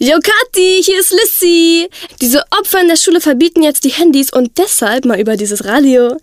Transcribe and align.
Yo 0.00 0.16
Kathi, 0.18 0.82
hier 0.82 0.98
ist 0.98 1.12
Lissy. 1.12 1.88
Diese 2.20 2.42
Opfer 2.50 2.80
in 2.80 2.88
der 2.88 2.96
Schule 2.96 3.20
verbieten 3.20 3.62
jetzt 3.62 3.84
die 3.84 3.90
Handys 3.90 4.32
und 4.32 4.58
deshalb 4.58 5.04
mal 5.04 5.20
über 5.20 5.36
dieses 5.36 5.64
Radio. 5.66 6.16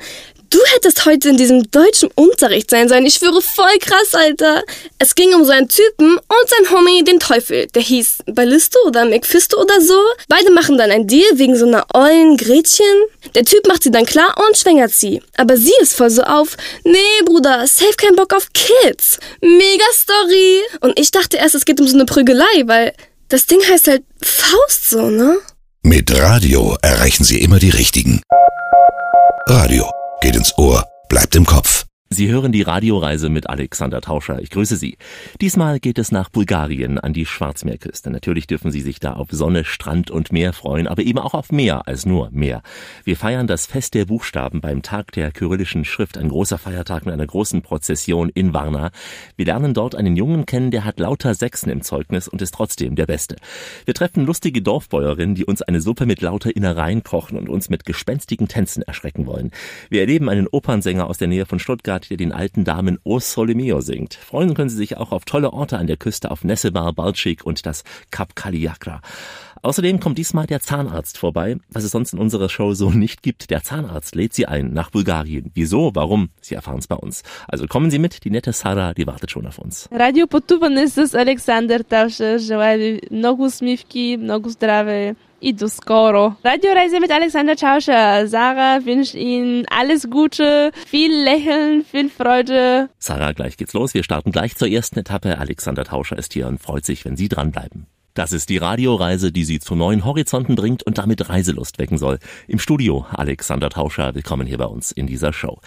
Du 0.50 0.60
hättest 0.74 1.06
heute 1.06 1.30
in 1.30 1.38
diesem 1.38 1.72
deutschen 1.72 2.10
Unterricht 2.16 2.70
sein 2.70 2.90
sollen. 2.90 3.06
Ich 3.06 3.14
schwöre 3.14 3.42
voll 3.42 3.78
krass, 3.80 4.14
Alter. 4.14 4.64
Es 5.00 5.16
ging 5.16 5.34
um 5.34 5.46
so 5.46 5.54
einen 5.54 5.70
Typen 5.70 6.18
und 6.18 6.50
sein 6.50 6.70
Homie, 6.70 7.06
den 7.06 7.22
Teufel. 7.22 7.68
Der 7.68 7.82
hieß 7.82 8.18
Ballisto 8.26 8.78
oder 8.86 9.06
McFisto 9.06 9.62
oder 9.62 9.80
so. 9.80 9.98
Beide 10.28 10.52
machen 10.52 10.78
dann 10.78 10.92
ein 10.92 11.08
Deal 11.08 11.30
wegen 11.36 11.56
so 11.56 11.66
einer 11.66 11.86
ollen 11.94 12.36
Gretchen. 12.36 12.86
Der 13.36 13.46
Typ 13.46 13.66
macht 13.68 13.84
sie 13.84 13.92
dann 13.92 14.06
klar 14.06 14.36
und 14.46 14.58
schwängert 14.58 14.92
sie. 14.92 15.22
Aber 15.38 15.56
sie 15.56 15.74
ist 15.80 15.96
voll 15.96 16.10
so 16.10 16.24
auf, 16.24 16.58
nee, 16.84 17.00
Bruder, 17.24 17.66
safe 17.66 17.96
kein 17.96 18.18
Bock 18.18 18.34
auf 18.34 18.50
Kids. 18.52 19.18
Mega 19.40 19.86
Story. 19.94 20.60
Und 20.82 21.00
ich 21.00 21.12
dachte 21.12 21.38
erst, 21.38 21.56
es 21.56 21.64
geht 21.64 21.80
um 21.80 21.88
so 21.88 21.96
eine 21.96 22.06
Prügelei, 22.06 22.64
weil 22.66 22.94
das 23.32 23.46
Ding 23.46 23.62
heißt 23.62 23.88
halt 23.88 24.04
Faust 24.22 24.90
so, 24.90 25.10
ne? 25.10 25.38
Mit 25.84 26.16
Radio 26.20 26.78
erreichen 26.82 27.24
Sie 27.24 27.42
immer 27.42 27.60
die 27.60 27.70
Richtigen. 27.70 28.22
Radio 29.48 29.90
geht 30.22 30.36
ins 30.36 30.56
Ohr, 30.58 30.86
bleibt 31.10 31.36
im 31.36 31.46
Kopf. 31.46 31.86
Sie 32.14 32.30
hören 32.30 32.52
die 32.52 32.62
Radioreise 32.62 33.30
mit 33.30 33.50
Alexander 33.50 34.02
Tauscher. 34.02 34.42
Ich 34.42 34.50
grüße 34.50 34.76
Sie. 34.76 34.98
Diesmal 35.40 35.80
geht 35.80 35.98
es 35.98 36.12
nach 36.12 36.28
Bulgarien 36.30 37.00
an 37.00 37.14
die 37.14 37.26
Schwarzmeerküste. 37.26 38.12
Natürlich 38.12 38.48
dürfen 38.48 38.70
Sie 38.70 38.82
sich 38.82 39.00
da 39.00 39.14
auf 39.14 39.30
Sonne, 39.32 39.64
Strand 39.64 40.12
und 40.12 40.34
Meer 40.34 40.52
freuen, 40.52 40.88
aber 40.88 41.04
eben 41.04 41.20
auch 41.20 41.34
auf 41.34 41.54
mehr 41.54 41.88
als 41.88 42.06
nur 42.06 42.28
Meer. 42.34 42.64
Wir 43.06 43.16
feiern 43.16 43.48
das 43.48 43.66
Fest 43.66 43.94
der 43.94 44.04
Buchstaben 44.04 44.60
beim 44.60 44.82
Tag 44.82 45.14
der 45.14 45.32
kyrillischen 45.32 45.86
Schrift, 45.86 46.18
ein 46.18 46.28
großer 46.28 46.58
Feiertag 46.58 47.06
mit 47.06 47.14
einer 47.14 47.26
großen 47.26 47.62
Prozession 47.62 48.28
in 48.28 48.54
Varna. 48.54 48.92
Wir 49.38 49.46
lernen 49.46 49.74
dort 49.74 49.96
einen 49.96 50.18
Jungen 50.18 50.46
kennen, 50.46 50.72
der 50.72 50.84
hat 50.84 51.00
lauter 51.00 51.34
Sechsen 51.34 51.70
im 51.70 51.82
Zeugnis 51.82 52.28
und 52.28 52.42
ist 52.42 52.54
trotzdem 52.54 52.98
der 52.98 53.06
Beste. 53.06 53.38
Wir 53.86 53.94
treffen 53.94 54.26
lustige 54.26 54.62
Dorfbäuerinnen, 54.62 55.36
die 55.36 55.46
uns 55.46 55.62
eine 55.62 55.80
Suppe 55.80 56.06
mit 56.06 56.20
lauter 56.20 56.54
Innereien 56.54 57.04
kochen 57.04 57.38
und 57.38 57.48
uns 57.48 57.70
mit 57.70 57.86
gespenstigen 57.86 58.50
Tänzen 58.50 58.84
erschrecken 58.84 59.28
wollen. 59.28 59.52
Wir 59.90 60.02
erleben 60.02 60.28
einen 60.28 60.50
Opernsänger 60.50 61.08
aus 61.08 61.18
der 61.18 61.30
Nähe 61.30 61.46
von 61.46 61.60
Stuttgart, 61.60 62.01
Konzert, 62.01 62.11
der 62.11 62.17
den 62.17 62.33
alten 62.33 62.65
Damen 62.65 62.99
O 63.05 63.19
Sole 63.21 63.55
Mio 63.55 63.81
singt. 63.81 64.15
Freuen 64.15 64.55
können 64.55 64.71
Sie 64.71 64.77
sich 64.77 64.97
auch 64.97 65.13
auf 65.13 65.25
tolle 65.25 65.53
Orte 65.53 65.79
an 65.79 65.87
der 65.87 65.97
Küste 65.97 66.31
auf 66.31 66.45
Nessebar, 66.45 66.93
Balcik 66.93 67.45
und 67.45 67.67
das 67.67 67.85
Kap 68.11 68.37
Kaliakra. 68.37 69.01
Außerdem 69.63 69.99
kommt 70.01 70.19
diesmal 70.19 70.47
der 70.47 70.61
Zahnarzt 70.61 71.19
vorbei, 71.19 71.57
was 71.71 71.83
es 71.83 71.91
sonst 71.91 72.13
in 72.13 72.21
unserer 72.21 72.49
Show 72.49 72.75
so 72.75 72.91
nicht 72.91 73.23
gibt. 73.23 73.51
Der 73.51 73.63
Zahnarzt 73.63 74.15
lädt 74.15 74.35
Sie 74.35 74.47
ein 74.47 74.73
nach 74.73 74.91
Bulgarien. 74.91 75.51
Wieso? 75.55 75.93
Warum? 75.95 76.29
Sie 76.41 76.55
erfahren 76.55 76.79
es 76.79 76.87
bei 76.87 76.97
uns. 76.97 77.23
Also 77.49 77.67
kommen 77.67 77.91
Sie 77.91 77.99
mit, 77.99 78.25
die 78.25 78.31
nette 78.31 78.53
Sarah, 78.53 78.95
die 78.95 79.07
wartet 79.07 79.31
schon 79.31 79.47
auf 79.47 79.59
uns. 79.59 79.89
Radio 79.91 80.27
Потуване 80.27 80.89
с 80.89 81.15
Александър 81.15 81.83
Тавша 81.85 82.39
желая 82.39 82.79
ви 82.79 83.01
много 83.11 83.45
усмивки, 83.45 84.17
много 84.21 84.51
здраве 84.51 85.17
Iduskoro. 85.42 86.36
Radioreise 86.44 87.00
mit 87.00 87.12
Alexander 87.12 87.56
Tauscher. 87.56 88.22
Äh, 88.22 88.28
Sarah 88.28 88.86
wünscht 88.86 89.16
Ihnen 89.16 89.66
alles 89.70 90.10
Gute, 90.10 90.72
viel 90.88 91.12
Lächeln, 91.12 91.84
viel 91.84 92.10
Freude. 92.10 92.90
Sarah, 93.00 93.34
gleich 93.34 93.58
geht's 93.58 93.74
los. 93.74 93.94
Wir 93.94 94.04
starten 94.04 94.32
gleich 94.32 94.56
zur 94.56 94.68
ersten 94.68 95.00
Etappe. 95.00 95.38
Alexander 95.38 95.84
Tauscher 95.84 96.18
ist 96.18 96.34
hier 96.34 96.48
und 96.48 96.62
freut 96.62 96.86
sich, 96.86 97.06
wenn 97.06 97.18
Sie 97.18 97.28
dranbleiben. 97.28 97.88
Das 98.14 98.34
ist 98.34 98.50
die 98.50 98.58
Radioreise, 98.58 99.32
die 99.32 99.46
Sie 99.46 99.62
zu 99.62 99.74
neuen 99.74 100.04
Horizonten 100.04 100.56
bringt 100.56 100.84
und 100.84 100.98
damit 100.98 101.30
Reiselust 101.30 101.80
wecken 101.80 101.98
soll. 101.98 102.20
Im 102.46 102.60
Studio 102.60 103.06
Alexander 103.10 103.70
Tauscher, 103.70 104.14
willkommen 104.14 104.46
hier 104.46 104.58
bei 104.58 104.66
uns 104.66 104.92
in 104.92 105.08
dieser 105.08 105.32
Show. 105.32 105.62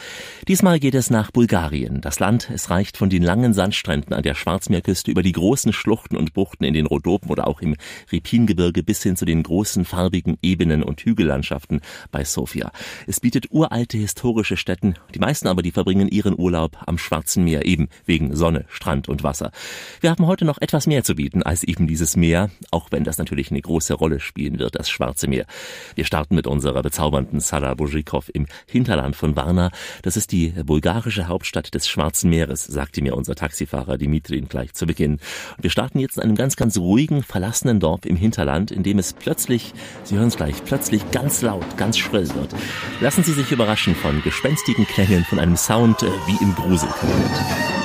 Diesmal 0.47 0.79
geht 0.79 0.95
es 0.95 1.09
nach 1.09 1.31
Bulgarien. 1.31 2.03
Das 2.03 2.21
Land, 2.21 2.51
es 2.53 2.69
reicht 2.69 2.99
von 2.99 3.09
den 3.09 3.23
langen 3.23 3.55
Sandstränden 3.55 4.13
an 4.13 4.23
der 4.23 4.35
Schwarzmeerküste 4.35 5.11
über 5.11 5.23
die 5.23 5.33
großen 5.33 5.73
Schluchten 5.73 6.19
und 6.19 6.35
Buchten 6.35 6.65
in 6.65 6.75
den 6.75 6.85
Rhodopen 6.85 7.31
oder 7.31 7.47
auch 7.47 7.63
im 7.63 7.77
Ripingebirge 8.13 8.83
bis 8.83 9.03
hin 9.03 9.17
zu 9.17 9.25
den 9.25 9.43
großen 9.43 9.87
farbigen 9.87 10.37
Ebenen 10.43 10.83
und 10.83 11.01
Hügellandschaften 11.01 11.81
bei 12.13 12.25
Sofia. 12.25 12.73
Es 13.07 13.21
bietet 13.21 13.53
uralte 13.53 13.97
historische 13.97 14.59
Städten, 14.59 14.97
die 15.15 15.19
meisten 15.19 15.49
aber, 15.49 15.63
die 15.63 15.73
verbringen 15.73 16.09
ihren 16.09 16.39
Urlaub 16.39 16.77
am 16.85 16.99
Schwarzen 16.99 17.45
Meer 17.45 17.65
eben 17.65 17.89
wegen 18.05 18.37
Sonne, 18.37 18.67
Strand 18.69 19.09
und 19.09 19.23
Wasser. 19.23 19.51
Wir 20.03 20.11
haben 20.11 20.27
heute 20.27 20.45
noch 20.45 20.61
etwas 20.61 20.87
mehr 20.87 21.05
zu 21.05 21.15
bieten 21.15 21.43
als 21.43 21.65
eben 21.65 21.87
dieses 21.87 22.17
Meer 22.17 22.34
Meer, 22.35 22.51
auch 22.73 22.91
wenn 22.91 23.05
das 23.05 23.19
natürlich 23.19 23.53
eine 23.53 23.63
große 23.63 23.95
Rolle 23.95 24.19
spielen 24.19 24.59
wird, 24.59 24.75
das 24.75 24.91
Schwarze 24.91 25.29
Meer. 25.29 25.47
Wir 25.95 26.05
starten 26.05 26.35
mit 26.35 26.49
unserer 26.49 26.83
bezaubernden 26.83 27.39
Sara 27.39 27.75
Bojikov 27.75 28.29
im 28.35 28.47
Hinterland 28.67 29.15
von 29.15 29.37
Varna. 29.37 29.71
Das 30.03 30.17
ist 30.17 30.33
die 30.33 30.49
bulgarische 30.49 31.29
Hauptstadt 31.29 31.73
des 31.75 31.87
Schwarzen 31.87 32.31
Meeres, 32.31 32.65
sagte 32.65 33.03
mir 33.03 33.15
unser 33.15 33.37
Taxifahrer 33.37 33.99
Dimitrin 33.99 34.49
gleich 34.49 34.75
zu 34.75 34.85
Beginn. 34.85 35.13
Und 35.13 35.63
wir 35.63 35.71
starten 35.71 36.01
jetzt 36.01 36.17
in 36.17 36.25
einem 36.25 36.35
ganz, 36.35 36.57
ganz 36.57 36.77
ruhigen, 36.77 37.23
verlassenen 37.23 37.79
Dorf 37.79 38.05
im 38.05 38.17
Hinterland, 38.17 38.73
in 38.73 38.83
dem 38.83 38.99
es 38.99 39.13
plötzlich, 39.13 39.73
Sie 40.03 40.17
hören 40.17 40.29
es 40.29 40.37
gleich, 40.37 40.65
plötzlich 40.65 41.09
ganz 41.13 41.41
laut, 41.41 41.77
ganz 41.77 41.99
schrill 41.99 42.29
wird. 42.35 42.53
Lassen 43.01 43.23
Sie 43.23 43.33
sich 43.33 43.53
überraschen 43.53 43.95
von 43.95 44.23
gespenstigen 44.25 44.87
Klängen, 44.87 45.25
von 45.25 45.39
einem 45.39 45.57
Sound 45.57 46.03
äh, 46.03 46.07
wie 46.27 46.43
im 46.43 46.53
Gruselkabinett. 46.57 47.84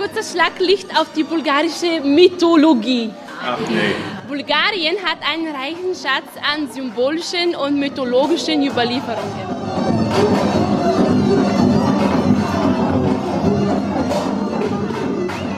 Kurzes 0.00 0.32
Schlaglicht 0.32 0.98
auf 0.98 1.12
die 1.14 1.24
bulgarische 1.24 2.00
Mythologie. 2.02 3.10
Ach 3.44 3.58
nee. 3.68 3.94
Bulgarien 4.26 4.96
hat 5.04 5.18
einen 5.30 5.54
reichen 5.54 5.94
Schatz 5.94 6.32
an 6.40 6.70
symbolischen 6.70 7.54
und 7.54 7.78
mythologischen 7.78 8.66
Überlieferungen. 8.66 9.46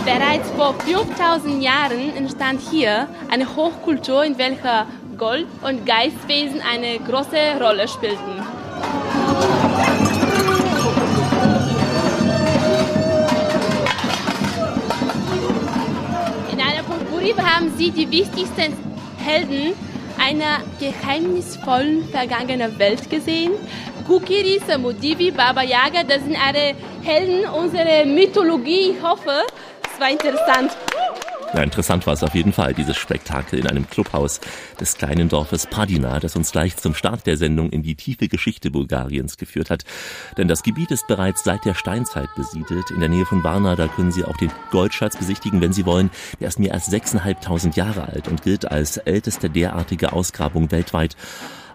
Bereits 0.05 0.51
vor 0.57 0.75
5000 0.75 1.63
Jahren 1.63 2.17
entstand 2.17 2.61
hier 2.69 3.07
eine 3.31 3.47
Hochkultur, 3.55 4.25
in 4.25 4.37
welcher 4.39 4.87
Gold 5.17 5.47
und 5.63 5.87
Geistwesen 5.87 6.61
eine 6.69 6.99
große 6.99 7.61
Rolle 7.61 7.87
spielten. 7.87 8.43
Betrieb 17.33 17.47
haben 17.47 17.73
Sie 17.77 17.91
die 17.91 18.11
wichtigsten 18.11 18.77
Helden 19.19 19.73
einer 20.19 20.61
geheimnisvollen 20.79 22.09
vergangenen 22.09 22.79
Welt 22.79 23.09
gesehen. 23.09 23.53
Kukiri, 24.07 24.61
Samudivi, 24.67 25.31
Baba 25.31 25.63
Yaga, 25.63 26.03
das 26.03 26.23
sind 26.25 26.37
alle 26.37 26.75
Helden 27.03 27.49
unserer 27.49 28.05
Mythologie. 28.05 28.91
Ich 28.91 29.03
hoffe, 29.03 29.47
es 29.91 30.01
war 30.01 30.11
interessant. 30.11 30.77
Ja, 31.55 31.63
interessant 31.63 32.07
war 32.07 32.15
es 32.15 32.23
auf 32.23 32.35
jeden 32.35 32.55
Fall, 32.55 32.73
dieses 32.73 32.97
Spektakel 32.97 33.59
in 33.59 33.67
einem 33.67 33.89
Clubhaus 33.89 34.41
des 34.81 34.97
kleinen 34.97 35.29
Dorfes 35.29 35.67
Padina, 35.67 36.19
das 36.19 36.35
uns 36.35 36.51
gleich 36.51 36.79
zum 36.79 36.95
Start 36.95 37.27
der 37.27 37.37
Sendung 37.37 37.69
in 37.69 37.83
die 37.83 37.95
tiefe 37.95 38.29
Geschichte 38.29 38.71
Bulgariens 38.71 39.37
geführt 39.37 39.69
hat. 39.69 39.85
Denn 40.39 40.49
das 40.49 40.63
Gebiet 40.63 40.91
ist 40.91 41.07
bereits 41.09 41.45
seit 41.45 41.67
der 41.67 41.75
Steinzeit 41.75 42.31
besiedelt. 42.37 42.91
In 42.91 43.01
der 43.01 43.11
Nähe 43.11 43.27
von 43.27 43.45
Varna, 43.45 43.77
da 43.77 43.87
können 43.87 44.13
Sie 44.13 44.25
auch 44.25 44.39
den 44.39 44.51
Goldschatz 44.71 45.19
besichtigen, 45.19 45.61
wenn 45.61 45.75
Sie 45.75 45.85
wollen. 45.85 46.11
Der 46.41 46.49
ist 46.49 46.59
mehr 46.59 46.73
als 46.73 46.91
6.500 46.91 47.77
Jahre 47.77 48.09
alt 48.09 48.29
und 48.29 48.43
gilt 48.43 48.71
als 48.71 48.97
älteste 48.97 49.51
derartige 49.51 50.15
Ausgrabung 50.15 50.71
weltweit. 50.71 51.17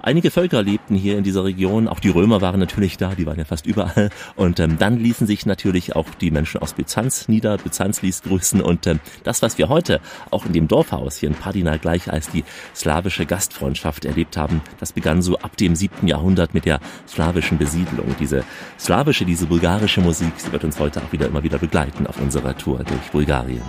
Einige 0.07 0.31
Völker 0.31 0.63
lebten 0.63 0.95
hier 0.95 1.17
in 1.17 1.25
dieser 1.25 1.43
Region, 1.43 1.89
auch 1.89 1.99
die 1.99 2.07
Römer 2.07 2.39
waren 2.39 2.61
natürlich 2.61 2.95
da, 2.95 3.13
die 3.13 3.25
waren 3.25 3.37
ja 3.37 3.43
fast 3.43 3.65
überall. 3.65 4.09
Und 4.37 4.57
ähm, 4.61 4.77
dann 4.79 4.97
ließen 4.97 5.27
sich 5.27 5.45
natürlich 5.45 5.97
auch 5.97 6.07
die 6.21 6.31
Menschen 6.31 6.61
aus 6.61 6.71
Byzanz 6.71 7.27
nieder, 7.27 7.57
Byzanz 7.57 8.01
ließ 8.01 8.23
grüßen 8.23 8.61
und 8.61 8.87
ähm, 8.87 9.01
das, 9.25 9.41
was 9.41 9.57
wir 9.57 9.67
heute 9.67 9.99
auch 10.31 10.45
in 10.45 10.53
dem 10.53 10.69
Dorfhaus 10.69 11.17
hier 11.17 11.27
in 11.27 11.35
Padina 11.35 11.75
gleich 11.75 12.09
als 12.09 12.29
die 12.29 12.45
slawische 12.73 13.25
Gastfreundschaft 13.25 14.05
erlebt 14.05 14.37
haben, 14.37 14.61
das 14.79 14.93
begann 14.93 15.21
so 15.21 15.39
ab 15.39 15.57
dem 15.57 15.75
siebten 15.75 16.07
Jahrhundert 16.07 16.53
mit 16.53 16.63
der 16.63 16.79
slawischen 17.05 17.57
Besiedlung. 17.57 18.15
Diese 18.17 18.45
slawische, 18.79 19.25
diese 19.25 19.45
bulgarische 19.45 19.99
Musik, 19.99 20.31
sie 20.37 20.53
wird 20.53 20.63
uns 20.63 20.79
heute 20.79 21.01
auch 21.01 21.11
wieder 21.11 21.27
immer 21.27 21.43
wieder 21.43 21.57
begleiten 21.57 22.07
auf 22.07 22.17
unserer 22.21 22.57
Tour 22.57 22.77
durch 22.85 23.11
Bulgarien. 23.11 23.61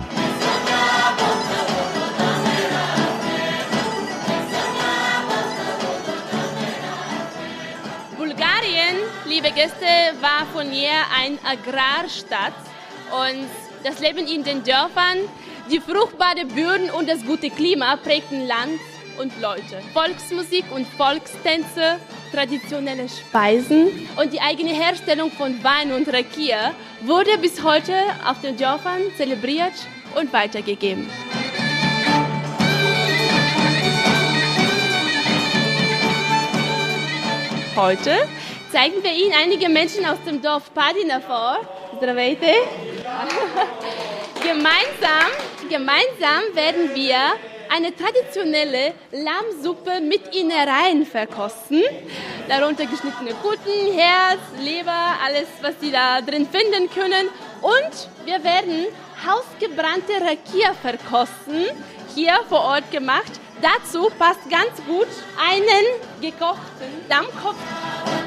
Liebe 9.41 9.55
Gäste, 9.55 9.85
war 10.19 10.45
von 10.51 10.69
hier 10.69 10.91
ein 11.17 11.39
Agrarstadt 11.45 12.51
und 13.09 13.47
das 13.85 14.01
Leben 14.01 14.27
in 14.27 14.43
den 14.43 14.65
Dörfern, 14.65 15.17
die 15.71 15.79
fruchtbaren 15.79 16.49
Böden 16.49 16.89
und 16.91 17.07
das 17.07 17.25
gute 17.25 17.49
Klima 17.49 17.95
prägten 17.95 18.45
Land 18.45 18.81
und 19.17 19.31
Leute. 19.39 19.81
Volksmusik 19.93 20.65
und 20.75 20.85
Volkstänze, 20.85 21.99
traditionelle 22.33 23.07
Speisen 23.07 24.09
und 24.21 24.33
die 24.33 24.41
eigene 24.41 24.71
Herstellung 24.71 25.31
von 25.31 25.63
Wein 25.63 25.93
und 25.93 26.11
Rakia 26.13 26.73
wurde 27.03 27.37
bis 27.37 27.63
heute 27.63 27.93
auf 28.27 28.41
den 28.41 28.57
Dörfern 28.57 29.03
zelebriert 29.15 29.73
und 30.15 30.33
weitergegeben. 30.33 31.09
Heute 37.77 38.27
zeigen 38.72 39.02
wir 39.02 39.12
Ihnen 39.12 39.34
einige 39.34 39.68
Menschen 39.68 40.04
aus 40.04 40.18
dem 40.26 40.42
Dorf 40.42 40.72
Padina 40.74 41.20
vor. 41.20 41.60
Здравейте! 41.96 42.46
gemeinsam, 44.44 45.30
gemeinsam 45.68 46.54
werden 46.54 46.94
wir 46.94 47.16
eine 47.74 47.94
traditionelle 47.96 48.94
Lammsuppe 49.10 50.00
mit 50.00 50.34
Innereien 50.34 51.06
verkosten. 51.06 51.82
Darunter 52.48 52.84
geschnittene 52.86 53.34
Guten, 53.42 53.98
Herz, 53.98 54.40
Leber, 54.60 55.16
alles, 55.24 55.48
was 55.62 55.74
Sie 55.80 55.90
da 55.90 56.20
drin 56.20 56.46
finden 56.46 56.90
können. 56.90 57.28
Und 57.62 58.08
wir 58.26 58.44
werden 58.44 58.86
hausgebrannte 59.26 60.12
Rakia 60.20 60.74
verkosten, 60.74 61.64
hier 62.14 62.34
vor 62.48 62.60
Ort 62.60 62.90
gemacht. 62.90 63.32
Dazu 63.62 64.10
passt 64.18 64.48
ganz 64.50 64.76
gut 64.86 65.08
einen 65.38 65.86
gekochten 66.20 67.08
Lammkopf. 67.08 67.56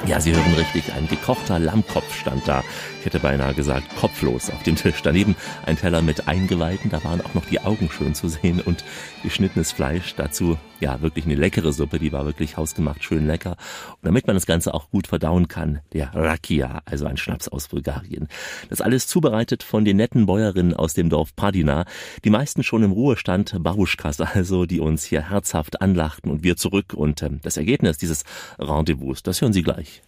Ja, 0.07 0.21
Sie 0.21 0.35
hören 0.35 0.55
richtig, 0.55 0.93
ein 0.93 1.07
gekochter 1.07 1.61
Lammkopf 1.61 2.13
stand 2.15 2.47
da. 2.49 2.65
Ich 3.03 3.07
hätte 3.07 3.19
beinahe 3.19 3.53
gesagt, 3.53 3.97
kopflos 3.97 4.49
auf 4.49 4.63
dem 4.63 4.77
Tisch. 4.77 5.03
Daneben 5.03 5.35
ein 5.67 5.77
Teller 5.77 6.03
mit 6.03 6.29
Eingeweihten, 6.29 6.89
da 6.89 7.03
waren 7.03 7.21
auch 7.21 7.35
noch 7.35 7.45
die 7.47 7.59
Augen 7.59 7.91
schön 7.91 8.15
zu 8.15 8.29
sehen 8.29 8.61
und 8.61 8.85
geschnittenes 9.25 9.73
Fleisch. 9.73 10.15
Dazu, 10.15 10.57
ja, 10.79 11.03
wirklich 11.03 11.25
eine 11.25 11.35
leckere 11.35 11.73
Suppe, 11.73 11.99
die 11.99 12.13
war 12.13 12.27
wirklich 12.27 12.57
hausgemacht, 12.57 13.03
schön 13.03 13.27
lecker. 13.27 13.57
Und 13.91 14.05
damit 14.05 14.29
man 14.29 14.37
das 14.37 14.47
Ganze 14.47 14.73
auch 14.73 14.89
gut 14.89 15.09
verdauen 15.09 15.49
kann, 15.49 15.81
der 15.93 16.15
Rakia, 16.15 16.83
also 16.85 17.07
ein 17.07 17.17
Schnaps 17.17 17.49
aus 17.49 17.67
Bulgarien. 17.67 18.29
Das 18.71 18.81
alles 18.81 19.09
zubereitet 19.09 19.65
von 19.65 19.85
den 19.85 19.97
netten 19.97 20.27
Bäuerinnen 20.27 20.73
aus 20.73 20.95
dem 20.95 21.11
Dorf 21.11 21.35
Padina. 21.35 21.87
Die 22.23 22.31
meisten 22.31 22.63
schon 22.63 22.85
im 22.85 22.93
Ruhestand, 22.93 23.57
Babuschkas 23.59 24.21
also, 24.21 24.65
die 24.65 24.79
uns 24.79 25.03
hier 25.03 25.29
herzhaft 25.29 25.81
anlachten 25.81 26.31
und 26.31 26.45
wir 26.45 26.57
zurück. 26.57 26.95
Und 26.95 27.21
äh, 27.23 27.31
das 27.43 27.57
Ergebnis 27.57 27.99
dieses 27.99 28.23
Rendezvous, 28.61 29.25
das 29.25 29.41
hören 29.41 29.53
Sie 29.53 29.65
gleich. 29.65 30.03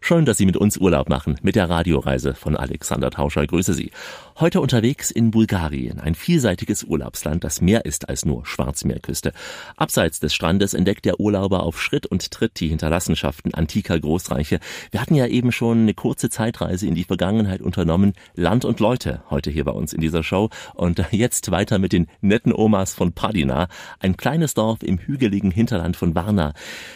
Schön, 0.00 0.24
dass 0.24 0.38
Sie 0.38 0.46
mit 0.46 0.56
uns 0.56 0.78
Urlaub 0.78 1.08
machen, 1.08 1.38
mit 1.42 1.56
der 1.56 1.68
Radioreise 1.68 2.34
von 2.34 2.56
Alexander 2.56 3.10
Tauscher. 3.10 3.46
Grüße 3.46 3.74
Sie. 3.74 3.90
Heute 4.40 4.60
unterwegs 4.60 5.10
in 5.10 5.32
Bulgarien, 5.32 5.98
ein 5.98 6.14
vielseitiges 6.14 6.84
Urlaubsland, 6.84 7.42
das 7.42 7.60
mehr 7.60 7.84
ist 7.86 8.08
als 8.08 8.24
nur 8.24 8.46
Schwarzmeerküste. 8.46 9.32
Abseits 9.76 10.20
des 10.20 10.32
Strandes 10.32 10.74
entdeckt 10.74 11.06
der 11.06 11.18
Urlauber 11.18 11.64
auf 11.64 11.82
Schritt 11.82 12.06
und 12.06 12.30
Tritt 12.30 12.60
die 12.60 12.68
Hinterlassenschaften 12.68 13.52
antiker 13.52 13.98
Großreiche. 13.98 14.60
Wir 14.92 15.00
hatten 15.00 15.16
ja 15.16 15.26
eben 15.26 15.50
schon 15.50 15.80
eine 15.80 15.92
kurze 15.92 16.30
Zeitreise 16.30 16.86
in 16.86 16.94
die 16.94 17.02
Vergangenheit 17.02 17.60
unternommen. 17.60 18.12
Land 18.36 18.64
und 18.64 18.78
Leute 18.78 19.24
heute 19.28 19.50
hier 19.50 19.64
bei 19.64 19.72
uns 19.72 19.92
in 19.92 20.00
dieser 20.00 20.22
Show. 20.22 20.50
Und 20.74 21.04
jetzt 21.10 21.50
weiter 21.50 21.80
mit 21.80 21.92
den 21.92 22.06
netten 22.20 22.52
Omas 22.54 22.94
von 22.94 23.14
Padina, 23.14 23.66
ein 23.98 24.16
kleines 24.16 24.54
Dorf 24.54 24.84
im 24.84 25.00
hügeligen 25.00 25.50
Hinterland 25.50 25.96
von 25.96 26.14
Varna. 26.14 26.52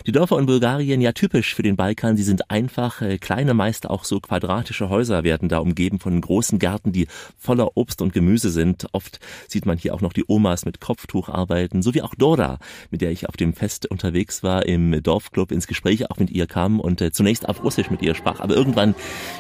Die 0.06 0.12
Dörfer 0.12 0.38
in 0.38 0.46
Bulgarien, 0.46 1.00
ja 1.00 1.10
typisch 1.10 1.56
für 1.56 1.64
den 1.64 1.74
Balkan, 1.74 2.16
sie 2.16 2.22
sind 2.22 2.52
einfach, 2.52 3.02
äh, 3.02 3.18
kleine 3.18 3.52
meist 3.52 3.90
auch 3.90 4.04
so 4.04 4.20
quadratische 4.20 4.88
Häuser 4.88 5.24
werden 5.24 5.48
da 5.48 5.58
umgeben 5.58 5.98
von 5.98 6.20
großen 6.20 6.60
Gärten, 6.60 6.92
die 6.92 7.08
voller 7.37 7.75
Obst 7.75 8.01
und 8.01 8.13
Gemüse 8.13 8.49
sind. 8.49 8.87
Oft 8.91 9.19
sieht 9.47 9.65
man 9.65 9.77
hier 9.77 9.93
auch 9.93 10.01
noch 10.01 10.13
die 10.13 10.25
Omas 10.27 10.65
mit 10.65 10.79
Kopftuch 10.79 11.29
arbeiten, 11.29 11.81
so 11.81 11.93
wie 11.93 12.01
auch 12.01 12.15
Dora, 12.15 12.59
mit 12.91 13.01
der 13.01 13.11
ich 13.11 13.27
auf 13.29 13.37
dem 13.37 13.53
Fest 13.53 13.85
unterwegs 13.89 14.43
war, 14.43 14.65
im 14.65 15.01
Dorfclub 15.03 15.51
ins 15.51 15.67
Gespräch 15.67 16.09
auch 16.09 16.17
mit 16.17 16.29
ihr 16.31 16.47
kam 16.47 16.79
und 16.79 17.01
äh, 17.01 17.11
zunächst 17.11 17.47
auf 17.47 17.63
Russisch 17.63 17.89
mit 17.89 18.01
ihr 18.01 18.15
sprach. 18.15 18.39
Aber 18.39 18.55
irgendwann 18.55 18.95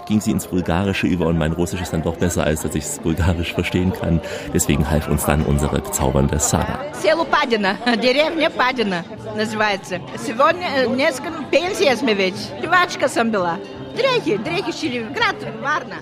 ging 0.07 0.21
sie 0.21 0.31
ins 0.31 0.47
Bulgarische 0.47 1.07
über 1.07 1.27
und 1.27 1.37
mein 1.37 1.53
Russisch 1.53 1.81
ist 1.81 1.93
dann 1.93 2.03
doch 2.03 2.17
besser, 2.17 2.43
als 2.43 2.61
dass 2.61 2.75
ich 2.75 2.83
es 2.83 2.99
Bulgarisch 2.99 3.53
verstehen 3.53 3.93
kann. 3.93 4.21
Deswegen 4.53 4.89
half 4.89 5.07
uns 5.07 5.25
dann 5.25 5.43
unsere 5.43 5.81
bezaubernde 5.81 6.39
Sarah. 6.39 6.79
Село 6.93 7.25
Падина, 7.25 7.77
деревня 8.01 8.49
Падина 8.49 9.03
называется. 9.35 9.99
Сегодня 10.17 10.87
несколько 10.87 11.43
пенсия 11.51 11.95
сме 11.95 12.13
вече. 12.13 12.37
Певачка 12.61 13.07
съм 13.07 13.31
била. 13.31 13.59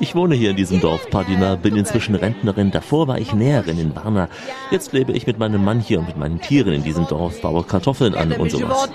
Ich 0.01 0.15
wohne 0.15 0.35
hier 0.35 0.51
in 0.51 0.57
diesem 0.57 0.81
Dorf 0.81 1.09
Padina, 1.11 1.57
bin 1.57 1.77
inzwischen 1.77 2.15
Rentnerin. 2.15 2.71
Davor 2.71 3.09
war 3.09 3.19
ich 3.19 3.33
Näherin 3.33 3.79
in 3.79 3.95
Varna. 3.95 4.29
Jetzt 4.71 4.93
lebe 4.93 5.13
ich 5.13 5.27
mit 5.27 5.39
meinem 5.39 5.65
Mann 5.65 5.81
hier 5.81 6.01
und 6.01 6.07
mit 6.07 6.17
meinen 6.17 6.41
Tieren 6.41 6.73
in 6.73 6.83
diesem 6.83 7.07
Dorf, 7.07 7.41
baue 7.41 7.65
Kartoffeln 7.65 8.15
an 8.15 8.33
und 8.33 8.51
sowas. 8.51 8.89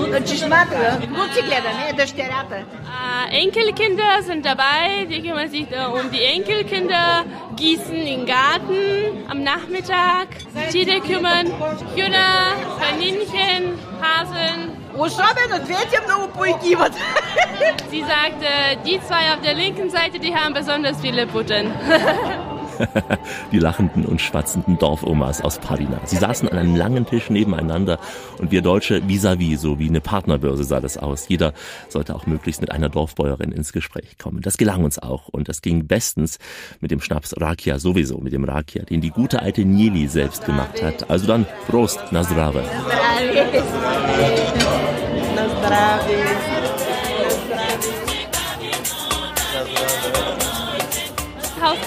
на 0.08 0.20
чешмата. 0.24 0.98
Внуци 1.08 1.42
гледаме, 1.42 1.92
дъщерята. 1.96 2.56
Äh, 3.02 3.44
Enkelkinder 3.44 4.12
sind 4.28 4.42
dabei, 4.52 4.86
die 5.10 5.20
kümmern 5.24 5.48
sich 5.48 5.66
äh, 5.70 5.86
um 5.98 6.06
die 6.14 6.24
Enkelkinder, 6.36 7.08
gießen 7.60 7.98
den 8.10 8.22
Garten 8.34 8.80
am 9.32 9.38
Nachmittag, 9.52 10.26
Tiere 10.72 10.96
kümmern, 11.08 11.46
Hühner, 11.96 12.34
Kaninchen, 12.80 13.62
Hasen. 14.02 14.58
Особено 14.98 15.58
двете 15.69 15.96
много 16.06 16.28
поигиват. 16.38 16.92
Sie 17.90 18.02
sagte, 18.07 18.48
die 18.86 19.00
zwei 19.01 19.33
auf 19.33 19.42
der 19.44 19.54
linken 19.54 19.89
Seite, 19.89 20.19
die 20.19 20.33
haben 20.33 20.54
besonders 20.54 21.00
viele 21.01 21.27
Buttern. 21.27 21.71
die 23.51 23.59
lachenden 23.59 24.06
und 24.06 24.21
schwatzenden 24.21 24.77
Dorfomas 24.77 25.42
aus 25.42 25.57
Padina. 25.59 26.00
Sie 26.06 26.15
saßen 26.15 26.48
an 26.48 26.57
einem 26.57 26.75
langen 26.75 27.06
Tisch 27.06 27.30
nebeneinander 27.30 28.00
und 28.38 28.51
wir 28.51 28.62
Deutsche 28.62 29.01
vis-à-vis, 29.07 29.57
so 29.57 29.80
wie 29.80 29.89
eine 29.89 30.01
Partnerbörse 30.01 30.63
sah 30.63 30.80
das 30.80 30.98
aus. 30.98 31.27
Jeder 31.27 31.54
sollte 31.89 32.15
auch 32.15 32.25
möglichst 32.27 32.62
mit 32.62 32.71
einer 32.71 32.89
Dorfbäuerin 32.89 33.51
ins 33.51 33.74
Gespräch 33.74 34.18
kommen. 34.18 34.42
Das 34.42 34.57
gelang 34.57 34.83
uns 34.83 35.00
auch 35.00 35.27
und 35.30 35.50
das 35.50 35.62
ging 35.62 35.88
bestens 35.88 36.39
mit 36.80 36.92
dem 36.92 37.01
Schnaps 37.01 37.33
Rakia 37.39 37.80
sowieso, 37.80 38.19
mit 38.19 38.33
dem 38.33 38.44
Rakia, 38.44 38.83
den 38.83 39.01
die 39.01 39.12
gute 39.12 39.42
alte 39.42 39.65
Nili 39.65 40.07
selbst 40.07 40.45
gemacht 40.45 40.81
hat. 40.81 41.09
Also 41.09 41.27
dann 41.27 41.45
Prost, 41.68 42.00
na 42.12 42.24
zdrave. 42.24 42.63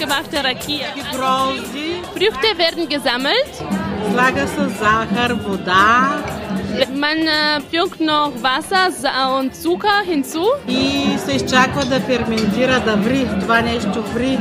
Hausgemachte 0.00 0.42
Rakia. 0.42 0.86
грозди, 1.12 2.02
Früchte 2.14 2.58
werden 2.58 2.88
gesammelt. 2.88 3.62
слага 4.10 4.46
се 4.46 4.68
захар, 4.68 5.34
вода 5.34 6.18
Man 7.00 7.18
äh, 7.26 7.60
fügt 7.70 8.00
noch 8.00 8.32
Wasser 8.42 8.90
Sa- 9.00 9.38
und 9.38 9.54
Zucker 9.54 9.98
hinzu. 10.10 10.44
и 10.68 11.18
се 11.18 11.32
изчаква 11.36 11.84
да 11.84 12.00
ферментира, 12.00 12.80
да 12.80 12.96
ври. 12.96 13.26
Това 13.40 13.60
нещо 13.60 14.02
ври. 14.02 14.38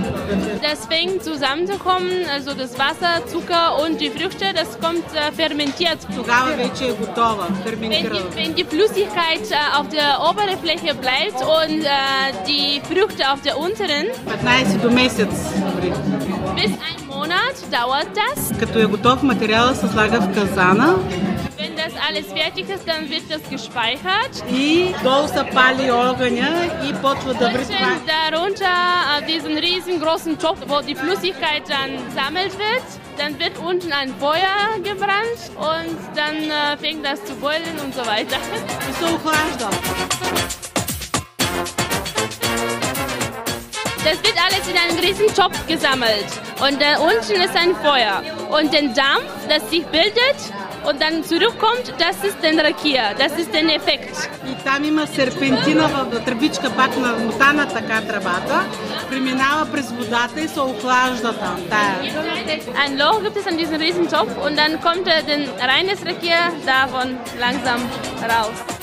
Das 0.68 0.80
fängt 0.94 1.20
zusammenzukommen, 1.32 2.14
also 2.36 2.52
das 2.64 2.72
Wasser, 2.84 3.14
Zucker 3.32 3.66
und 3.84 3.94
die 4.02 4.10
Früchte, 4.18 4.46
das 4.60 4.70
kommt 4.84 5.06
äh, 5.16 5.32
fermentiert. 5.42 6.00
Тогава 6.16 6.52
вече 6.56 6.86
е 6.86 6.94
готова, 6.94 7.46
Wenn 7.48 7.64
ферментирана. 7.64 8.20
die, 8.20 8.36
wenn 8.38 8.56
die 8.60 8.66
Flüssigkeit 8.74 9.46
äh, 9.52 9.78
auf 9.80 9.88
der 9.98 10.10
Oberfläche 10.30 10.92
bleibt 11.06 11.40
und 11.60 11.80
äh, 11.86 11.92
die 12.50 12.82
Früchte 12.90 13.24
auf 13.32 13.42
der 13.48 13.56
unteren, 13.66 14.06
15 14.26 14.82
до 14.84 14.90
месец 15.02 15.34
ври. 15.78 15.92
bis 16.56 16.72
ein 16.90 17.00
Monat 17.14 17.58
dauert 17.72 18.10
das. 18.22 18.60
Като 18.60 18.80
е 18.80 18.86
готов 18.86 19.24
материала 19.24 19.76
се 19.76 19.88
слага 19.88 20.20
в 20.22 20.34
казана 20.36 20.96
Wenn 21.60 21.76
das 21.76 21.94
alles 22.08 22.28
fertig 22.32 22.70
ist, 22.70 22.88
dann 22.88 23.10
wird 23.10 23.24
das 23.30 23.42
gespeichert. 23.50 24.34
и 24.50 24.94
долу 25.04 25.28
се 25.28 25.44
пали 25.54 25.92
огъня 25.92 26.54
и 26.88 26.94
почва 27.02 27.34
да 27.34 27.50
ври 27.50 27.66
това. 27.66 27.78
Unten 27.78 28.06
darunter 28.08 28.76
äh, 29.18 29.26
diesen 29.32 29.58
riesengroßen 29.58 30.38
Topf, 30.38 30.62
wo 30.68 30.82
die 30.82 30.96
Flüssigkeit 30.96 31.64
dann 31.76 31.92
sammelt 32.18 32.54
wird. 32.66 32.88
Dann 33.18 33.40
wird 33.40 33.58
unten 33.70 33.92
ein 34.02 34.14
Feuer 34.20 34.58
gebrannt 34.90 35.42
und 35.72 35.98
dann 36.20 36.38
äh, 36.50 36.78
fängt 36.84 37.04
das 37.06 37.20
zu 37.28 37.34
boilen 37.36 37.76
und 37.84 37.94
so 38.00 38.04
weiter. 38.14 38.38
И 38.90 38.92
се 39.00 39.06
охлажда. 39.16 39.70
Das 44.08 44.18
wird 44.22 44.38
alles 44.46 44.68
in 44.72 44.78
einen 44.78 45.00
riesen 45.00 45.30
Topf 45.34 45.58
gesammelt. 45.66 46.30
Und 46.66 46.80
da 46.80 47.00
unten 47.00 47.38
ist 47.42 47.56
ein 47.56 47.74
Feuer. 47.88 48.22
Und 48.56 48.72
den 48.72 48.94
Dampf, 48.94 49.32
das 49.50 49.68
sich 49.72 49.84
bildet 49.88 50.40
und 50.88 51.02
dann 51.02 51.24
zurückkommt, 51.24 51.94
das 51.98 52.18
ist 52.24 52.38
der 52.44 52.64
Rakia. 52.64 53.14
Das 53.18 53.34
ist 53.38 53.54
der 53.54 53.64
Effekt. 53.76 54.30
И 54.46 54.56
там 54.64 54.84
има 54.84 55.08
серпентина 55.08 55.88
в 55.88 56.26
тръбичка, 56.26 56.70
пак 56.76 56.98
намотана 56.98 57.68
така 57.68 58.02
тръбата. 58.02 58.66
Преминава 59.10 59.72
през 59.72 59.92
водата 59.92 60.42
и 60.42 60.48
се 60.48 60.60
охлажда 60.60 61.34
там. 61.34 61.58
Тая. 61.70 61.96
Ein 62.84 62.98
Loch 62.98 63.24
gibt 63.24 63.38
es 63.38 63.48
an 63.48 63.58
diesem 63.58 63.78
riesen 63.86 64.08
Topf 64.08 64.34
und 64.46 64.56
dann 64.62 64.74
kommt 64.86 65.08
äh, 65.08 65.24
den 65.32 65.42
reines 65.72 66.00
Rakia 66.06 66.42
davon 66.66 67.08
langsam 67.40 67.80
raus. 68.32 68.79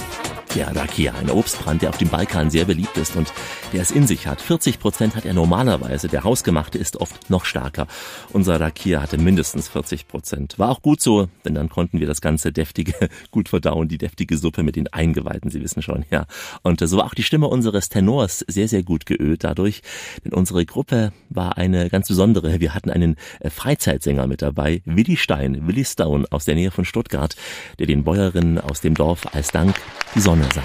Der 0.58 0.76
Rakia, 0.76 1.14
ein 1.14 1.30
Obstbrand, 1.30 1.84
der 1.84 1.90
auf 1.90 2.00
dem 2.00 2.10
Balkan 2.10 2.50
sehr 2.50 2.66
beliebt 2.66 2.98
ist 2.98 3.16
und 3.16 3.32
der 3.74 3.84
es 3.84 3.92
in 3.92 4.08
sich 4.08 4.26
hat. 4.26 4.42
40 4.42 4.80
Prozent 4.80 5.16
hat 5.16 5.24
er 5.24 5.36
normalerweise. 5.36 6.08
Der 6.08 6.24
hausgemachte 6.24 6.80
ist 6.80 6.98
oft 6.98 7.30
noch 7.30 7.46
stärker. 7.46 7.86
Unser 8.34 8.60
Rakia 8.60 9.00
hatte 9.00 9.20
mindestens 9.20 9.68
40 9.68 10.08
Prozent. 10.08 10.58
War 10.58 10.72
auch 10.72 10.82
gut 10.82 11.00
so, 11.00 11.30
denn 11.46 11.54
dann 11.54 11.70
konnten 11.70 12.00
wir 12.00 12.08
das 12.08 12.22
ganze 12.22 12.52
deftige 12.52 12.96
gut 13.30 13.50
verdauen, 13.50 13.88
die 13.88 14.00
deftige 14.00 14.36
Suppe 14.36 14.64
mit 14.64 14.76
den 14.76 14.92
Eingeweihten, 14.92 15.52
Sie 15.52 15.62
wissen 15.62 15.84
schon, 15.84 16.06
ja. 16.10 16.26
Und 16.64 16.80
so 16.80 16.98
war 16.98 17.06
auch 17.06 17.14
die 17.14 17.22
Stimme 17.22 17.46
unseres 17.50 17.90
Tenors 17.90 18.44
sehr, 18.48 18.68
sehr 18.68 18.82
gut 18.82 19.06
geölt 19.06 19.44
dadurch, 19.44 19.84
denn 20.26 20.34
unsere 20.34 20.66
Gruppe 20.66 21.14
war 21.30 21.60
eine 21.60 21.92
ganz 21.92 22.08
besondere. 22.08 22.60
Wir 22.60 22.74
hatten 22.74 22.90
einen 22.90 23.16
äh, 23.42 23.52
Freizeitsänger 23.52 24.26
mit 24.26 24.42
dabei, 24.42 24.82
Willi 24.86 25.18
Stein, 25.18 25.68
Willi 25.68 25.86
Stone 25.86 26.26
aus 26.32 26.46
der 26.46 26.56
Nähe 26.56 26.72
von 26.72 26.84
Stuttgart, 26.84 27.36
der 27.78 27.86
den 27.86 28.04
Bäuerinnen 28.04 28.58
aus 28.58 28.82
dem 28.82 28.96
Dorf 28.96 29.36
als 29.36 29.50
Dank 29.50 29.80
die 30.16 30.20
Sonne 30.20 30.47
sang. 30.52 30.64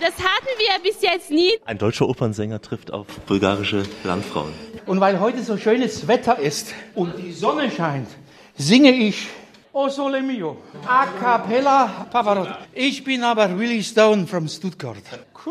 Das 0.00 0.14
hatten 0.14 0.48
wir 0.58 0.82
bis 0.82 1.00
jetzt 1.02 1.30
nie. 1.30 1.52
Ein 1.64 1.78
deutscher 1.78 2.08
Opernsänger 2.08 2.60
trifft 2.60 2.92
auf 2.92 3.06
bulgarische 3.26 3.84
Landfrauen. 4.04 4.52
Und 4.86 5.00
weil 5.00 5.18
heute 5.20 5.42
so 5.42 5.56
schönes 5.56 6.06
Wetter 6.06 6.38
ist 6.38 6.74
und 6.94 7.18
die 7.18 7.32
Sonne 7.32 7.70
scheint, 7.70 8.08
singe 8.56 8.92
ich 8.92 9.26
O 9.72 9.88
Sole 9.88 10.22
Mio, 10.22 10.56
a 10.86 11.06
cappella 11.20 12.06
Pavarotti. 12.10 12.52
Ich 12.72 13.04
bin 13.04 13.22
aber 13.22 13.58
Willie 13.58 13.82
Stone 13.82 14.26
from 14.26 14.48
Stuttgart. 14.48 14.96
Que 15.34 15.50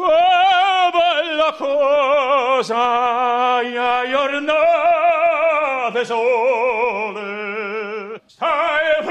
bella 0.92 1.52
cosa, 1.58 3.62
ja, 3.62 4.04
giornate 4.06 6.06
sole, 6.06 8.20
stai 8.28 9.04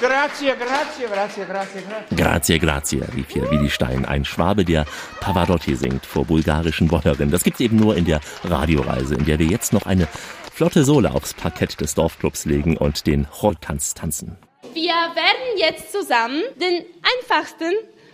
Grazie, 0.00 0.56
grazie, 0.56 1.06
grazie, 1.06 1.46
grazie, 1.46 1.82
grazie. 1.82 2.16
Grazie, 2.16 2.58
grazie, 2.58 3.08
rief 3.14 3.30
hier 3.30 3.50
Willi 3.50 3.70
Stein, 3.70 4.04
ein 4.04 4.24
Schwabe, 4.24 4.64
der 4.64 4.84
Pavarotti 5.20 5.76
singt 5.76 6.04
vor 6.04 6.24
bulgarischen 6.24 6.88
Bäuerinnen. 6.88 7.30
Das 7.30 7.44
gibt's 7.44 7.60
eben 7.60 7.76
nur 7.76 7.96
in 7.96 8.04
der 8.04 8.20
Radioreise, 8.42 9.14
in 9.14 9.24
der 9.24 9.38
wir 9.38 9.46
jetzt 9.46 9.72
noch 9.72 9.86
eine 9.86 10.08
flotte 10.52 10.84
Sohle 10.84 11.12
aufs 11.12 11.34
Parkett 11.34 11.80
des 11.80 11.94
Dorfclubs 11.94 12.44
legen 12.44 12.76
und 12.76 13.06
den 13.06 13.26
Chortanz 13.30 13.94
tanzen. 13.94 14.36
Wir 14.72 14.94
werden 14.94 15.58
jetzt 15.58 15.92
zusammen 15.92 16.42
den 16.60 16.84
einfachsten 17.20 17.72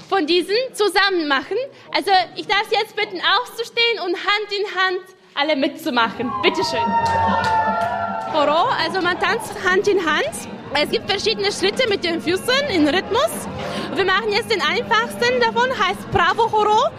von 0.09 0.27
diesen 0.27 0.57
zusammen 0.73 1.29
machen. 1.29 1.57
Also 1.95 2.11
ich 2.37 2.47
darf 2.47 2.65
Sie 2.69 2.77
jetzt 2.77 2.97
bitten, 2.97 3.21
aufzustehen 3.41 4.01
und 4.05 4.17
Hand 4.17 4.49
in 4.51 4.67
Hand 4.77 5.01
alle 5.35 5.57
mitzumachen. 5.57 6.31
Bitteschön. 6.43 6.81
Choro, 8.33 8.69
also 8.85 9.01
man 9.01 9.19
tanzt 9.19 9.55
Hand 9.65 9.89
in 9.89 10.05
Hand. 10.05 10.60
Es 10.73 10.89
gibt 10.91 11.11
verschiedene 11.11 11.51
Schritte 11.51 11.89
mit 11.89 12.05
den 12.05 12.21
Füßen 12.21 12.69
in 12.73 12.87
Rhythmus. 12.87 13.31
Wir 13.95 14.05
machen 14.05 14.31
jetzt 14.31 14.53
den 14.53 14.63
einfachsten 14.63 15.41
davon, 15.41 15.69
heißt 15.71 16.11
Bravo 16.13 16.47
Choro, 16.47 16.91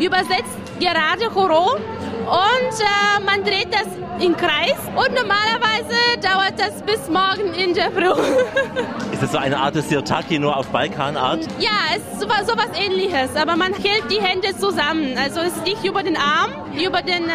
übersetzt 0.00 0.58
gerade 0.80 1.26
Choro. 1.32 1.74
Und 1.74 2.80
äh, 2.80 3.24
man 3.24 3.44
dreht 3.44 3.68
das 3.72 3.86
im 4.20 4.36
Kreis 4.36 4.76
und 4.94 5.14
normalerweise 5.14 5.94
dauert 6.20 6.54
das 6.58 6.82
bis 6.82 7.08
morgen 7.08 7.52
in 7.54 7.74
der 7.74 7.90
Früh. 7.90 8.04
Ist 9.12 9.22
das 9.22 9.32
so 9.32 9.38
eine 9.38 9.58
Art 9.58 9.74
des 9.74 9.88
Sirtaki 9.88 10.38
nur 10.38 10.56
auf 10.56 10.66
Balkanart? 10.68 11.40
Ja, 11.58 11.70
es 11.94 12.02
ist 12.12 12.20
sowas, 12.20 12.46
sowas 12.46 12.68
ähnliches, 12.78 13.34
aber 13.34 13.56
man 13.56 13.72
hält 13.72 14.04
die 14.10 14.20
Hände 14.20 14.56
zusammen. 14.58 15.16
Also 15.16 15.40
es 15.40 15.56
ist 15.56 15.64
nicht 15.64 15.84
über 15.84 16.02
den 16.02 16.16
Arm, 16.16 16.50
über 16.74 17.02
den 17.02 17.28
äh, 17.28 17.32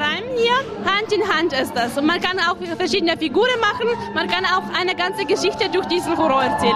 Reim 0.00 0.24
hier. 0.36 0.54
Hand 0.90 1.12
in 1.12 1.22
Hand 1.28 1.52
ist 1.52 1.74
das. 1.74 1.98
Und 1.98 2.06
man 2.06 2.20
kann 2.20 2.38
auch 2.38 2.56
verschiedene 2.76 3.16
Figuren 3.16 3.60
machen, 3.60 3.88
man 4.14 4.28
kann 4.28 4.44
auch 4.44 4.62
eine 4.78 4.94
ganze 4.94 5.24
Geschichte 5.24 5.68
durch 5.70 5.86
diesen 5.86 6.16
Horror 6.16 6.44
erzählen. 6.44 6.74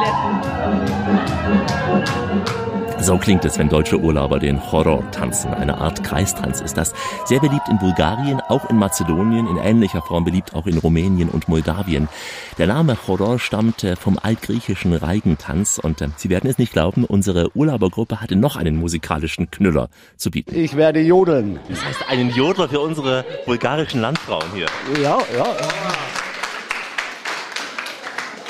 So 3.08 3.16
klingt 3.16 3.42
es, 3.46 3.58
wenn 3.58 3.70
deutsche 3.70 3.98
Urlauber 3.98 4.38
den 4.38 4.70
Horror 4.70 5.10
tanzen. 5.12 5.54
Eine 5.54 5.78
Art 5.78 6.04
Kreistanz 6.04 6.60
ist 6.60 6.76
das. 6.76 6.92
Sehr 7.24 7.40
beliebt 7.40 7.66
in 7.70 7.78
Bulgarien, 7.78 8.42
auch 8.42 8.68
in 8.68 8.76
Mazedonien, 8.76 9.46
in 9.46 9.56
ähnlicher 9.56 10.02
Form 10.02 10.24
beliebt 10.24 10.54
auch 10.54 10.66
in 10.66 10.76
Rumänien 10.76 11.30
und 11.30 11.48
Moldawien. 11.48 12.10
Der 12.58 12.66
Name 12.66 12.98
Horror 13.06 13.38
stammt 13.38 13.82
äh, 13.82 13.96
vom 13.96 14.18
altgriechischen 14.22 14.92
Reigentanz 14.92 15.80
und 15.82 16.02
äh, 16.02 16.08
Sie 16.16 16.28
werden 16.28 16.50
es 16.50 16.58
nicht 16.58 16.74
glauben, 16.74 17.04
unsere 17.04 17.56
Urlaubergruppe 17.56 18.20
hatte 18.20 18.36
noch 18.36 18.56
einen 18.56 18.76
musikalischen 18.76 19.50
Knüller 19.50 19.88
zu 20.18 20.30
bieten. 20.30 20.54
Ich 20.54 20.76
werde 20.76 21.00
jodeln. 21.00 21.58
Das 21.70 21.82
heißt, 21.82 22.10
einen 22.10 22.28
Jodler 22.28 22.68
für 22.68 22.80
unsere 22.80 23.24
bulgarischen 23.46 24.02
Landfrauen 24.02 24.52
hier. 24.52 24.66
Ja, 25.02 25.16
ja. 25.34 25.46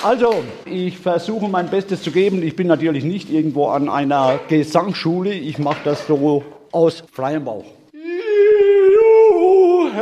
Also, 0.05 0.45
ich 0.65 0.97
versuche 0.97 1.49
mein 1.49 1.69
Bestes 1.69 2.03
zu 2.03 2.13
geben. 2.13 2.41
Ich 2.45 2.55
bin 2.55 2.69
natürlich 2.69 3.03
nicht 3.03 3.31
irgendwo 3.31 3.67
an 3.67 3.89
einer 3.89 4.39
Gesangsschule. 4.49 5.33
Ich 5.33 5.59
mache 5.59 5.81
das 5.85 6.07
so 6.07 6.45
aus 6.71 7.03
freiem 7.13 7.45
Bauch. 7.45 7.65
Juhe 9.83 9.95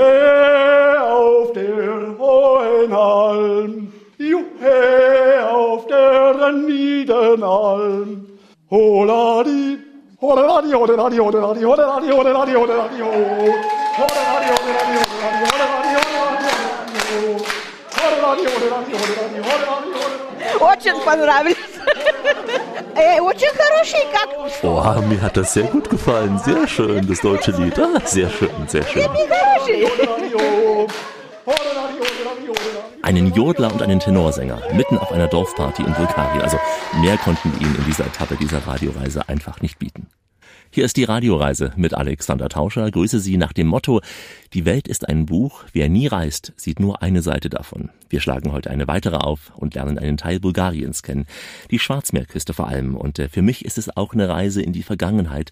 auf 1.03 1.53
der 1.53 2.19
hohen 2.19 2.93
Alm, 2.93 3.93
Juhe 4.19 5.51
auf 5.51 5.87
der 5.87 6.53
niederen 6.53 7.43
Alm. 7.43 8.27
Holadi, 8.71 9.79
holadi, 10.21 10.73
holadi, 10.73 11.17
holadi, 11.17 11.19
holadi, 11.19 11.65
holadi, 11.65 11.65
holadi, 11.65 12.13
holadi, 12.13 12.53
holadi, 12.55 12.55
holadi, 12.55 13.01
holadi, 13.97 15.06
Очень 20.60 21.00
понравились. 21.04 21.58
Э, 22.96 23.20
Очень 23.22 23.50
хороший, 23.58 24.06
как 24.12 24.30
Oh, 24.64 25.02
mir 25.08 25.22
hat 25.22 25.38
das 25.38 25.54
sehr 25.54 25.64
gut 25.64 25.90
gefallen. 25.90 26.38
Sehr 26.40 26.68
schön, 26.68 27.08
das 27.08 27.22
deutsche 27.22 27.52
Lied. 27.52 27.80
Ah, 27.80 28.00
sehr 28.06 28.30
schön, 28.30 28.50
sehr 28.68 28.84
schön. 28.84 29.04
хороший. 29.04 29.88
Einen 33.02 33.34
Jodler 33.34 33.72
und 33.72 33.82
einen 33.82 34.00
Tenorsänger 34.00 34.62
mitten 34.74 34.98
auf 34.98 35.12
einer 35.12 35.28
Dorfparty 35.28 35.82
in 35.84 35.94
Bulgarien. 35.94 36.42
Also 36.42 36.58
mehr 37.02 37.18
konnten 37.18 37.52
wir 37.54 37.62
Ihnen 37.62 37.76
in 37.76 37.86
dieser 37.86 38.06
Etappe 38.06 38.36
dieser 38.36 38.66
Radioreise 38.68 39.28
einfach 39.28 39.60
nicht 39.62 39.80
bieten. 39.80 40.08
Hier 40.77 40.85
ist 40.85 40.99
die 40.99 41.05
Radioreise 41.05 41.73
mit 41.77 41.95
Alexander 41.95 42.51
Tauscher. 42.51 42.91
Grüße 42.91 43.19
Sie 43.19 43.39
nach 43.39 43.55
dem 43.55 43.67
Motto, 43.67 44.03
die 44.53 44.67
Welt 44.67 44.89
ist 44.89 45.09
ein 45.09 45.25
Buch, 45.25 45.65
wer 45.73 45.89
nie 45.89 46.07
reist, 46.07 46.53
sieht 46.57 46.81
nur 46.81 47.01
eine 47.03 47.23
Seite 47.23 47.49
davon. 47.49 47.89
Wir 48.09 48.21
schlagen 48.21 48.53
heute 48.53 48.71
eine 48.71 48.87
weitere 48.87 49.17
auf 49.17 49.53
und 49.57 49.75
lernen 49.75 49.99
einen 49.99 50.17
Teil 50.17 50.39
Bulgariens 50.39 51.03
kennen. 51.03 51.27
Die 51.73 51.81
Schwarzmeerküste 51.81 52.55
vor 52.55 52.69
allem. 52.69 52.95
Und 52.95 53.19
äh, 53.19 53.29
für 53.29 53.43
mich 53.43 53.65
ist 53.65 53.79
es 53.79 53.97
auch 53.97 54.13
eine 54.13 54.29
Reise 54.29 54.63
in 54.63 54.73
die 54.73 54.85
Vergangenheit. 54.85 55.51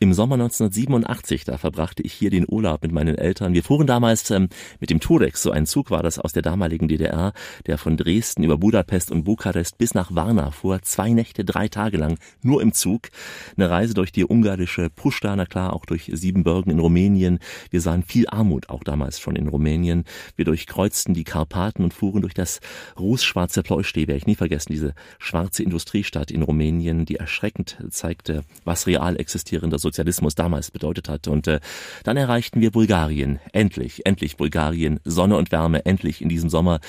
Im 0.00 0.12
Sommer 0.12 0.34
1987, 0.34 1.44
da 1.44 1.56
verbrachte 1.56 2.02
ich 2.02 2.12
hier 2.12 2.28
den 2.28 2.44
Urlaub 2.46 2.82
mit 2.82 2.92
meinen 2.92 3.16
Eltern. 3.16 3.54
Wir 3.54 3.62
fuhren 3.62 3.86
damals 3.86 4.30
ähm, 4.30 4.50
mit 4.80 4.90
dem 4.90 5.00
Turex, 5.00 5.42
so 5.42 5.50
ein 5.50 5.64
Zug 5.64 5.90
war 5.90 6.02
das 6.02 6.18
aus 6.18 6.34
der 6.34 6.42
damaligen 6.42 6.88
DDR, 6.88 7.32
der 7.66 7.78
von 7.78 7.96
Dresden 7.96 8.42
über 8.42 8.58
Budapest 8.58 9.10
und 9.10 9.24
Bukarest 9.24 9.78
bis 9.78 9.94
nach 9.94 10.14
Varna 10.14 10.50
fuhr. 10.50 10.82
Zwei 10.82 11.10
Nächte, 11.10 11.44
drei 11.44 11.68
Tage 11.68 11.96
lang, 11.96 12.18
nur 12.42 12.60
im 12.60 12.72
Zug. 12.72 13.08
Eine 13.56 13.70
Reise 13.70 13.94
durch 13.94 14.12
die 14.12 14.26
ungarische 14.26 14.63
Puszta, 14.94 15.34
na 15.36 15.46
klar, 15.46 15.72
auch 15.72 15.86
durch 15.86 16.10
Siebenbürgen 16.12 16.72
in 16.72 16.78
Rumänien. 16.78 17.38
Wir 17.70 17.80
sahen 17.80 18.02
viel 18.02 18.26
Armut, 18.28 18.68
auch 18.68 18.84
damals 18.84 19.20
schon 19.20 19.36
in 19.36 19.48
Rumänien. 19.48 20.04
Wir 20.36 20.44
durchkreuzten 20.44 21.14
die 21.14 21.24
Karpaten 21.24 21.84
und 21.84 21.94
fuhren 21.94 22.22
durch 22.22 22.34
das 22.34 22.60
rußschwarze 22.98 23.62
Pleusteh, 23.62 24.06
werde 24.06 24.18
ich 24.18 24.26
nie 24.26 24.34
vergessen, 24.34 24.72
diese 24.72 24.94
schwarze 25.18 25.62
Industriestadt 25.62 26.30
in 26.30 26.42
Rumänien, 26.42 27.04
die 27.04 27.16
erschreckend 27.16 27.78
zeigte, 27.90 28.44
was 28.64 28.86
real 28.86 29.16
existierender 29.16 29.78
Sozialismus 29.78 30.34
damals 30.34 30.70
bedeutet 30.70 31.08
hat. 31.08 31.28
Und 31.28 31.46
äh, 31.48 31.60
dann 32.02 32.16
erreichten 32.16 32.60
wir 32.60 32.70
Bulgarien. 32.70 33.40
Endlich, 33.52 34.06
endlich 34.06 34.36
Bulgarien. 34.36 35.00
Sonne 35.04 35.36
und 35.36 35.52
Wärme, 35.52 35.84
endlich 35.86 36.22
in 36.22 36.28
diesem 36.28 36.50
Sommer, 36.50 36.80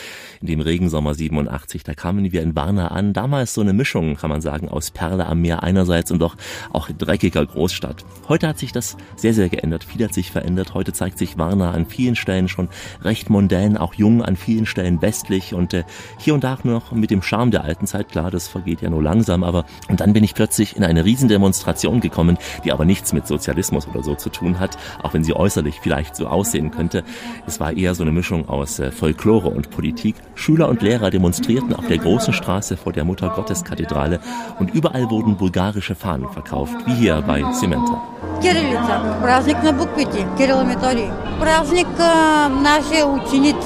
in 0.41 0.47
dem 0.47 0.61
Regensommer 0.61 1.13
87. 1.13 1.83
Da 1.83 1.93
kamen 1.93 2.31
wir 2.31 2.41
in 2.41 2.55
Varna 2.55 2.89
an. 2.89 3.13
Damals 3.13 3.53
so 3.53 3.61
eine 3.61 3.73
Mischung, 3.73 4.15
kann 4.15 4.29
man 4.29 4.41
sagen, 4.41 4.69
aus 4.69 4.91
Perle 4.91 5.25
am 5.25 5.41
Meer 5.41 5.63
einerseits 5.63 6.11
und 6.11 6.19
doch 6.19 6.35
auch 6.71 6.89
dreckiger 6.89 7.45
Großstadt. 7.65 8.05
Heute 8.29 8.47
hat 8.47 8.59
sich 8.59 8.71
das 8.73 8.95
sehr, 9.15 9.33
sehr 9.33 9.49
geändert. 9.49 9.83
Viel 9.83 10.03
hat 10.03 10.13
sich 10.13 10.29
verändert. 10.29 10.75
Heute 10.75 10.93
zeigt 10.93 11.17
sich 11.17 11.39
Varna 11.39 11.71
an 11.71 11.87
vielen 11.87 12.15
Stellen 12.15 12.47
schon 12.47 12.69
recht 13.03 13.31
mondän, 13.31 13.75
auch 13.75 13.95
jung, 13.95 14.21
an 14.21 14.35
vielen 14.35 14.67
Stellen 14.67 15.01
westlich 15.01 15.55
und 15.55 15.73
äh, 15.73 15.83
hier 16.19 16.35
und 16.35 16.43
da 16.43 16.59
noch 16.61 16.91
mit 16.91 17.09
dem 17.09 17.23
Charme 17.23 17.49
der 17.49 17.63
alten 17.63 17.87
Zeit. 17.87 18.09
Klar, 18.09 18.29
das 18.29 18.47
vergeht 18.47 18.81
ja 18.81 18.91
nur 18.91 19.01
langsam, 19.01 19.43
aber 19.43 19.65
und 19.89 19.99
dann 19.99 20.13
bin 20.13 20.23
ich 20.23 20.35
plötzlich 20.35 20.77
in 20.77 20.83
eine 20.83 21.05
Riesendemonstration 21.05 22.01
gekommen, 22.01 22.37
die 22.63 22.71
aber 22.71 22.85
nichts 22.85 23.13
mit 23.13 23.25
Sozialismus 23.25 23.87
oder 23.87 24.03
so 24.03 24.13
zu 24.13 24.29
tun 24.29 24.59
hat, 24.59 24.77
auch 25.01 25.15
wenn 25.15 25.23
sie 25.23 25.35
äußerlich 25.35 25.79
vielleicht 25.81 26.15
so 26.15 26.27
aussehen 26.27 26.69
könnte. 26.69 27.03
Es 27.47 27.59
war 27.59 27.73
eher 27.73 27.95
so 27.95 28.03
eine 28.03 28.11
Mischung 28.11 28.47
aus 28.47 28.77
äh, 28.77 28.91
Folklore 28.91 29.49
und 29.49 29.71
Politik. 29.71 30.15
Schüler 30.35 30.69
und 30.69 30.83
Lehrer 30.83 31.09
demonstrierten 31.09 31.73
auf 31.73 31.87
der 31.87 31.97
großen 31.97 32.33
Straße 32.33 32.77
vor 32.77 32.93
der 32.93 33.05
Muttergotteskathedrale 33.05 34.19
und 34.59 34.73
überall 34.73 35.09
wurden 35.09 35.37
bulgarische 35.37 35.95
Fahnen 35.95 36.29
verkauft, 36.29 36.75
wie 36.85 36.93
hier 36.93 37.21
bei 37.21 37.43
Cementa. 37.52 37.98
Кириллица. 38.42 39.00
Праздник 39.22 39.62
на 39.62 39.72
буквите. 39.72 40.26
Кирилл 40.38 40.62
и 40.62 40.64
Методий. 40.64 41.10
Праздник 41.38 41.88
э, 41.98 42.48
нашей 42.48 43.02
учениц. 43.04 43.56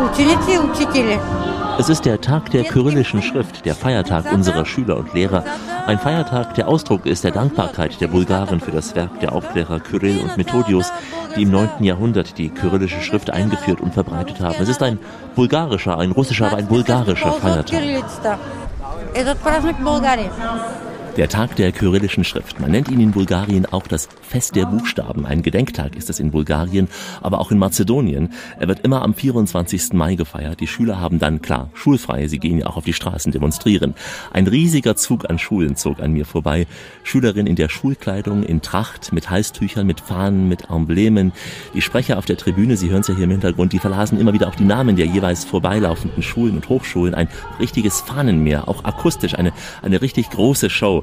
Ученицы 0.00 0.54
и 0.54 0.58
учители. 0.58 1.18
Es 1.78 1.88
ist 1.88 2.04
der 2.04 2.20
Tag 2.20 2.50
der 2.50 2.64
kyrillischen 2.64 3.22
Schrift, 3.22 3.64
der 3.64 3.76
Feiertag 3.76 4.32
unserer 4.32 4.66
Schüler 4.66 4.96
und 4.96 5.14
Lehrer. 5.14 5.44
Ein 5.86 6.00
Feiertag, 6.00 6.54
der 6.54 6.66
Ausdruck 6.66 7.06
ist 7.06 7.22
der 7.22 7.30
Dankbarkeit 7.30 8.00
der 8.00 8.08
Bulgaren 8.08 8.58
für 8.58 8.72
das 8.72 8.96
Werk 8.96 9.20
der 9.20 9.32
Aufklärer 9.32 9.78
Kyrill 9.78 10.18
und 10.18 10.36
Methodius, 10.36 10.90
die 11.36 11.42
im 11.42 11.52
9. 11.52 11.84
Jahrhundert 11.84 12.36
die 12.36 12.48
kyrillische 12.48 13.00
Schrift 13.00 13.30
eingeführt 13.30 13.80
und 13.80 13.94
verbreitet 13.94 14.40
haben. 14.40 14.56
Es 14.60 14.68
ist 14.68 14.82
ein 14.82 14.98
bulgarischer, 15.36 15.96
ein 15.98 16.10
russischer, 16.10 16.48
aber 16.48 16.56
ein 16.56 16.66
bulgarischer 16.66 17.32
Feiertag. 17.34 17.80
Der 21.15 21.29
Tag 21.29 21.55
der 21.57 21.71
kyrillischen 21.71 22.23
Schrift. 22.23 22.59
Man 22.59 22.71
nennt 22.71 22.89
ihn 22.89 22.99
in 22.99 23.11
Bulgarien 23.11 23.67
auch 23.67 23.85
das 23.85 24.09
Fest 24.23 24.55
der 24.55 24.65
Buchstaben. 24.65 25.27
Ein 25.27 25.43
Gedenktag 25.43 25.95
ist 25.95 26.09
es 26.09 26.19
in 26.19 26.31
Bulgarien, 26.31 26.87
aber 27.21 27.39
auch 27.39 27.51
in 27.51 27.59
Mazedonien. 27.59 28.33
Er 28.59 28.67
wird 28.67 28.79
immer 28.79 29.03
am 29.03 29.13
24. 29.13 29.93
Mai 29.93 30.15
gefeiert. 30.15 30.59
Die 30.59 30.65
Schüler 30.65 30.99
haben 30.99 31.19
dann, 31.19 31.39
klar, 31.39 31.69
schulfrei. 31.75 32.27
Sie 32.27 32.39
gehen 32.39 32.57
ja 32.57 32.65
auch 32.65 32.77
auf 32.77 32.85
die 32.85 32.93
Straßen 32.93 33.31
demonstrieren. 33.31 33.93
Ein 34.31 34.47
riesiger 34.47 34.95
Zug 34.95 35.29
an 35.29 35.37
Schulen 35.37 35.75
zog 35.75 35.99
an 35.99 36.13
mir 36.13 36.25
vorbei. 36.25 36.65
Schülerinnen 37.03 37.45
in 37.45 37.57
der 37.57 37.69
Schulkleidung, 37.69 38.41
in 38.41 38.63
Tracht, 38.63 39.13
mit 39.13 39.29
Halstüchern, 39.29 39.85
mit 39.85 39.99
Fahnen, 39.99 40.49
mit 40.49 40.71
Emblemen. 40.71 41.31
Die 41.75 41.83
Sprecher 41.83 42.17
auf 42.17 42.25
der 42.25 42.37
Tribüne, 42.37 42.75
Sie 42.75 42.89
hören 42.89 43.01
es 43.01 43.07
ja 43.07 43.13
hier 43.13 43.25
im 43.25 43.31
Hintergrund, 43.31 43.71
die 43.73 43.79
verlasen 43.79 44.19
immer 44.19 44.33
wieder 44.33 44.47
auch 44.47 44.55
die 44.55 44.65
Namen 44.65 44.95
der 44.95 45.05
jeweils 45.05 45.45
vorbeilaufenden 45.45 46.23
Schulen 46.23 46.55
und 46.55 46.69
Hochschulen. 46.69 47.13
Ein 47.13 47.27
richtiges 47.59 48.01
Fahnenmeer, 48.01 48.67
auch 48.67 48.83
akustisch, 48.83 49.35
eine, 49.35 49.53
eine 49.83 50.01
richtig 50.01 50.31
große 50.31 50.71
Show. 50.71 51.02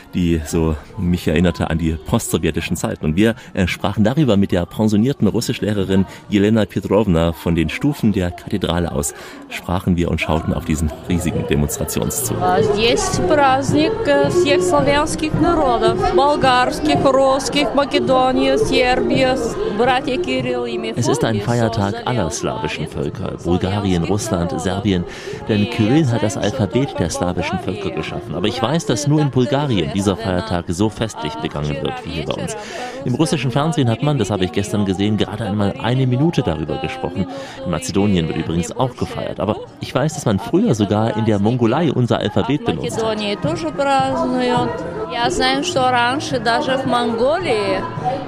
die 0.14 0.40
so 0.46 0.76
mich 0.98 1.28
erinnerte 1.28 1.70
an 1.70 1.78
die 1.78 1.92
postsowjetischen 1.92 2.76
Zeiten. 2.76 3.04
Und 3.04 3.16
wir 3.16 3.34
äh, 3.54 3.66
sprachen 3.66 4.04
darüber 4.04 4.36
mit 4.36 4.52
der 4.52 4.66
pensionierten 4.66 5.28
Russischlehrerin 5.28 6.06
Jelena 6.28 6.64
Petrovna 6.64 7.32
von 7.32 7.54
den 7.54 7.68
Stufen 7.68 8.12
der 8.12 8.30
Kathedrale 8.30 8.92
aus. 8.92 9.14
Sprachen 9.48 9.96
wir 9.96 10.10
und 10.10 10.20
schauten 10.20 10.54
auf 10.54 10.64
diesen 10.64 10.90
riesigen 11.08 11.46
Demonstrationszug. 11.46 12.36
Здесь 12.74 13.20
праздник 13.28 13.92
всех 14.30 14.62
славянских 14.62 15.32
народов. 15.34 15.98
Болгарских, 16.14 17.04
русских, 17.04 17.74
Македонии, 17.74 18.56
Сербии, 18.56 19.28
братья 19.76 20.16
Кирилл 20.16 20.66
и 20.66 20.76
Es 20.96 21.08
ist 21.08 21.24
ein 21.24 21.40
Feiertag 21.40 22.06
aller 22.06 22.30
slawischen 22.30 22.86
Völker, 22.86 23.36
Bulgarien, 23.44 24.04
Russland, 24.04 24.58
Serbien, 24.60 25.04
denn 25.48 25.68
Kyrill 25.70 26.06
hat 26.10 26.22
das 26.22 26.36
Alphabet 26.36 26.98
der 26.98 27.10
slawischen 27.10 27.58
Völker 27.58 27.90
geschaffen. 27.90 28.34
Aber 28.34 28.46
ich 28.46 28.60
weiß, 28.60 28.86
dass 28.86 29.06
nur 29.06 29.20
in 29.20 29.30
Bulgarien 29.30 29.90
dieser 30.00 30.16
Feiertag 30.16 30.64
so 30.68 30.88
festlich 30.88 31.34
begangen 31.36 31.76
wird 31.82 32.04
wie 32.04 32.10
hier 32.10 32.24
bei 32.24 32.34
uns. 32.34 32.56
Im 33.04 33.14
russischen 33.14 33.50
Fernsehen 33.50 33.88
hat 33.90 34.02
man, 34.02 34.18
das 34.18 34.30
habe 34.30 34.44
ich 34.44 34.52
gestern 34.52 34.84
gesehen, 34.84 35.16
gerade 35.16 35.44
einmal 35.44 35.74
eine 35.82 36.06
Minute 36.06 36.42
darüber 36.42 36.78
gesprochen. 36.78 37.26
In 37.64 37.70
Mazedonien 37.70 38.28
wird 38.28 38.38
übrigens 38.38 38.74
auch 38.76 38.96
gefeiert. 38.96 39.40
Aber 39.40 39.56
ich 39.80 39.94
weiß, 39.94 40.14
dass 40.14 40.24
man 40.24 40.38
früher 40.38 40.74
sogar 40.74 41.16
in 41.16 41.24
der 41.24 41.38
Mongolei 41.38 41.92
unser 41.92 42.18
Alphabet 42.18 42.64
benutzt. 42.64 42.96
Македонии 42.96 43.36
тоже 43.36 43.70
празднуют. 43.70 44.70
Я 45.12 45.30
знаю, 45.30 45.62
что 45.62 45.90
раньше 45.90 46.40
даже 46.40 46.76
в 46.78 46.86
Монголии 46.86 47.80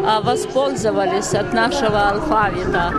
а, 0.07 0.21
воспользовались 0.21 1.35
от 1.35 1.53
нашего 1.53 2.11
алфавита. 2.11 2.93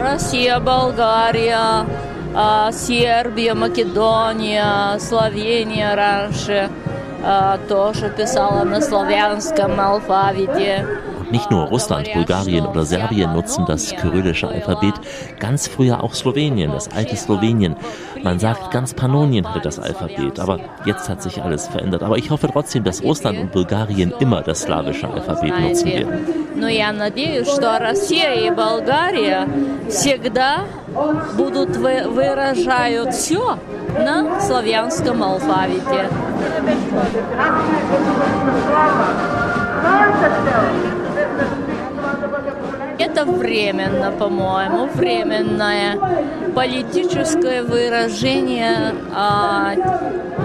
Россия, 0.00 0.58
Болгария, 0.60 1.56
а, 1.56 1.86
Сербия, 2.72 3.54
Македония, 3.54 4.98
Словения 4.98 5.94
раньше 5.94 6.70
а, 7.24 7.58
тоже 7.68 8.08
писала 8.08 8.64
на 8.64 8.80
славянском 8.80 9.78
алфавите. 9.78 10.86
Nicht 11.30 11.50
nur 11.50 11.64
Russland, 11.68 12.12
Bulgarien 12.12 12.66
oder 12.66 12.84
Serbien 12.84 13.32
nutzen 13.32 13.64
das 13.66 13.96
kyrillische 13.96 14.48
Alphabet, 14.48 14.92
ganz 15.38 15.66
früher 15.66 16.04
auch 16.04 16.12
Slowenien, 16.12 16.70
das 16.72 16.90
alte 16.90 17.16
Slowenien. 17.16 17.74
Man 18.22 18.38
sagt, 18.38 18.70
ganz 18.70 18.92
Pannonien 18.92 19.48
hatte 19.48 19.60
das 19.60 19.78
Alphabet, 19.78 20.38
aber 20.38 20.60
jetzt 20.84 21.08
hat 21.08 21.22
sich 21.22 21.42
alles 21.42 21.68
verändert. 21.68 22.02
Aber 22.02 22.18
ich 22.18 22.30
hoffe 22.30 22.48
trotzdem, 22.52 22.84
dass 22.84 23.02
Russland 23.02 23.38
und 23.38 23.50
Bulgarien 23.50 24.12
immer 24.20 24.42
das 24.42 24.60
slawische 24.62 25.08
Alphabet 25.08 25.58
nutzen 25.58 25.86
werden. 25.86 26.20
будут 31.35 31.77
выражают 31.77 33.13
все 33.13 33.57
на 33.97 34.39
славянском 34.39 35.23
алфавите. 35.23 36.09
Это 42.98 43.24
временно, 43.24 44.12
по-моему, 44.12 44.86
временное 44.94 45.98
политическое 46.54 47.62
выражение, 47.62 48.94
а, 49.14 49.72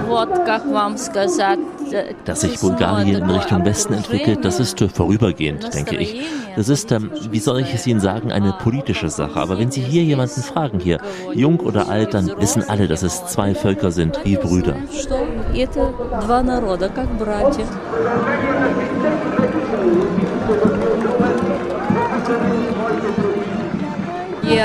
вот 0.07 0.29
как 0.45 0.65
вам 0.65 0.97
сказать. 0.97 1.59
э, 1.91 2.13
Dass 2.25 2.41
sich 2.41 2.59
Bulgarien 2.59 3.17
in 3.23 3.29
Richtung 3.29 3.63
Westen 3.65 3.93
entwickelt, 3.93 4.43
das 4.43 4.59
ist 4.59 4.81
äh, 4.81 4.89
vorübergehend, 4.89 5.73
denke 5.73 5.97
ich. 5.97 6.21
Das 6.55 6.69
ist, 6.69 6.91
ähm, 6.91 7.11
wie 7.31 7.39
soll 7.39 7.59
ich 7.59 7.73
es 7.73 7.85
Ihnen 7.85 7.99
sagen, 7.99 8.31
eine 8.31 8.53
politische 8.53 9.09
Sache. 9.09 9.39
Aber 9.39 9.59
wenn 9.59 9.69
Sie 9.71 9.81
hier 9.81 10.03
jemanden 10.03 10.41
fragen, 10.41 10.79
hier, 10.79 10.99
jung 11.33 11.59
oder 11.59 11.87
alt, 11.89 12.13
dann 12.13 12.31
wissen 12.39 12.63
alle, 12.67 12.87
dass 12.87 13.03
es 13.03 13.25
zwei 13.27 13.53
Völker 13.53 13.91
sind, 13.91 14.19
wie 14.23 14.37
Brüder. 14.37 14.75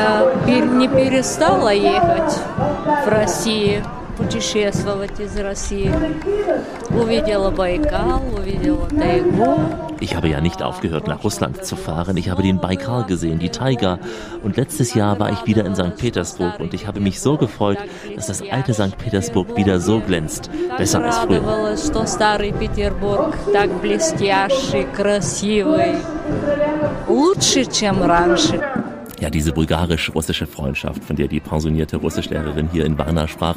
Я 0.07 0.33
пер- 0.47 0.73
не 0.75 0.89
перестала 0.89 1.71
ехать 1.73 2.39
в 3.05 3.09
Россию, 3.09 3.83
путешествовать 4.17 5.19
из 5.19 5.37
России. 5.39 5.93
Увидела 6.91 7.51
Байкал, 7.51 8.23
увидела 8.37 8.87
тайгу. 8.89 9.59
Ich 10.01 10.17
habe 10.17 10.29
ja 10.29 10.41
nicht 10.41 10.63
aufgehört, 10.63 11.07
nach 11.07 11.23
Russland 11.23 11.65
zu 11.65 11.77
fahren. 11.77 12.17
Ich 12.17 12.29
habe 12.29 12.43
den 12.43 12.59
Baikal 12.59 13.05
gesehen, 13.05 13.39
die 13.39 13.51
Taiga. 13.51 14.01
Und 14.43 14.57
letztes 14.57 14.95
Jahr 14.95 15.19
war 15.21 15.31
ich 15.31 15.47
wieder 15.47 15.65
in 15.65 15.77
St. 15.77 15.97
Petersburg 15.97 16.59
und 16.59 16.75
ich 16.75 16.89
habe 16.89 16.99
mich 16.99 17.21
so 17.21 17.37
gefreut, 17.37 17.79
dass 18.17 18.27
das 18.27 18.43
alte 18.51 18.75
St. 18.75 18.99
Petersburg 18.99 19.57
wieder 19.57 19.79
so 19.79 20.01
glänzt. 20.01 20.51
Besser 20.77 21.05
als 21.05 21.19
früher. 21.19 21.37
Радовалась, 21.41 21.87
что 21.87 22.05
старый 22.07 22.53
Петербург 22.53 23.33
так 23.53 23.71
блестящий, 23.81 24.87
красивый. 24.93 25.95
Лучше, 27.09 27.65
чем 27.67 28.03
раньше. 28.03 28.61
Ja, 29.21 29.31
diese 29.31 29.53
bulgarisch-russische 29.53 30.49
Freundschaft, 30.49 31.05
von 31.05 31.15
der 31.15 31.29
die 31.29 31.39
pensionierte 31.39 31.97
Russischlehrerin 31.97 32.69
hier 32.73 32.85
in 32.85 32.99
Varna 32.99 33.29
sprach, 33.29 33.57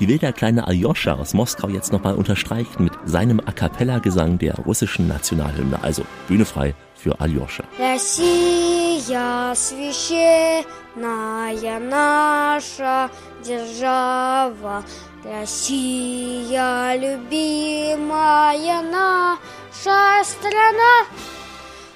die 0.00 0.08
will 0.08 0.18
der 0.18 0.32
kleine 0.32 0.66
Aljoscha 0.66 1.14
aus 1.14 1.32
Moskau 1.32 1.68
jetzt 1.68 1.92
nochmal 1.92 2.16
unterstreichen 2.16 2.82
mit 2.82 2.92
seinem 3.04 3.38
A 3.40 3.52
Cappella-Gesang 3.52 4.38
der 4.38 4.56
russischen 4.56 5.06
Nationalhymne. 5.06 5.78
Also 5.82 6.02
Bühne 6.26 6.44
frei 6.44 6.74
für 6.96 7.20
Aljoscha. 7.20 7.62
Россия 7.78 9.54
священная 9.54 11.78
наша 11.78 13.08
держава, 13.44 14.82
Россия 15.24 16.96
любимая 16.96 18.82
наша 18.82 20.24
страна, 20.24 21.06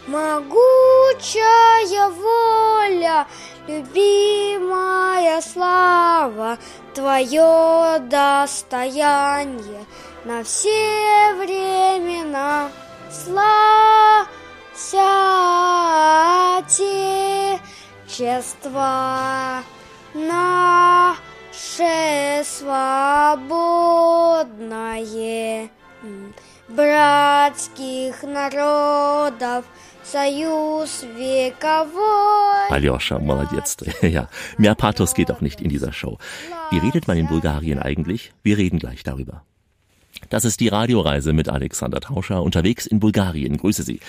Могучая 0.08 2.10
воля, 2.10 3.28
любимая 3.68 5.42
слава, 5.42 6.58
Твое 6.94 8.00
достояние 8.00 9.86
на 10.24 10.44
все 10.44 11.34
времена. 11.36 12.70
Слава 13.12 14.28
Отечество 18.08 19.64
наше 20.14 21.18
свободное 22.44 23.96
братских 26.68 28.24
народов 28.24 29.64
Союз 30.05 31.03
вековой. 31.03 32.69
Aljoscha, 32.71 33.19
молодец. 33.19 33.77
Ja, 34.03 34.29
mehr 34.59 34.75
Pathos 34.75 35.15
geht 35.15 35.31
auch 35.31 35.41
nicht 35.41 35.61
in 35.61 35.69
dieser 35.69 35.93
Show. 35.93 36.19
Wie 36.71 36.79
redet 36.79 37.07
man 37.07 37.17
in 37.17 37.27
Bulgarien 37.27 37.79
eigentlich? 37.79 38.33
Wir 38.43 38.57
reden 38.59 38.79
gleich 38.79 39.03
darüber. 39.03 39.43
Das 40.30 40.46
ist 40.46 40.60
die 40.60 40.68
Radioreise 40.68 41.34
mit 41.34 41.50
Alexander 41.50 42.00
Tauscher 42.00 42.42
unterwegs 42.42 42.86
in 42.86 43.00
Bulgarien. 43.00 43.58
Grüße 43.58 43.84
Sie. 43.84 44.00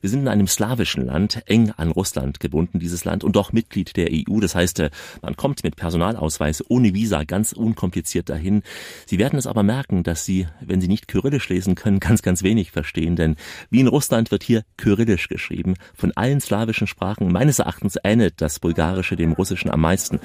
Wir 0.00 0.10
sind 0.10 0.20
in 0.20 0.28
einem 0.28 0.46
slawischen 0.46 1.06
Land, 1.06 1.42
eng 1.46 1.72
an 1.76 1.90
Russland 1.90 2.40
gebunden, 2.40 2.78
dieses 2.78 3.04
Land, 3.04 3.22
und 3.22 3.36
doch 3.36 3.52
Mitglied 3.52 3.96
der 3.96 4.08
EU. 4.10 4.40
Das 4.40 4.54
heißt, 4.54 4.80
äh, 4.80 4.90
man 5.22 5.36
kommt 5.36 5.62
mit 5.62 5.76
Personalausweis 5.76 6.64
ohne 6.68 6.94
Visa 6.94 7.24
ganz 7.24 7.52
unkompliziert 7.52 8.28
dahin. 8.30 8.62
Sie 9.06 9.18
werden 9.18 9.38
es 9.38 9.46
aber 9.46 9.62
merken, 9.62 10.02
dass 10.02 10.24
Sie, 10.24 10.46
wenn 10.60 10.80
Sie 10.80 10.88
nicht 10.88 11.06
Kyrillisch 11.06 11.48
lesen 11.48 11.74
können, 11.74 12.00
ganz, 12.00 12.22
ganz 12.22 12.42
wenig 12.42 12.70
verstehen, 12.70 13.16
denn 13.16 13.36
wie 13.70 13.80
in 13.80 13.88
Russland 13.88 14.30
wird 14.30 14.42
hier 14.42 14.64
Kyrillisch 14.76 15.28
geschrieben. 15.28 15.74
Von 15.94 16.12
allen 16.12 16.40
slawischen 16.40 16.86
Sprachen 16.86 17.30
meines 17.30 17.58
Erachtens 17.58 17.98
ähnelt 18.02 18.40
das 18.40 18.58
Bulgarische 18.58 19.16
dem 19.16 19.32
Russischen 19.32 19.70
am 19.70 19.80
meisten. 19.82 20.20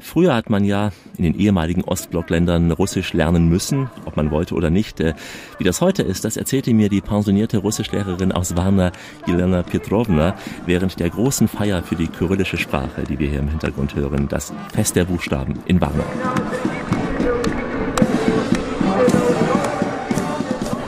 Früher 0.00 0.34
hat 0.34 0.50
man 0.50 0.64
ja 0.64 0.92
in 1.16 1.22
den 1.22 1.38
ehemaligen 1.38 1.84
Ostblockländern 1.84 2.72
Russisch 2.72 3.12
lernen 3.12 3.48
müssen, 3.48 3.88
ob 4.04 4.16
man 4.16 4.32
wollte 4.32 4.54
oder 4.56 4.68
nicht. 4.68 4.81
Äh, 5.00 5.14
wie 5.58 5.64
das 5.64 5.80
heute 5.80 6.02
ist, 6.02 6.24
das 6.24 6.36
erzählte 6.36 6.74
mir 6.74 6.88
die 6.88 7.00
pensionierte 7.00 7.58
Russischlehrerin 7.58 8.32
aus 8.32 8.56
Varna, 8.56 8.92
Jelena 9.26 9.62
Petrovna, 9.62 10.34
während 10.66 10.98
der 10.98 11.10
großen 11.10 11.48
Feier 11.48 11.82
für 11.82 11.96
die 11.96 12.08
kyrillische 12.08 12.58
Sprache, 12.58 13.04
die 13.08 13.18
wir 13.18 13.28
hier 13.28 13.40
im 13.40 13.48
Hintergrund 13.48 13.94
hören, 13.94 14.28
das 14.28 14.52
Fest 14.72 14.96
der 14.96 15.04
Buchstaben 15.04 15.60
in 15.66 15.80
Varna. 15.80 16.04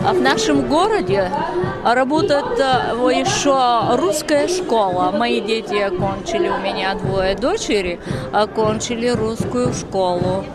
В 0.03 0.21
нашем 0.21 0.67
городе 0.67 1.31
работает 1.83 2.45
еще 2.57 3.97
русская 3.97 4.47
школа. 4.47 5.11
Мои 5.11 5.41
дети 5.41 5.75
окончили, 5.75 6.47
у 6.49 6.57
меня 6.57 6.95
двое 6.95 7.35
дочери, 7.35 7.99
окончили 8.31 9.09
русскую 9.09 9.73
школу. 9.73 10.45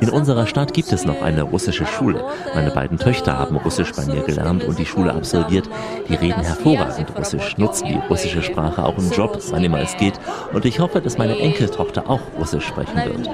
In 0.00 0.10
unserer 0.10 0.46
Stadt 0.46 0.74
gibt 0.74 0.92
es 0.92 1.06
noch 1.06 1.22
eine 1.22 1.42
russische 1.44 1.86
Schule. 1.86 2.24
Meine 2.54 2.70
beiden 2.70 2.98
Töchter 2.98 3.38
haben 3.38 3.56
Russisch 3.56 3.90
bei 3.92 4.04
mir 4.04 4.22
gelernt 4.22 4.64
und 4.64 4.78
die 4.78 4.84
Schule 4.84 5.14
absolviert. 5.14 5.68
Die 6.08 6.14
reden 6.14 6.42
hervorragend 6.42 7.08
Russisch, 7.16 7.56
nutzen 7.56 7.86
die 7.88 7.98
russische 8.10 8.42
Sprache 8.42 8.84
auch 8.84 8.98
im 8.98 9.10
Job, 9.10 9.38
wann 9.50 9.64
immer 9.64 9.80
es 9.80 9.96
geht. 9.96 10.20
Und 10.52 10.66
ich 10.66 10.78
hoffe, 10.78 11.00
dass 11.00 11.16
meine 11.16 11.38
Enkeltochter 11.38 12.04
auch 12.06 12.20
Russisch 12.38 12.66
sprechen 12.66 12.94
wird. 12.96 13.30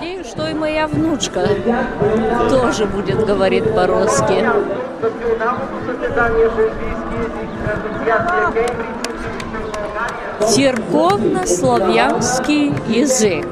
Церковно-славянский 10.40 12.72
язык. 12.88 13.46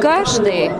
Каждый 0.00 0.70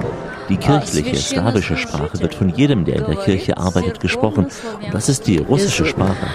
Die 0.48 0.56
kirchliche 0.56 1.16
slawische 1.16 1.76
Sprache 1.76 2.20
wird 2.20 2.34
von 2.34 2.48
jedem, 2.48 2.84
der 2.84 2.96
in 2.96 3.06
der 3.06 3.16
Kirche 3.16 3.56
arbeitet, 3.56 4.00
gesprochen. 4.00 4.48
Und 4.82 4.94
das 4.94 5.08
ist 5.08 5.26
die 5.26 5.38
russische 5.38 5.84
Sprache. 5.84 6.26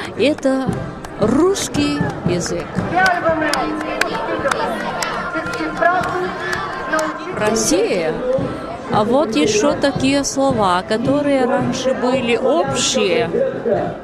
Россия 7.38 8.14
А 8.92 9.04
вот 9.04 9.36
еще 9.36 9.74
такие 9.74 10.24
слова, 10.24 10.82
которые 10.84 11.46
раньше 11.46 11.94
были 11.94 12.38
общие. 12.38 13.30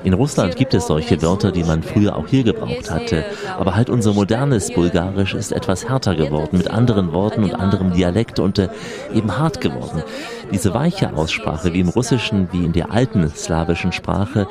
In 0.03 0.13
Russland 0.13 0.55
gibt 0.55 0.73
es 0.73 0.87
solche 0.87 1.21
Wörter, 1.21 1.51
die 1.51 1.63
man 1.63 1.83
früher 1.83 2.15
auch 2.15 2.27
hier 2.27 2.43
gebraucht 2.43 2.89
hatte. 2.89 3.25
Aber 3.57 3.75
halt 3.75 3.89
unser 3.89 4.13
modernes 4.13 4.71
Bulgarisch 4.71 5.33
ist 5.33 5.51
etwas 5.51 5.87
härter 5.87 6.15
geworden, 6.15 6.57
mit 6.57 6.69
anderen 6.69 7.13
Worten 7.13 7.43
und 7.43 7.53
anderem 7.53 7.93
Dialekt 7.93 8.39
und 8.39 8.59
äh, 8.59 8.69
eben 9.13 9.37
hart 9.37 9.61
geworden. 9.61 10.03
Diese 10.51 10.73
weiche 10.73 11.13
Aussprache, 11.13 11.73
wie 11.73 11.79
im 11.79 11.89
Russischen, 11.89 12.47
wie 12.51 12.65
in 12.65 12.73
der 12.73 12.91
alten 12.91 13.29
slawischen 13.29 13.91
Sprache, 13.91 14.47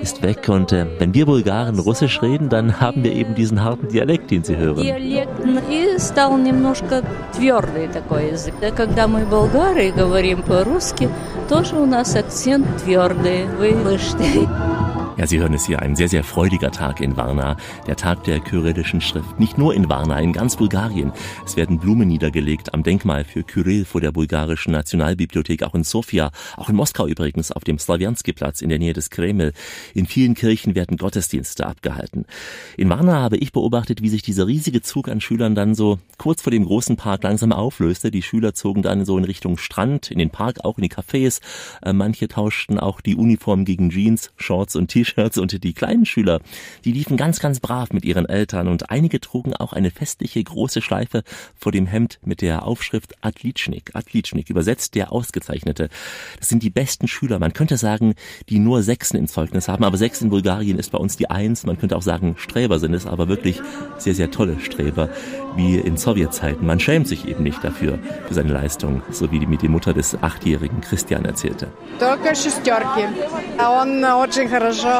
ist 0.00 0.22
weg. 0.22 0.48
Und 0.48 0.72
äh, 0.72 0.86
wenn 0.98 1.14
wir 1.14 1.26
Bulgaren 1.26 1.78
Russisch 1.78 2.22
reden, 2.22 2.48
dann 2.48 2.80
haben 2.80 3.04
wir 3.04 3.12
eben 3.12 3.34
diesen 3.34 3.62
harten 3.62 3.88
Dialekt, 3.88 4.30
den 4.30 4.44
Sie 4.44 4.56
hören. 4.56 4.76
Диалект 4.82 5.30
и 5.70 5.98
стал 5.98 6.36
немножко 6.38 7.02
твердый 7.34 7.88
такой 7.88 8.30
язык. 8.30 8.54
Когда 8.76 9.06
мы 9.06 9.24
болгары 9.24 9.90
говорим 9.92 10.42
по-русски, 10.42 11.08
тоже 11.48 11.76
у 11.76 11.86
нас 11.86 12.16
акцент 12.16 12.66
твердый. 12.82 13.46
Вы 13.58 13.76
слышите? 13.82 14.48
Ja, 15.17 15.25
Sie 15.25 15.39
hören 15.39 15.55
es 15.55 15.65
hier, 15.65 15.81
ein 15.81 15.95
sehr, 15.95 16.09
sehr 16.09 16.23
freudiger 16.23 16.69
Tag 16.69 17.01
in 17.01 17.17
Varna, 17.17 17.57
der 17.87 17.95
Tag 17.95 18.23
der 18.25 18.39
kyrillischen 18.39 19.01
Schrift. 19.01 19.39
Nicht 19.39 19.57
nur 19.57 19.73
in 19.73 19.89
Varna, 19.89 20.19
in 20.19 20.31
ganz 20.31 20.57
Bulgarien. 20.57 21.11
Es 21.43 21.57
werden 21.57 21.79
Blumen 21.79 22.07
niedergelegt 22.07 22.75
am 22.75 22.83
Denkmal 22.83 23.23
für 23.23 23.41
Kyrill 23.41 23.83
vor 23.83 23.99
der 23.99 24.11
bulgarischen 24.11 24.73
Nationalbibliothek, 24.73 25.63
auch 25.63 25.73
in 25.73 25.83
Sofia, 25.83 26.29
auch 26.55 26.69
in 26.69 26.75
Moskau 26.75 27.07
übrigens, 27.07 27.51
auf 27.51 27.63
dem 27.63 27.79
Slawianski-Platz 27.79 28.61
in 28.61 28.69
der 28.69 28.77
Nähe 28.77 28.93
des 28.93 29.09
Kreml. 29.09 29.53
In 29.95 30.05
vielen 30.05 30.35
Kirchen 30.35 30.75
werden 30.75 30.97
Gottesdienste 30.97 31.65
abgehalten. 31.65 32.25
In 32.77 32.87
Varna 32.87 33.19
habe 33.19 33.37
ich 33.37 33.51
beobachtet, 33.51 34.03
wie 34.03 34.09
sich 34.09 34.21
dieser 34.21 34.45
riesige 34.45 34.83
Zug 34.83 35.09
an 35.09 35.19
Schülern 35.19 35.55
dann 35.55 35.73
so 35.73 35.97
kurz 36.19 36.43
vor 36.43 36.51
dem 36.51 36.65
großen 36.65 36.95
Park 36.95 37.23
langsam 37.23 37.51
auflöste. 37.51 38.11
Die 38.11 38.21
Schüler 38.21 38.53
zogen 38.53 38.83
dann 38.83 39.03
so 39.03 39.17
in 39.17 39.23
Richtung 39.23 39.57
Strand, 39.57 40.11
in 40.11 40.19
den 40.19 40.29
Park, 40.29 40.63
auch 40.63 40.77
in 40.77 40.83
die 40.83 40.91
Cafés. 40.91 41.41
Äh, 41.81 41.93
manche 41.93 42.27
tauschten 42.27 42.79
auch 42.79 43.01
die 43.01 43.15
Uniform 43.15 43.65
gegen 43.65 43.89
Jeans, 43.89 44.31
Shorts 44.37 44.75
und 44.75 44.89
T-Shirts. 44.89 45.06
T-Shirts 45.06 45.38
und 45.38 45.64
die 45.64 45.72
kleinen 45.72 46.06
Schüler, 46.06 46.40
die 46.84 46.92
liefen 46.92 47.16
ganz, 47.16 47.40
ganz 47.40 47.60
brav 47.60 47.92
mit 47.92 48.04
ihren 48.04 48.26
Eltern 48.26 48.68
und 48.68 48.90
einige 48.90 49.20
trugen 49.20 49.54
auch 49.54 49.72
eine 49.72 49.90
festliche 49.90 50.42
große 50.42 50.82
Schleife 50.82 51.22
vor 51.56 51.72
dem 51.72 51.86
Hemd 51.86 52.18
mit 52.24 52.42
der 52.42 52.64
Aufschrift 52.64 53.14
Atlitschnik. 53.22 53.94
Atlitschnik, 53.94 54.50
übersetzt 54.50 54.94
der 54.94 55.12
Ausgezeichnete. 55.12 55.88
Das 56.38 56.48
sind 56.48 56.62
die 56.62 56.70
besten 56.70 57.08
Schüler, 57.08 57.38
man 57.38 57.52
könnte 57.52 57.76
sagen, 57.76 58.14
die 58.48 58.58
nur 58.58 58.82
Sechsen 58.82 59.18
im 59.18 59.26
Zeugnis 59.26 59.68
haben, 59.68 59.84
aber 59.84 59.96
Sechs 59.96 60.20
in 60.20 60.30
Bulgarien 60.30 60.78
ist 60.78 60.90
bei 60.90 60.98
uns 60.98 61.16
die 61.16 61.30
Eins. 61.30 61.64
Man 61.64 61.78
könnte 61.78 61.96
auch 61.96 62.02
sagen, 62.02 62.34
Streber 62.38 62.78
sind 62.78 62.94
es, 62.94 63.06
aber 63.06 63.28
wirklich 63.28 63.60
sehr, 63.98 64.14
sehr 64.14 64.30
tolle 64.30 64.58
Streber, 64.60 65.08
wie 65.56 65.76
in 65.76 65.96
Sowjetzeiten. 65.96 66.66
Man 66.66 66.80
schämt 66.80 67.06
sich 67.08 67.28
eben 67.28 67.42
nicht 67.42 67.62
dafür, 67.62 67.98
für 68.26 68.34
seine 68.34 68.52
Leistung, 68.52 69.02
so 69.10 69.30
wie 69.30 69.46
mir 69.46 69.58
die 69.58 69.68
Mutter 69.68 69.92
des 69.92 70.20
achtjährigen 70.22 70.80
Christian 70.80 71.24
erzählte. 71.24 71.68
Только 71.98 72.34
шестерки. 72.34 73.04
Он 73.58 74.04
очень 74.04 74.48
хорошо 74.48 74.95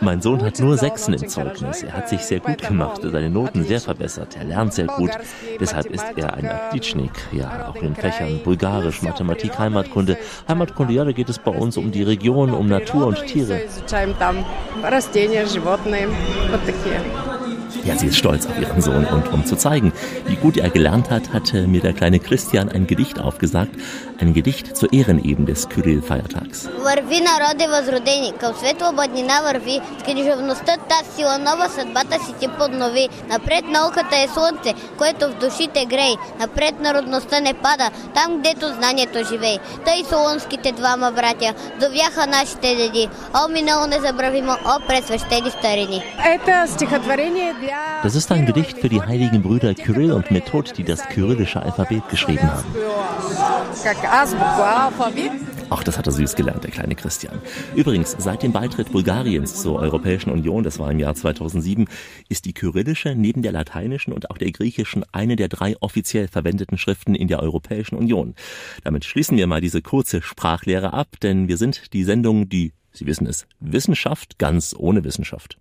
mein 0.00 0.20
Sohn 0.20 0.42
hat 0.42 0.58
nur 0.60 0.76
Sechsen 0.76 1.14
im 1.14 1.28
Zeugnis. 1.28 1.82
Er 1.82 1.92
hat 1.92 2.08
sich 2.08 2.20
sehr 2.20 2.40
gut 2.40 2.62
gemacht, 2.66 3.00
seine 3.02 3.30
Noten 3.30 3.64
sehr 3.64 3.80
verbessert. 3.80 4.36
Er 4.36 4.44
lernt 4.44 4.74
sehr 4.74 4.86
gut. 4.86 5.10
Deshalb 5.58 5.86
ist 5.86 6.04
er 6.16 6.34
ein 6.34 6.46
Atlitschnik. 6.46 7.12
Ja, 7.32 7.68
auch 7.68 7.76
in 7.76 7.94
den 7.94 7.94
Fächern 7.94 8.40
Bulgarisch, 8.44 9.02
Mathematik, 9.02 9.58
Heimatkunde. 9.58 10.18
Heimatkunde, 10.48 10.92
ja, 10.92 11.04
da 11.04 11.12
geht 11.12 11.28
es 11.28 11.38
bei 11.38 11.50
uns 11.50 11.76
um 11.76 11.90
die 11.90 12.02
Region, 12.02 12.52
um 12.52 12.68
Natur 12.68 13.06
und 13.06 13.24
Tiere. 13.26 13.62
Ja, 17.83 17.95
sie 17.97 18.07
ist 18.07 18.17
stolz 18.17 18.45
auf 18.45 18.59
ihren 18.59 18.81
Sohn 18.81 19.05
und 19.05 19.25
um 19.33 19.45
zu 19.45 19.55
zeigen, 19.55 19.93
wie 20.27 20.35
gut 20.35 20.57
er 20.57 20.69
gelernt 20.69 21.09
hat, 21.09 21.25
hatte 21.33 21.67
mir 21.67 21.81
der 21.81 21.93
kleine 21.93 22.19
Christian 22.19 22.67
ein 22.69 22.85
Gedicht 22.87 23.19
aufgesagt, 23.19 23.73
ein 24.21 24.33
Gedicht 24.33 24.65
zu 24.79 24.85
Ehren 24.97 25.19
eben 25.23 25.45
des 25.45 25.69
Kyrill-Feiertags. 25.71 26.69
Върви 26.83 27.19
народи 27.21 27.67
възродени, 27.67 28.33
към 28.39 28.53
светла 28.53 28.91
бъднина 28.93 29.41
върви, 29.41 29.79
с 29.99 30.03
книжевността 30.03 30.77
тази 30.77 31.15
сила 31.15 31.37
нова 31.37 31.69
съдбата 31.69 32.15
си 32.25 32.33
ти 32.39 32.47
поднови. 32.59 33.09
Напред 33.29 33.65
науката 33.67 34.15
е 34.15 34.27
слънце, 34.27 34.73
което 34.97 35.29
в 35.29 35.33
душите 35.33 35.85
грей, 35.85 36.13
напред 36.39 36.79
народността 36.79 37.39
не 37.39 37.53
пада, 37.53 37.89
там 38.15 38.39
гдето 38.39 38.67
знанието 38.67 39.19
живей. 39.29 39.57
Тъй 39.85 40.03
солонските 40.09 40.71
двама 40.71 41.11
братя 41.11 41.53
довяха 41.79 42.27
нашите 42.27 42.75
деди, 42.75 43.09
о 43.33 43.47
минало 43.47 43.87
незабравимо, 43.87 44.53
о 44.65 44.87
пресвещени 44.87 45.51
старини. 45.51 45.99
Это 46.35 46.67
стихотворение 46.67 47.53
для 47.61 47.62
das 48.02 48.14
ist 48.14 48.30
ein 48.32 48.46
Gedicht 48.46 48.78
für 48.78 48.88
die 48.88 49.00
heiligen 49.00 49.42
Brüder 49.42 49.74
Kyrill 49.74 50.12
und 50.12 50.30
Method, 50.30 50.72
die 50.76 50.84
das 50.84 51.06
kyrillische 51.08 51.62
Alphabet 51.62 52.08
geschrieben 52.08 52.50
haben. 52.50 52.64
Auch 55.70 55.82
das 55.82 55.98
hat 55.98 56.06
er 56.06 56.12
süß 56.12 56.36
gelernt, 56.36 56.62
der 56.64 56.70
kleine 56.70 56.94
Christian. 56.94 57.40
Übrigens, 57.74 58.14
seit 58.18 58.42
dem 58.42 58.52
Beitritt 58.52 58.92
Bulgariens 58.92 59.60
zur 59.60 59.80
Europäischen 59.80 60.30
Union, 60.30 60.62
das 60.62 60.78
war 60.78 60.90
im 60.90 60.98
Jahr 60.98 61.14
2007, 61.14 61.86
ist 62.28 62.44
die 62.44 62.52
kyrillische 62.52 63.14
neben 63.14 63.42
der 63.42 63.52
lateinischen 63.52 64.12
und 64.12 64.30
auch 64.30 64.38
der 64.38 64.52
griechischen 64.52 65.04
eine 65.12 65.36
der 65.36 65.48
drei 65.48 65.76
offiziell 65.80 66.28
verwendeten 66.28 66.78
Schriften 66.78 67.14
in 67.14 67.28
der 67.28 67.40
Europäischen 67.40 67.96
Union. 67.96 68.34
Damit 68.84 69.04
schließen 69.04 69.36
wir 69.36 69.46
mal 69.46 69.60
diese 69.60 69.82
kurze 69.82 70.22
Sprachlehre 70.22 70.92
ab, 70.92 71.08
denn 71.22 71.48
wir 71.48 71.56
sind 71.56 71.92
die 71.92 72.04
Sendung, 72.04 72.48
die, 72.48 72.72
Sie 72.92 73.06
wissen 73.06 73.26
es, 73.26 73.46
Wissenschaft 73.58 74.38
ganz 74.38 74.74
ohne 74.78 75.02
Wissenschaft. 75.02 75.58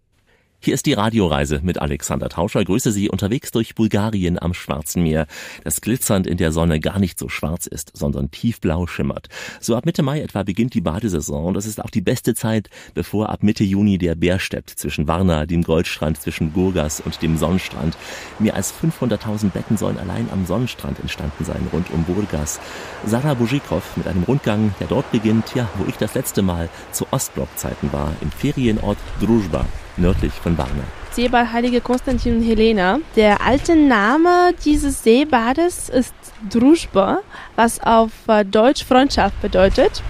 Hier 0.65 0.75
ist 0.75 0.85
die 0.85 0.93
Radioreise 0.93 1.59
mit 1.61 1.81
Alexander 1.81 2.29
Tauscher. 2.29 2.63
Grüße 2.63 2.93
Sie 2.93 3.09
unterwegs 3.09 3.51
durch 3.51 3.75
Bulgarien 3.75 4.41
am 4.41 4.53
Schwarzen 4.53 5.03
Meer, 5.03 5.27
das 5.65 5.81
glitzernd 5.81 6.25
in 6.25 6.37
der 6.37 6.53
Sonne 6.53 6.79
gar 6.79 6.99
nicht 6.99 7.19
so 7.19 7.27
schwarz 7.27 7.67
ist, 7.67 7.91
sondern 7.93 8.31
tiefblau 8.31 8.87
schimmert. 8.87 9.27
So 9.59 9.75
ab 9.75 9.85
Mitte 9.85 10.03
Mai 10.03 10.21
etwa 10.21 10.43
beginnt 10.43 10.73
die 10.73 10.79
Badesaison 10.79 11.53
das 11.53 11.65
ist 11.65 11.83
auch 11.83 11.89
die 11.89 11.99
beste 11.99 12.33
Zeit, 12.33 12.69
bevor 12.93 13.27
ab 13.27 13.43
Mitte 13.43 13.65
Juni 13.65 13.97
der 13.97 14.15
Bär 14.15 14.39
steppt 14.39 14.69
zwischen 14.69 15.05
Varna, 15.05 15.45
dem 15.45 15.63
Goldstrand, 15.63 16.21
zwischen 16.21 16.53
Gurgas 16.53 17.01
und 17.01 17.21
dem 17.21 17.35
Sonnenstrand. 17.35 17.97
Mehr 18.39 18.55
als 18.55 18.73
500.000 18.73 19.49
Betten 19.49 19.75
sollen 19.75 19.97
allein 19.97 20.29
am 20.31 20.45
Sonnenstrand 20.45 20.97
entstanden 21.01 21.43
sein, 21.43 21.67
rund 21.73 21.91
um 21.91 22.05
Burgas. 22.05 22.61
Sarah 23.05 23.33
Bujikov 23.33 23.97
mit 23.97 24.07
einem 24.07 24.23
Rundgang, 24.23 24.73
der 24.79 24.87
dort 24.87 25.11
beginnt, 25.11 25.55
ja, 25.55 25.67
wo 25.75 25.83
ich 25.89 25.97
das 25.97 26.13
letzte 26.13 26.41
Mal 26.41 26.69
zu 26.93 27.05
Ostblockzeiten 27.11 27.91
war, 27.91 28.15
im 28.21 28.31
Ferienort 28.31 28.97
Druzhba 29.19 29.65
nördlich 29.97 30.33
von 30.33 30.57
Varna. 30.57 30.83
Seebad 31.11 31.53
Heilige 31.53 31.79
Konstantin 31.79 32.37
und 32.37 32.43
Helena. 32.43 32.99
Der 33.15 33.41
alte 33.41 33.75
Name 33.75 34.53
dieses 34.65 35.03
Seebades 35.03 35.89
ist 35.89 36.13
Druzhba, 36.49 37.19
was 37.55 37.79
auf 37.81 38.11
äh, 38.27 38.43
Deutsch 38.43 38.83
Freundschaft 38.83 39.39
bedeutet. 39.41 40.01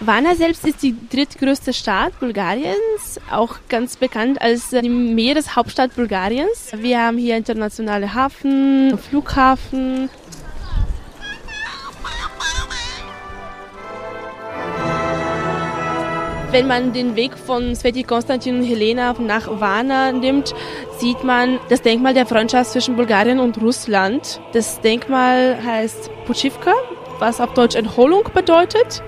Varna 0.00 0.36
selbst 0.36 0.64
ist 0.64 0.82
die 0.82 0.94
drittgrößte 1.10 1.72
Stadt 1.72 2.18
Bulgariens, 2.20 3.20
auch 3.32 3.56
ganz 3.68 3.96
bekannt 3.96 4.40
als 4.40 4.70
die 4.70 4.88
Meereshauptstadt 4.88 5.96
Bulgariens. 5.96 6.70
Wir 6.76 7.00
haben 7.00 7.18
hier 7.18 7.36
internationale 7.36 8.14
Hafen, 8.14 8.96
Flughafen, 8.96 10.08
Wenn 16.50 16.66
man 16.66 16.94
den 16.94 17.14
Weg 17.14 17.36
von 17.36 17.74
Sveti 17.76 18.04
Konstantin 18.04 18.60
und 18.60 18.64
Helena 18.64 19.14
nach 19.18 19.60
Varna 19.60 20.12
nimmt, 20.12 20.54
sieht 20.96 21.22
man 21.22 21.60
das 21.68 21.82
Denkmal 21.82 22.14
der 22.14 22.24
Freundschaft 22.24 22.70
zwischen 22.70 22.96
Bulgarien 22.96 23.38
und 23.38 23.60
Russland. 23.60 24.40
Das 24.54 24.80
Denkmal 24.80 25.58
heißt 25.62 26.10
Puchivka, 26.24 26.72
was 27.18 27.42
auf 27.42 27.52
Deutsch 27.52 27.76
Entholung 27.76 28.24
bedeutet. 28.32 29.02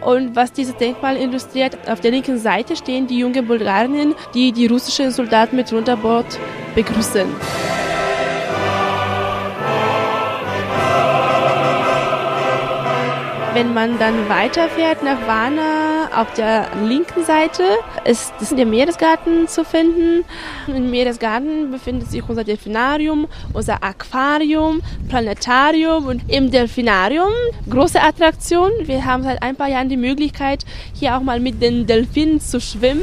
Und 0.00 0.34
was 0.34 0.50
dieses 0.54 0.76
Denkmal 0.76 1.18
illustriert, 1.18 1.76
auf 1.90 2.00
der 2.00 2.10
linken 2.10 2.38
Seite 2.38 2.74
stehen 2.74 3.06
die 3.06 3.18
jungen 3.18 3.46
Bulgarinnen, 3.46 4.14
die 4.32 4.52
die 4.52 4.66
russischen 4.66 5.10
Soldaten 5.10 5.56
mit 5.56 5.70
Runterbord 5.70 6.38
begrüßen. 6.74 7.26
Wenn 13.52 13.74
man 13.74 13.98
dann 13.98 14.26
weiterfährt 14.28 15.02
nach 15.02 15.26
Varna, 15.26 15.87
auf 16.14 16.32
der 16.34 16.68
linken 16.84 17.24
Seite 17.24 17.62
ist 18.04 18.32
der 18.50 18.66
Meeresgarten 18.66 19.48
zu 19.48 19.64
finden. 19.64 20.24
Im 20.66 20.90
Meeresgarten 20.90 21.70
befindet 21.70 22.10
sich 22.10 22.22
unser 22.28 22.44
Delfinarium, 22.44 23.28
unser 23.52 23.82
Aquarium, 23.82 24.82
Planetarium 25.08 26.06
und 26.06 26.22
im 26.28 26.50
Delfinarium 26.50 27.32
große 27.68 28.00
Attraktion. 28.00 28.70
Wir 28.82 29.04
haben 29.04 29.22
seit 29.22 29.42
ein 29.42 29.56
paar 29.56 29.68
Jahren 29.68 29.88
die 29.88 29.96
Möglichkeit, 29.96 30.64
hier 30.94 31.16
auch 31.16 31.22
mal 31.22 31.40
mit 31.40 31.62
den 31.62 31.86
Delfinen 31.86 32.40
zu 32.40 32.60
schwimmen. 32.60 33.02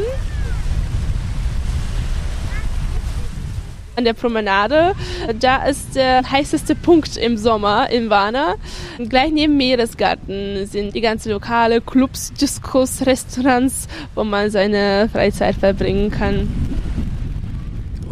An 3.95 4.05
der 4.05 4.13
Promenade. 4.13 4.93
Da 5.39 5.65
ist 5.65 5.95
der 5.95 6.29
heißeste 6.29 6.75
Punkt 6.75 7.17
im 7.17 7.37
Sommer 7.37 7.89
in 7.89 8.09
Varna. 8.09 8.55
Gleich 8.97 9.31
neben 9.31 9.57
Meeresgarten 9.57 10.65
sind 10.67 10.95
die 10.95 11.01
ganzen 11.01 11.31
Lokale, 11.31 11.81
Clubs, 11.81 12.33
Discos, 12.33 13.05
Restaurants, 13.05 13.87
wo 14.13 14.23
man 14.23 14.49
seine 14.49 15.09
Freizeit 15.11 15.55
verbringen 15.55 16.11
kann. 16.11 16.74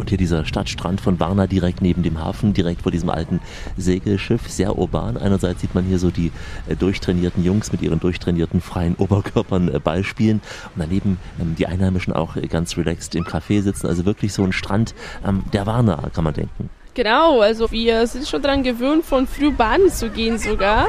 Und 0.04 0.10
hier 0.10 0.18
dieser 0.18 0.44
Stadtstrand 0.44 1.00
von 1.00 1.18
Varna 1.18 1.46
direkt 1.46 1.80
neben 1.80 2.02
dem 2.02 2.22
Hafen, 2.22 2.52
direkt 2.52 2.82
vor 2.82 2.92
diesem 2.92 3.08
alten 3.08 3.40
Segelschiff, 3.78 4.50
sehr 4.50 4.76
urban. 4.76 5.16
Einerseits 5.16 5.62
sieht 5.62 5.74
man 5.74 5.84
hier 5.84 5.98
so 5.98 6.10
die 6.10 6.30
äh, 6.68 6.76
durchtrainierten 6.76 7.42
Jungs 7.42 7.72
mit 7.72 7.80
ihren 7.80 8.00
durchtrainierten 8.00 8.60
freien 8.60 8.96
Oberkörpern 8.96 9.74
äh, 9.74 9.78
Ball 9.78 10.04
spielen 10.04 10.42
und 10.74 10.82
daneben 10.82 11.16
ähm, 11.40 11.54
die 11.56 11.66
Einheimischen 11.66 12.12
auch 12.12 12.36
äh, 12.36 12.46
ganz 12.48 12.76
relaxed 12.76 13.14
im 13.14 13.24
Café 13.24 13.62
sitzen. 13.62 13.86
Also 13.86 14.04
wirklich 14.04 14.34
so 14.34 14.44
ein 14.44 14.52
Strand 14.52 14.94
ähm, 15.26 15.42
der 15.54 15.64
Varna, 15.64 16.10
kann 16.12 16.24
man 16.24 16.34
denken. 16.34 16.68
Genau, 16.92 17.40
also 17.40 17.70
wir 17.70 18.06
sind 18.06 18.28
schon 18.28 18.42
daran 18.42 18.62
gewöhnt, 18.62 19.06
von 19.06 19.26
früh 19.26 19.52
baden 19.52 19.90
zu 19.90 20.10
gehen 20.10 20.36
sogar. 20.36 20.88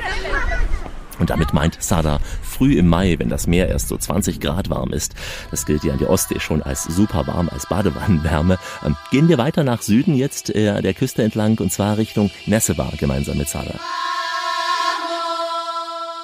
Und 1.19 1.29
damit 1.29 1.53
meint 1.53 1.81
Sada 1.81 2.19
früh 2.41 2.77
im 2.77 2.87
Mai, 2.87 3.15
wenn 3.19 3.29
das 3.29 3.47
Meer 3.47 3.69
erst 3.69 3.87
so 3.87 3.97
20 3.97 4.39
Grad 4.39 4.69
warm 4.69 4.91
ist. 4.91 5.15
Das 5.51 5.65
gilt 5.65 5.83
ja 5.83 5.93
an 5.93 5.99
der 5.99 6.09
Ostsee 6.09 6.39
schon 6.39 6.61
als 6.61 6.83
super 6.83 7.27
warm, 7.27 7.49
als 7.49 7.67
Badewannenwärme. 7.67 8.57
Ähm, 8.85 8.95
gehen 9.11 9.29
wir 9.29 9.37
weiter 9.37 9.63
nach 9.63 9.81
Süden 9.81 10.15
jetzt 10.15 10.53
äh, 10.53 10.81
der 10.81 10.93
Küste 10.93 11.23
entlang 11.23 11.57
und 11.59 11.71
zwar 11.71 11.97
Richtung 11.97 12.31
Nessebar 12.45 12.93
gemeinsam 12.97 13.37
mit 13.37 13.49
Sada. 13.49 13.79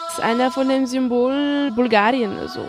Das 0.08 0.17
ist 0.17 0.23
einer 0.23 0.51
von 0.51 0.67
den 0.67 0.88
Symbolen 0.88 1.73
Bulgarien. 1.73 2.38
Also 2.38 2.60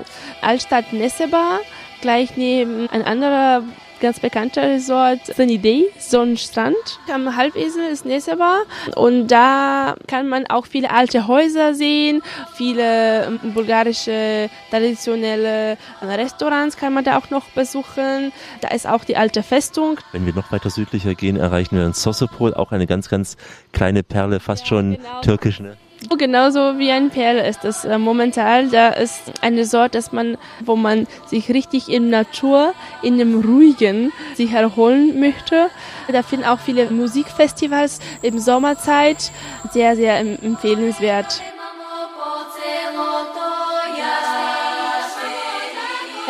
Altstadt 0.43 0.93
Nessebar, 0.93 1.61
gleich 2.01 2.37
neben 2.37 2.89
ein 2.91 3.03
anderer 3.03 3.63
ganz 4.03 4.19
bekannter 4.19 4.63
Resort 4.63 5.21
Sunny 5.37 5.87
Sonnenstrand. 5.97 6.75
Am 7.11 7.37
Halbinsel 7.37 7.85
ist 7.85 8.05
Neseba 8.05 8.63
und 8.97 9.29
da 9.29 9.95
kann 10.09 10.29
man 10.29 10.45
auch 10.49 10.67
viele 10.67 10.91
alte 10.91 11.29
Häuser 11.29 11.73
sehen, 11.73 12.21
viele 12.55 13.27
ähm, 13.27 13.55
bulgarische 13.55 14.51
traditionelle 14.71 15.79
Restaurants 16.03 16.77
kann 16.77 16.93
man 16.93 17.05
da 17.05 17.17
auch 17.17 17.31
noch 17.31 17.45
besuchen. 17.51 18.33
Da 18.61 18.69
ist 18.69 18.89
auch 18.89 19.05
die 19.05 19.17
alte 19.17 19.45
Festung. 19.45 20.01
Wenn 20.11 20.27
wir 20.27 20.35
noch 20.35 20.51
weiter 20.51 20.69
südlicher 20.69 21.15
gehen, 21.15 21.37
erreichen 21.37 21.77
wir 21.77 21.87
in 21.87 21.93
Sosopol, 21.93 22.55
auch 22.55 22.73
eine 22.73 22.89
ganz, 22.89 23.09
ganz 23.09 23.37
kleine 23.73 24.03
Perle, 24.03 24.41
fast 24.41 24.67
schon 24.67 24.97
genau. 24.97 25.21
türkisch. 25.21 25.61
Ne? 25.61 25.77
Genauso 26.19 26.79
wie 26.79 26.91
ein 26.91 27.11
Perl 27.11 27.39
ist 27.39 27.65
das 27.65 27.85
äh, 27.85 27.99
momentan. 27.99 28.71
Da 28.71 28.89
ist 28.89 29.33
eine 29.41 29.65
Sorte, 29.65 29.99
dass 29.99 30.13
man, 30.13 30.37
wo 30.65 30.77
man 30.77 31.07
sich 31.27 31.49
richtig 31.49 31.89
in 31.89 32.11
Natur, 32.11 32.75
in 33.03 33.19
dem 33.19 33.41
Ruhigen 33.41 34.13
sich 34.35 34.53
erholen 34.53 35.19
möchte. 35.21 35.69
Da 36.09 36.23
finden 36.23 36.45
auch 36.47 36.61
viele 36.61 36.91
Musikfestivals 36.91 38.01
im 38.23 38.39
Sommerzeit 38.39 39.31
sehr, 39.73 39.97
sehr 39.97 40.19
empfehlenswert. 40.19 41.43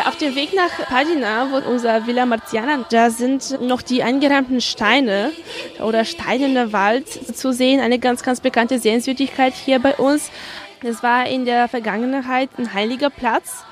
Auf 0.04 0.16
dem 0.16 0.34
Weg 0.34 0.52
nach 0.54 0.70
Padina, 0.88 1.48
wo 1.50 1.70
unser 1.70 2.06
Villa 2.06 2.26
Marziana, 2.26 2.84
da 2.90 3.10
sind 3.10 3.60
noch 3.60 3.82
die 3.82 4.02
eingerahmten 4.02 4.60
Steine 4.60 5.30
oder 5.80 6.04
Steine 6.04 6.46
in 6.46 6.54
der 6.54 6.72
Wald 6.72 7.08
zu 7.08 7.52
sehen. 7.52 7.80
Eine 7.80 7.98
ganz, 7.98 8.22
ganz 8.22 8.40
bekannte 8.40 8.78
Sehenswürdigkeit 8.80 9.54
hier 9.54 9.78
bei 9.78 9.94
uns. 9.94 10.30
Das 10.82 11.02
war 11.02 11.26
in 11.26 11.44
der 11.44 11.68
Vergangenheit 11.68 12.50
ein 12.58 12.74
heiliger 12.74 13.10
Platz 13.10 13.64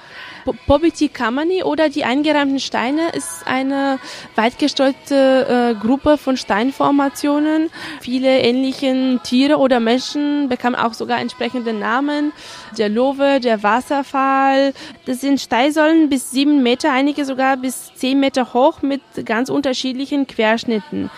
Pobiti 0.66 1.08
Kamani 1.08 1.62
oder 1.62 1.88
die 1.88 2.04
eingerahmten 2.04 2.60
Steine 2.60 3.10
ist 3.10 3.46
eine 3.46 3.98
weit 4.36 4.58
gestreute 4.58 5.74
äh, 5.74 5.74
Gruppe 5.74 6.18
von 6.18 6.36
Steinformationen. 6.36 7.70
Viele 8.00 8.40
ähnlichen 8.40 9.20
Tiere 9.22 9.58
oder 9.58 9.80
Menschen 9.80 10.48
bekamen 10.48 10.78
auch 10.78 10.94
sogar 10.94 11.20
entsprechende 11.20 11.72
Namen. 11.72 12.32
Der 12.78 12.88
Lowe, 12.88 13.40
der 13.40 13.62
Wasserfall. 13.62 14.72
Das 15.06 15.20
sind 15.20 15.40
Steinsäulen 15.40 16.08
bis 16.08 16.30
sieben 16.30 16.62
Meter, 16.62 16.92
einige 16.92 17.24
sogar 17.24 17.56
bis 17.56 17.94
zehn 17.94 18.20
Meter 18.20 18.52
hoch 18.54 18.82
mit 18.82 19.02
ganz 19.24 19.50
unterschiedlichen 19.50 20.26
Querschnitten. 20.26 21.10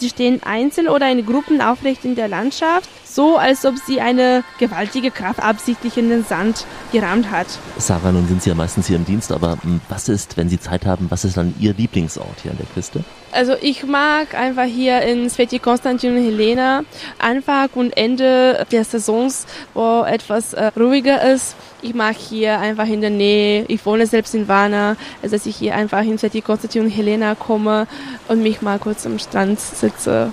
Sie 0.00 0.08
stehen 0.08 0.42
einzeln 0.42 0.88
oder 0.88 1.10
in 1.10 1.26
Gruppen 1.26 1.60
aufrecht 1.60 2.06
in 2.06 2.14
der 2.14 2.26
Landschaft, 2.26 2.88
so 3.04 3.36
als 3.36 3.66
ob 3.66 3.74
sie 3.76 4.00
eine 4.00 4.44
gewaltige 4.58 5.10
Kraft 5.10 5.40
absichtlich 5.40 5.98
in 5.98 6.08
den 6.08 6.24
Sand 6.24 6.64
gerammt 6.90 7.30
hat. 7.30 7.46
Sarah, 7.76 8.10
nun 8.10 8.26
sind 8.26 8.42
Sie 8.42 8.48
ja 8.48 8.54
meistens 8.54 8.86
hier 8.86 8.96
im 8.96 9.04
Dienst, 9.04 9.30
aber 9.30 9.58
hm, 9.60 9.82
was 9.90 10.08
ist, 10.08 10.38
wenn 10.38 10.48
Sie 10.48 10.58
Zeit 10.58 10.86
haben, 10.86 11.10
was 11.10 11.26
ist 11.26 11.36
dann 11.36 11.54
Ihr 11.60 11.74
Lieblingsort 11.74 12.40
hier 12.42 12.52
an 12.52 12.56
der 12.56 12.66
Küste? 12.66 13.04
Also 13.32 13.54
ich 13.60 13.84
mag 13.84 14.34
einfach 14.34 14.64
hier 14.64 15.02
in 15.02 15.30
Sveti 15.30 15.60
Konstantin 15.60 16.16
und 16.16 16.24
Helena 16.24 16.82
Anfang 17.18 17.68
und 17.74 17.96
Ende 17.96 18.66
der 18.72 18.84
Saisons, 18.84 19.46
wo 19.72 20.02
etwas 20.02 20.52
äh, 20.52 20.72
ruhiger 20.76 21.22
ist. 21.32 21.54
Ich 21.80 21.94
mag 21.94 22.16
hier 22.16 22.58
einfach 22.58 22.86
in 22.86 23.00
der 23.00 23.10
Nähe, 23.10 23.64
ich 23.68 23.86
wohne 23.86 24.06
selbst 24.06 24.34
in 24.34 24.48
Varna, 24.48 24.96
also 25.22 25.36
dass 25.36 25.46
ich 25.46 25.56
hier 25.56 25.76
einfach 25.76 26.02
in 26.02 26.18
Sveti 26.18 26.40
Konstantin 26.40 26.84
und 26.84 26.90
Helena 26.90 27.34
komme 27.34 27.86
und 28.28 28.42
mich 28.42 28.62
mal 28.62 28.78
kurz 28.78 29.06
am 29.06 29.18
Strand 29.18 29.60
sitze. 29.60 30.32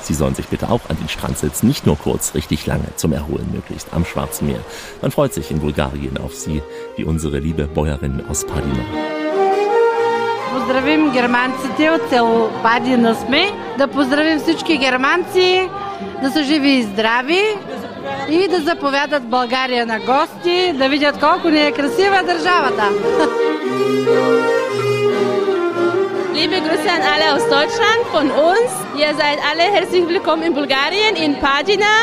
Sie 0.00 0.14
sollen 0.14 0.36
sich 0.36 0.46
bitte 0.46 0.70
auch 0.70 0.88
an 0.88 0.96
den 0.96 1.08
Strand 1.08 1.38
setzen, 1.38 1.66
nicht 1.66 1.86
nur 1.86 1.98
kurz, 1.98 2.34
richtig 2.34 2.66
lange, 2.66 2.84
zum 2.94 3.12
Erholen 3.12 3.50
möglichst 3.52 3.92
am 3.92 4.04
Schwarzen 4.04 4.46
Meer. 4.46 4.60
Man 5.02 5.10
freut 5.10 5.34
sich 5.34 5.50
in 5.50 5.58
Bulgarien 5.58 6.16
auf 6.18 6.34
Sie, 6.34 6.62
wie 6.96 7.04
unsere 7.04 7.40
liebe 7.40 7.66
Bäuerin 7.66 8.22
aus 8.28 8.46
Padina. 8.46 8.84
Поздравим 10.52 11.10
германците 11.10 11.90
от 11.90 12.10
село 12.10 12.50
Падина 12.62 13.14
сме. 13.14 13.52
Да 13.78 13.88
поздравим 13.88 14.38
всички 14.38 14.78
германци, 14.78 15.68
да 16.22 16.30
са 16.30 16.42
живи 16.42 16.70
и 16.70 16.82
здрави 16.82 17.42
и 18.28 18.48
да 18.48 18.60
заповядат 18.60 19.22
България 19.22 19.86
на 19.86 19.98
гости, 19.98 20.72
да 20.74 20.88
видят 20.88 21.20
колко 21.20 21.48
ни 21.48 21.66
е 21.66 21.72
красива 21.72 22.22
държавата. 22.22 22.88
Liebe 26.38 26.60
Grüße 26.66 26.90
an 26.96 27.02
alle 27.12 27.26
aus 27.34 27.44
Deutschland 27.56 28.02
von 28.16 28.28
uns. 28.50 28.70
Ihr 29.02 29.12
seid 29.20 29.38
alle 29.50 29.66
herzlich 29.76 30.06
willkommen 30.14 30.44
in 30.48 30.54
Bulgarien, 30.54 31.14
in 31.24 31.32
Pagina. 31.46 31.94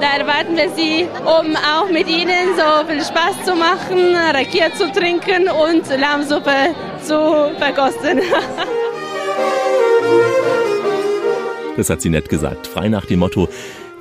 Da 0.00 0.08
erwarten 0.20 0.56
wir 0.56 0.70
Sie, 0.78 1.08
um 1.36 1.46
auch 1.74 1.88
mit 1.98 2.08
Ihnen 2.08 2.46
so 2.60 2.68
viel 2.88 3.02
Spaß 3.10 3.34
zu 3.46 3.54
machen, 3.66 4.00
Rakia 4.36 4.74
zu 4.78 4.86
trinken 4.98 5.42
und 5.64 5.84
Lammsuppe 6.02 6.58
zu 7.04 7.54
verkosten. 7.58 8.20
Das 11.76 11.90
hat 11.90 12.00
sie 12.00 12.08
nett 12.08 12.28
gesagt, 12.28 12.68
frei 12.68 12.88
nach 12.88 13.04
dem 13.04 13.18
Motto, 13.18 13.48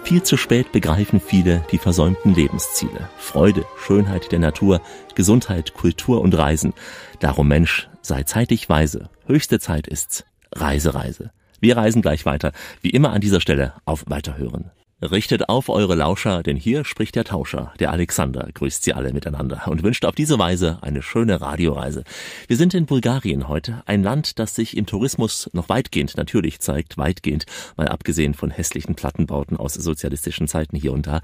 viel 0.03 0.21
zu 0.21 0.37
spät 0.37 0.71
begreifen 0.71 1.19
viele 1.19 1.65
die 1.71 1.79
versäumten 1.79 2.35
Lebensziele. 2.35 3.09
Freude, 3.17 3.65
Schönheit 3.77 4.31
der 4.31 4.37
Natur, 4.37 4.79
Gesundheit, 5.15 5.73
Kultur 5.73 6.21
und 6.21 6.37
Reisen. 6.37 6.73
Darum 7.19 7.47
Mensch, 7.47 7.89
sei 8.01 8.23
zeitig 8.23 8.69
weise. 8.69 9.09
Höchste 9.25 9.59
Zeit 9.59 9.87
ist's. 9.87 10.23
Reise, 10.53 10.93
Reise. 10.93 11.31
Wir 11.61 11.77
reisen 11.77 12.03
gleich 12.03 12.25
weiter, 12.25 12.51
wie 12.81 12.91
immer 12.91 13.11
an 13.11 13.21
dieser 13.21 13.41
Stelle 13.41 13.73
auf 13.85 14.03
Weiterhören. 14.07 14.69
Richtet 15.11 15.49
auf 15.49 15.67
eure 15.67 15.95
Lauscher, 15.95 16.43
denn 16.43 16.55
hier 16.55 16.85
spricht 16.85 17.15
der 17.15 17.25
Tauscher, 17.25 17.73
der 17.77 17.91
Alexander, 17.91 18.47
grüßt 18.53 18.83
sie 18.83 18.93
alle 18.93 19.11
miteinander 19.11 19.63
und 19.67 19.83
wünscht 19.83 20.05
auf 20.05 20.15
diese 20.15 20.39
Weise 20.39 20.77
eine 20.81 21.01
schöne 21.01 21.41
Radioreise. 21.41 22.05
Wir 22.47 22.55
sind 22.55 22.73
in 22.73 22.85
Bulgarien 22.85 23.49
heute, 23.49 23.83
ein 23.85 24.01
Land, 24.01 24.39
das 24.39 24.55
sich 24.55 24.77
im 24.77 24.85
Tourismus 24.85 25.49
noch 25.51 25.67
weitgehend 25.67 26.15
natürlich 26.15 26.61
zeigt, 26.61 26.97
weitgehend, 26.97 27.45
mal 27.75 27.89
abgesehen 27.89 28.33
von 28.33 28.49
hässlichen 28.49 28.95
Plattenbauten 28.95 29.57
aus 29.57 29.73
sozialistischen 29.73 30.47
Zeiten 30.47 30.77
hier 30.77 30.93
und 30.93 31.05
da. 31.05 31.19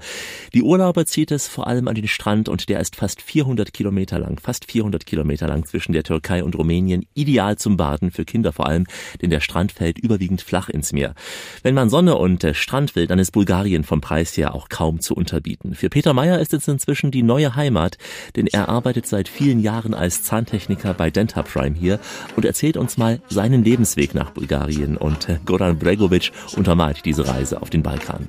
Die 0.52 0.62
Urlauber 0.62 1.06
zieht 1.06 1.30
es 1.30 1.48
vor 1.48 1.66
allem 1.66 1.88
an 1.88 1.94
den 1.94 2.08
Strand 2.08 2.50
und 2.50 2.68
der 2.68 2.80
ist 2.80 2.96
fast 2.96 3.22
400 3.22 3.72
Kilometer 3.72 4.18
lang, 4.18 4.38
fast 4.38 4.70
400 4.70 5.06
Kilometer 5.06 5.48
lang 5.48 5.64
zwischen 5.64 5.94
der 5.94 6.02
Türkei 6.02 6.44
und 6.44 6.54
Rumänien, 6.54 7.06
ideal 7.14 7.56
zum 7.56 7.78
Baden, 7.78 8.10
für 8.10 8.26
Kinder 8.26 8.52
vor 8.52 8.66
allem, 8.66 8.86
denn 9.22 9.30
der 9.30 9.40
Strand 9.40 9.72
fällt 9.72 9.98
überwiegend 9.98 10.42
flach 10.42 10.68
ins 10.68 10.92
Meer. 10.92 11.14
Wenn 11.62 11.74
man 11.74 11.88
Sonne 11.88 12.16
und 12.16 12.44
Strand 12.52 12.94
will, 12.94 13.06
dann 13.06 13.18
ist 13.18 13.30
Bulgarien 13.30 13.69
Bulgarien 13.70 13.84
vom 13.84 14.00
Preis 14.00 14.36
her 14.36 14.54
auch 14.54 14.68
kaum 14.68 15.00
zu 15.00 15.14
unterbieten. 15.14 15.74
Für 15.74 15.88
Peter 15.88 16.12
Meyer 16.12 16.40
ist 16.40 16.52
es 16.54 16.66
inzwischen 16.66 17.10
die 17.10 17.22
neue 17.22 17.54
Heimat, 17.54 17.98
denn 18.34 18.46
er 18.48 18.68
arbeitet 18.68 19.06
seit 19.06 19.28
vielen 19.28 19.60
Jahren 19.60 19.94
als 19.94 20.24
Zahntechniker 20.24 20.92
bei 20.94 21.10
Dentaprime 21.10 21.76
hier 21.76 22.00
und 22.36 22.44
erzählt 22.44 22.76
uns 22.76 22.96
mal 22.96 23.20
seinen 23.28 23.62
Lebensweg 23.62 24.14
nach 24.14 24.30
Bulgarien 24.30 24.96
und 24.96 25.28
Goran 25.46 25.78
Bregovic 25.78 26.32
untermalt 26.56 27.04
diese 27.04 27.28
Reise 27.28 27.62
auf 27.62 27.70
den 27.70 27.82
Balkan. 27.82 28.28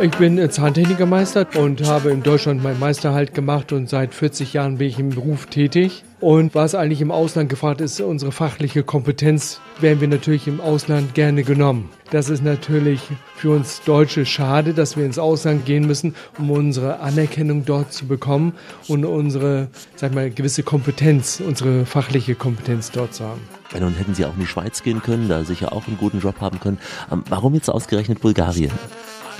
Ich 0.00 0.12
bin 0.12 0.48
Zahntechnikermeister 0.48 1.44
und 1.56 1.84
habe 1.84 2.10
in 2.10 2.22
Deutschland 2.22 2.62
meinen 2.62 2.78
Meisterhalt 2.78 3.34
gemacht 3.34 3.72
und 3.72 3.88
seit 3.88 4.14
40 4.14 4.52
Jahren 4.52 4.78
bin 4.78 4.86
ich 4.86 5.00
im 5.00 5.10
Beruf 5.10 5.46
tätig. 5.46 6.04
Und 6.20 6.54
was 6.54 6.76
eigentlich 6.76 7.00
im 7.00 7.10
Ausland 7.10 7.48
gefragt 7.48 7.80
ist, 7.80 8.00
unsere 8.00 8.30
fachliche 8.30 8.84
Kompetenz, 8.84 9.60
werden 9.80 10.00
wir 10.00 10.06
natürlich 10.06 10.46
im 10.46 10.60
Ausland 10.60 11.14
gerne 11.14 11.42
genommen. 11.42 11.90
Das 12.12 12.28
ist 12.28 12.44
natürlich 12.44 13.00
für 13.34 13.50
uns 13.50 13.82
Deutsche 13.82 14.24
schade, 14.24 14.72
dass 14.72 14.96
wir 14.96 15.04
ins 15.04 15.18
Ausland 15.18 15.66
gehen 15.66 15.84
müssen, 15.84 16.14
um 16.38 16.52
unsere 16.52 17.00
Anerkennung 17.00 17.64
dort 17.64 17.92
zu 17.92 18.06
bekommen 18.06 18.54
und 18.86 19.04
unsere, 19.04 19.66
sag 19.96 20.14
mal, 20.14 20.30
gewisse 20.30 20.62
Kompetenz, 20.62 21.42
unsere 21.44 21.86
fachliche 21.86 22.36
Kompetenz 22.36 22.92
dort 22.92 23.14
zu 23.14 23.24
haben. 23.24 23.40
Ja, 23.72 23.80
nun 23.80 23.94
hätten 23.94 24.14
Sie 24.14 24.24
auch 24.24 24.34
in 24.34 24.40
die 24.40 24.46
Schweiz 24.46 24.84
gehen 24.84 25.02
können, 25.02 25.28
da 25.28 25.42
sicher 25.42 25.72
auch 25.72 25.88
einen 25.88 25.98
guten 25.98 26.20
Job 26.20 26.40
haben 26.40 26.60
können. 26.60 26.78
Ähm, 27.10 27.24
warum 27.28 27.54
jetzt 27.54 27.68
ausgerechnet 27.68 28.20
Bulgarien? 28.20 28.70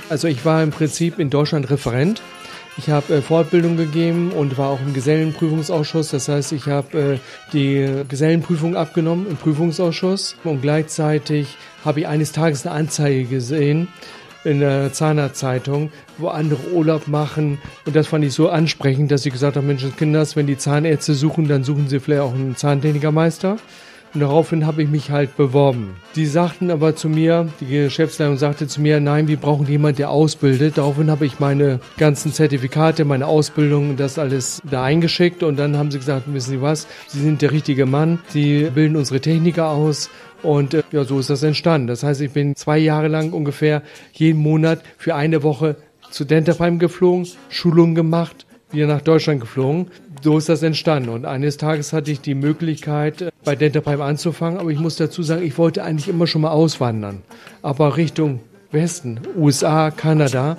Also 0.09 0.27
ich 0.27 0.43
war 0.43 0.63
im 0.63 0.71
Prinzip 0.71 1.19
in 1.19 1.29
Deutschland 1.29 1.69
Referent. 1.69 2.21
Ich 2.77 2.89
habe 2.89 3.15
äh, 3.17 3.21
Fortbildung 3.21 3.77
gegeben 3.77 4.31
und 4.31 4.57
war 4.57 4.69
auch 4.69 4.79
im 4.79 4.93
Gesellenprüfungsausschuss. 4.93 6.09
Das 6.09 6.27
heißt, 6.27 6.51
ich 6.51 6.65
habe 6.65 6.97
äh, 6.97 7.19
die 7.53 8.03
Gesellenprüfung 8.07 8.75
abgenommen 8.75 9.27
im 9.29 9.37
Prüfungsausschuss 9.37 10.35
und 10.43 10.61
gleichzeitig 10.61 11.57
habe 11.85 12.01
ich 12.01 12.07
eines 12.07 12.31
Tages 12.31 12.65
eine 12.65 12.73
Anzeige 12.73 13.25
gesehen 13.25 13.87
in 14.43 14.61
der 14.61 14.93
Zahnarztzeitung, 14.93 15.91
wo 16.17 16.29
andere 16.29 16.71
Urlaub 16.71 17.07
machen. 17.07 17.59
Und 17.85 17.95
das 17.95 18.07
fand 18.07 18.23
ich 18.25 18.33
so 18.33 18.49
ansprechend, 18.49 19.11
dass 19.11 19.25
ich 19.25 19.33
gesagt 19.33 19.57
habe, 19.57 19.67
Mensch, 19.67 19.85
Kinders, 19.97 20.35
wenn 20.35 20.47
die 20.47 20.57
Zahnärzte 20.57 21.13
suchen, 21.13 21.47
dann 21.47 21.63
suchen 21.63 21.87
sie 21.87 21.99
vielleicht 21.99 22.21
auch 22.21 22.33
einen 22.33 22.55
Zahntechnikermeister. 22.55 23.57
Und 24.13 24.21
daraufhin 24.21 24.65
habe 24.65 24.81
ich 24.81 24.89
mich 24.89 25.11
halt 25.11 25.37
beworben. 25.37 25.95
Die 26.15 26.25
sagten 26.25 26.71
aber 26.71 26.95
zu 26.95 27.09
mir, 27.09 27.47
die 27.59 27.67
Geschäftsleitung 27.67 28.37
sagte 28.37 28.67
zu 28.67 28.81
mir, 28.81 28.99
nein, 28.99 29.27
wir 29.27 29.37
brauchen 29.37 29.67
jemanden, 29.67 29.97
der 29.97 30.09
ausbildet. 30.09 30.77
Daraufhin 30.79 31.11
habe 31.11 31.27
ich 31.27 31.39
meine 31.39 31.79
ganzen 31.97 32.33
Zertifikate, 32.33 33.05
meine 33.05 33.27
Ausbildung, 33.27 33.97
das 33.97 34.17
alles 34.17 34.61
da 34.69 34.83
eingeschickt. 34.83 35.43
Und 35.43 35.57
dann 35.57 35.77
haben 35.77 35.91
sie 35.91 35.99
gesagt, 35.99 36.23
wissen 36.33 36.49
Sie 36.49 36.61
was, 36.61 36.87
Sie 37.07 37.19
sind 37.19 37.41
der 37.43 37.51
richtige 37.51 37.85
Mann. 37.85 38.19
Sie 38.29 38.69
bilden 38.73 38.95
unsere 38.95 39.21
Techniker 39.21 39.69
aus. 39.69 40.09
Und 40.41 40.73
äh, 40.73 40.83
ja, 40.91 41.03
so 41.03 41.19
ist 41.19 41.29
das 41.29 41.43
entstanden. 41.43 41.87
Das 41.87 42.03
heißt, 42.03 42.21
ich 42.21 42.31
bin 42.31 42.55
zwei 42.55 42.79
Jahre 42.79 43.09
lang 43.09 43.31
ungefähr 43.31 43.83
jeden 44.13 44.41
Monat 44.41 44.81
für 44.97 45.13
eine 45.15 45.43
Woche 45.43 45.75
zu 46.09 46.25
Dentapheim 46.25 46.79
geflogen, 46.79 47.27
Schulungen 47.49 47.93
gemacht, 47.93 48.47
wieder 48.71 48.87
nach 48.87 49.01
Deutschland 49.01 49.41
geflogen. 49.41 49.87
So 50.21 50.37
ist 50.37 50.49
das 50.49 50.63
entstanden. 50.63 51.09
Und 51.09 51.25
eines 51.25 51.57
Tages 51.57 51.93
hatte 51.93 52.11
ich 52.11 52.21
die 52.21 52.35
Möglichkeit, 52.35 53.31
bei 53.45 53.55
Dentaprime 53.55 54.03
anzufangen. 54.03 54.59
Aber 54.59 54.69
ich 54.69 54.79
muss 54.79 54.95
dazu 54.97 55.23
sagen, 55.23 55.43
ich 55.43 55.57
wollte 55.57 55.83
eigentlich 55.83 56.07
immer 56.07 56.27
schon 56.27 56.41
mal 56.41 56.51
auswandern. 56.51 57.21
Aber 57.61 57.97
Richtung 57.97 58.41
Westen, 58.71 59.19
USA, 59.35 59.91
Kanada. 59.91 60.57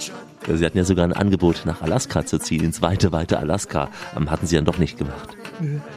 Sie 0.49 0.65
hatten 0.65 0.79
ja 0.79 0.85
sogar 0.85 1.05
ein 1.05 1.13
Angebot, 1.13 1.63
nach 1.67 1.83
Alaska 1.83 2.25
zu 2.25 2.39
ziehen, 2.39 2.65
ins 2.65 2.81
weite, 2.81 3.13
weite 3.13 3.39
Alaska. 3.39 3.89
Hatten 4.15 4.47
Sie 4.47 4.57
dann 4.57 4.65
doch 4.65 4.79
nicht 4.79 4.99
gemacht. 4.99 5.29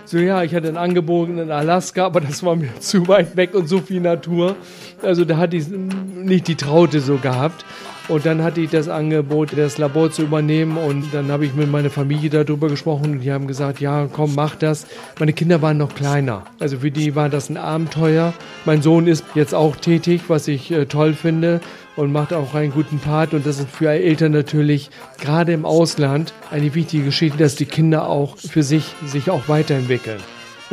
So 0.05 0.17
ja, 0.17 0.43
ich 0.43 0.53
hatte 0.53 0.67
ein 0.67 0.77
Angebot 0.77 1.29
in 1.29 1.49
Alaska, 1.49 2.05
aber 2.05 2.19
das 2.21 2.43
war 2.43 2.55
mir 2.55 2.69
zu 2.79 3.07
weit 3.07 3.37
weg 3.37 3.55
und 3.55 3.67
so 3.67 3.79
viel 3.79 4.01
Natur. 4.01 4.55
Also 5.01 5.23
da 5.25 5.37
hatte 5.37 5.55
ich 5.55 5.67
nicht 5.69 6.47
die 6.47 6.55
Traute 6.55 6.99
so 6.99 7.17
gehabt. 7.17 7.65
Und 8.09 8.25
dann 8.25 8.43
hatte 8.43 8.59
ich 8.59 8.69
das 8.69 8.89
Angebot, 8.89 9.57
das 9.57 9.77
Labor 9.77 10.11
zu 10.11 10.23
übernehmen. 10.23 10.77
Und 10.77 11.13
dann 11.13 11.31
habe 11.31 11.45
ich 11.45 11.53
mit 11.53 11.71
meiner 11.71 11.89
Familie 11.89 12.29
darüber 12.29 12.67
gesprochen 12.67 13.13
und 13.13 13.19
die 13.21 13.31
haben 13.31 13.47
gesagt, 13.47 13.79
ja, 13.79 14.07
komm, 14.11 14.35
mach 14.35 14.55
das. 14.55 14.85
Meine 15.19 15.31
Kinder 15.31 15.61
waren 15.61 15.77
noch 15.77 15.95
kleiner. 15.95 16.43
Also 16.59 16.79
für 16.79 16.91
die 16.91 17.15
war 17.15 17.29
das 17.29 17.49
ein 17.49 17.57
Abenteuer. 17.57 18.33
Mein 18.65 18.81
Sohn 18.81 19.07
ist 19.07 19.23
jetzt 19.35 19.55
auch 19.55 19.77
tätig, 19.77 20.23
was 20.27 20.47
ich 20.49 20.71
äh, 20.71 20.85
toll 20.85 21.13
finde 21.13 21.61
und 21.95 22.11
macht 22.11 22.33
auch 22.33 22.53
einen 22.55 22.71
guten 22.71 22.99
Part. 22.99 23.33
Und 23.33 23.45
das 23.45 23.59
ist 23.59 23.69
für 23.69 23.89
Eltern 23.89 24.33
natürlich 24.33 24.89
gerade 25.21 25.53
im 25.53 25.65
Ausland 25.65 26.33
eine 26.51 26.75
wichtige 26.75 27.05
Geschichte, 27.05 27.37
dass 27.37 27.55
die 27.55 27.65
Kinder 27.65 28.09
auch 28.09 28.37
für 28.37 28.63
sich 28.63 28.83
sich 29.05 29.29
auch 29.29 29.47
weiterentwickeln. 29.47 30.19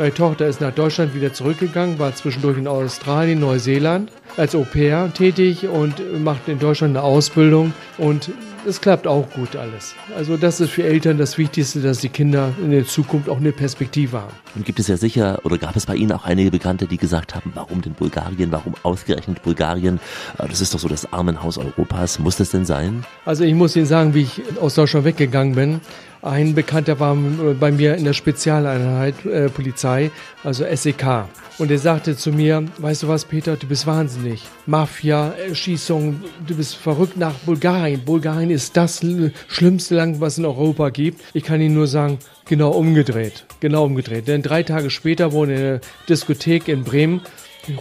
Meine 0.01 0.15
Tochter 0.15 0.47
ist 0.47 0.59
nach 0.61 0.73
Deutschland 0.73 1.13
wieder 1.13 1.31
zurückgegangen, 1.31 1.99
war 1.99 2.15
zwischendurch 2.15 2.57
in 2.57 2.67
Australien, 2.67 3.39
Neuseeland 3.39 4.11
als 4.35 4.55
Au 4.55 4.63
pair 4.63 5.13
tätig 5.13 5.67
und 5.67 6.01
macht 6.23 6.47
in 6.47 6.57
Deutschland 6.57 6.97
eine 6.97 7.05
Ausbildung 7.05 7.71
und 7.99 8.31
es 8.65 8.81
klappt 8.81 9.05
auch 9.05 9.29
gut 9.29 9.55
alles. 9.55 9.93
Also 10.17 10.37
das 10.37 10.59
ist 10.59 10.71
für 10.71 10.83
Eltern 10.83 11.19
das 11.19 11.37
Wichtigste, 11.37 11.81
dass 11.81 11.99
die 11.99 12.09
Kinder 12.09 12.51
in 12.63 12.71
der 12.71 12.85
Zukunft 12.85 13.29
auch 13.29 13.37
eine 13.37 13.51
Perspektive 13.51 14.21
haben. 14.21 14.33
Und 14.55 14.65
gibt 14.65 14.79
es 14.79 14.87
ja 14.87 14.97
sicher, 14.97 15.39
oder 15.43 15.59
gab 15.59 15.75
es 15.75 15.85
bei 15.85 15.95
Ihnen 15.95 16.11
auch 16.13 16.25
einige 16.25 16.49
Bekannte, 16.49 16.87
die 16.87 16.97
gesagt 16.97 17.35
haben, 17.35 17.51
warum 17.53 17.81
denn 17.81 17.93
Bulgarien, 17.93 18.51
warum 18.51 18.73
ausgerechnet 18.81 19.43
Bulgarien? 19.43 19.99
Äh, 20.39 20.47
das 20.47 20.61
ist 20.61 20.73
doch 20.73 20.79
so 20.79 20.87
das 20.87 21.13
Armenhaus 21.13 21.59
Europas. 21.59 22.17
Muss 22.17 22.37
das 22.37 22.49
denn 22.49 22.65
sein? 22.65 23.05
Also 23.25 23.43
ich 23.43 23.53
muss 23.53 23.75
Ihnen 23.75 23.85
sagen, 23.85 24.15
wie 24.15 24.21
ich 24.21 24.41
aus 24.59 24.73
Deutschland 24.73 25.05
weggegangen 25.05 25.53
bin. 25.53 25.81
Ein 26.21 26.53
Bekannter 26.53 26.99
war 26.99 27.15
bei 27.59 27.71
mir 27.71 27.95
in 27.95 28.05
der 28.05 28.13
Spezialeinheit 28.13 29.25
äh, 29.25 29.49
Polizei, 29.49 30.11
also 30.43 30.63
SEK. 30.71 31.25
Und 31.57 31.71
er 31.71 31.79
sagte 31.79 32.15
zu 32.15 32.31
mir, 32.31 32.63
weißt 32.77 33.03
du 33.03 33.07
was, 33.07 33.25
Peter, 33.25 33.55
du 33.55 33.65
bist 33.65 33.87
wahnsinnig. 33.87 34.43
Mafia, 34.67 35.33
Erschießung, 35.47 36.21
du 36.45 36.55
bist 36.55 36.75
verrückt 36.75 37.17
nach 37.17 37.33
Bulgarien. 37.45 38.05
Bulgarien 38.05 38.51
ist 38.51 38.77
das 38.77 39.01
schlimmste 39.47 39.95
Land, 39.95 40.21
was 40.21 40.33
es 40.33 40.39
in 40.39 40.45
Europa 40.45 40.89
gibt. 40.89 41.21
Ich 41.33 41.43
kann 41.43 41.59
Ihnen 41.59 41.73
nur 41.73 41.87
sagen, 41.87 42.19
genau 42.45 42.71
umgedreht. 42.71 43.45
Genau 43.59 43.85
umgedreht. 43.85 44.27
Denn 44.27 44.43
drei 44.43 44.61
Tage 44.61 44.91
später 44.91 45.31
wurde 45.31 45.53
in 45.53 45.59
der 45.59 45.81
Diskothek 46.07 46.67
in 46.67 46.83
Bremen 46.83 47.21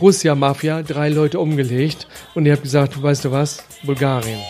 Russia-Mafia, 0.00 0.83
drei 0.83 1.09
Leute 1.09 1.40
umgelegt. 1.40 2.07
Und 2.35 2.46
ich 2.46 2.53
habe 2.53 2.62
gesagt, 2.62 3.03
weißt 3.03 3.26
du 3.26 3.33
was, 3.33 3.64
Bulgarien. 3.83 4.40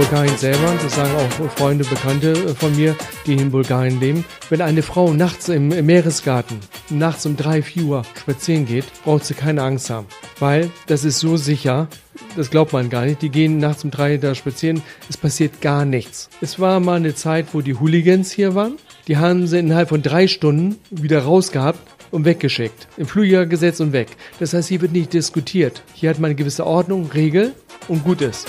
Bulgarien 0.00 0.38
selber, 0.38 0.74
das 0.82 0.94
sagen 0.94 1.10
auch 1.14 1.50
Freunde, 1.58 1.84
Bekannte 1.84 2.32
äh, 2.32 2.54
von 2.54 2.74
mir, 2.74 2.96
die 3.26 3.34
in 3.34 3.50
Bulgarien 3.50 4.00
leben, 4.00 4.24
wenn 4.48 4.62
eine 4.62 4.80
Frau 4.80 5.12
nachts 5.12 5.50
im 5.50 5.68
Meeresgarten, 5.68 6.58
nachts 6.88 7.26
um 7.26 7.36
drei, 7.36 7.60
vier 7.60 7.84
Uhr 7.84 8.02
spazieren 8.18 8.64
geht, 8.64 8.86
braucht 9.04 9.26
sie 9.26 9.34
keine 9.34 9.62
Angst 9.62 9.90
haben. 9.90 10.06
Weil 10.38 10.70
das 10.86 11.04
ist 11.04 11.18
so 11.18 11.36
sicher, 11.36 11.86
das 12.34 12.48
glaubt 12.48 12.72
man 12.72 12.88
gar 12.88 13.04
nicht. 13.04 13.20
Die 13.20 13.28
gehen 13.28 13.58
nachts 13.58 13.84
um 13.84 13.90
drei 13.90 14.16
da 14.16 14.34
spazieren, 14.34 14.80
es 15.10 15.18
passiert 15.18 15.60
gar 15.60 15.84
nichts. 15.84 16.30
Es 16.40 16.58
war 16.58 16.80
mal 16.80 16.96
eine 16.96 17.14
Zeit, 17.14 17.48
wo 17.52 17.60
die 17.60 17.74
Hooligans 17.74 18.32
hier 18.32 18.54
waren. 18.54 18.78
Die 19.06 19.18
haben 19.18 19.46
sie 19.46 19.58
innerhalb 19.58 19.90
von 19.90 20.00
drei 20.00 20.28
Stunden 20.28 20.76
wieder 20.90 21.24
rausgehabt 21.24 21.80
und 22.10 22.24
weggeschickt. 22.24 22.88
Im 22.96 23.04
Flugjahr 23.04 23.44
gesetzt 23.44 23.82
und 23.82 23.92
weg. 23.92 24.08
Das 24.38 24.54
heißt, 24.54 24.70
hier 24.70 24.80
wird 24.80 24.92
nicht 24.92 25.12
diskutiert. 25.12 25.82
Hier 25.92 26.08
hat 26.08 26.18
man 26.18 26.30
eine 26.30 26.36
gewisse 26.36 26.66
Ordnung, 26.66 27.10
Regel 27.12 27.52
und 27.86 28.02
gut 28.02 28.22
ist. 28.22 28.48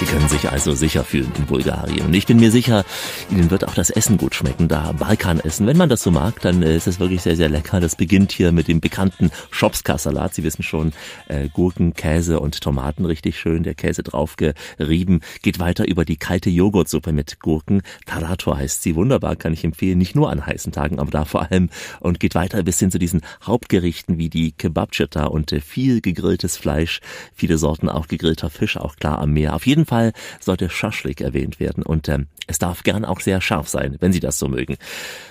Sie 0.00 0.06
können 0.06 0.28
sich 0.28 0.50
also 0.50 0.74
sicher 0.74 1.04
fühlen 1.04 1.32
in 1.38 1.46
Bulgarien. 1.46 2.06
Und 2.06 2.14
ich 2.14 2.26
bin 2.26 2.40
mir 2.40 2.50
sicher, 2.50 2.84
Ihnen 3.30 3.50
wird 3.50 3.66
auch 3.66 3.74
das 3.74 3.90
Essen 3.90 4.16
gut 4.16 4.34
schmecken, 4.34 4.66
da 4.66 4.90
Balkanessen. 4.92 5.68
Wenn 5.68 5.76
man 5.76 5.88
das 5.88 6.02
so 6.02 6.10
mag, 6.10 6.40
dann 6.40 6.62
äh, 6.62 6.76
ist 6.76 6.88
es 6.88 6.98
wirklich 6.98 7.22
sehr, 7.22 7.36
sehr 7.36 7.48
lecker. 7.48 7.78
Das 7.78 7.94
beginnt 7.94 8.32
hier 8.32 8.50
mit 8.50 8.66
dem 8.66 8.80
bekannten 8.80 9.30
Schopska-Salat. 9.50 10.34
Sie 10.34 10.42
wissen 10.42 10.64
schon, 10.64 10.92
äh, 11.28 11.48
Gurken, 11.48 11.94
Käse 11.94 12.40
und 12.40 12.60
Tomaten 12.60 13.04
richtig 13.04 13.38
schön, 13.38 13.62
der 13.62 13.74
Käse 13.74 14.02
drauf 14.02 14.34
gerieben. 14.36 15.20
Geht 15.42 15.60
weiter 15.60 15.86
über 15.86 16.04
die 16.04 16.16
kalte 16.16 16.50
Joghurtsuppe 16.50 17.12
mit 17.12 17.38
Gurken. 17.38 17.82
Tarator 18.06 18.58
heißt 18.58 18.82
sie. 18.82 18.96
Wunderbar, 18.96 19.36
kann 19.36 19.52
ich 19.52 19.62
empfehlen. 19.62 19.98
Nicht 19.98 20.16
nur 20.16 20.28
an 20.30 20.44
heißen 20.44 20.72
Tagen, 20.72 20.98
aber 20.98 21.12
da 21.12 21.24
vor 21.24 21.42
allem. 21.50 21.70
Und 22.00 22.18
geht 22.18 22.34
weiter 22.34 22.62
bis 22.64 22.80
hin 22.80 22.90
zu 22.90 22.98
diesen 22.98 23.22
Hauptgerichten 23.44 24.18
wie 24.18 24.28
die 24.28 24.50
Kebabchita 24.52 25.26
und 25.26 25.52
äh, 25.52 25.60
viel 25.60 26.00
gegrilltes 26.00 26.56
Fleisch. 26.56 27.00
Viele 27.34 27.58
Sorten 27.58 27.88
auch 27.88 28.08
gegrillter 28.08 28.50
Fisch, 28.50 28.76
auch 28.76 28.96
klar 28.96 29.20
am 29.20 29.32
Meer. 29.32 29.54
Auf 29.54 29.66
jeden 29.66 29.83
jeden 29.84 29.88
Fall 29.88 30.12
sollte 30.40 30.70
Schaschlik 30.70 31.20
erwähnt 31.20 31.60
werden 31.60 31.82
und 31.82 32.08
ähm, 32.08 32.28
es 32.46 32.58
darf 32.58 32.82
gern 32.82 33.04
auch 33.04 33.20
sehr 33.20 33.40
scharf 33.40 33.68
sein, 33.68 33.96
wenn 34.00 34.12
Sie 34.12 34.20
das 34.20 34.38
so 34.38 34.48
mögen. 34.48 34.76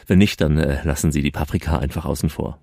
Wenn 0.07 0.19
nicht, 0.19 0.41
dann 0.41 0.57
äh, 0.57 0.83
lassen 0.83 1.11
Sie 1.11 1.21
die 1.21 1.31
Paprika 1.31 1.79
einfach 1.79 2.05
außen 2.05 2.29
vor. 2.29 2.59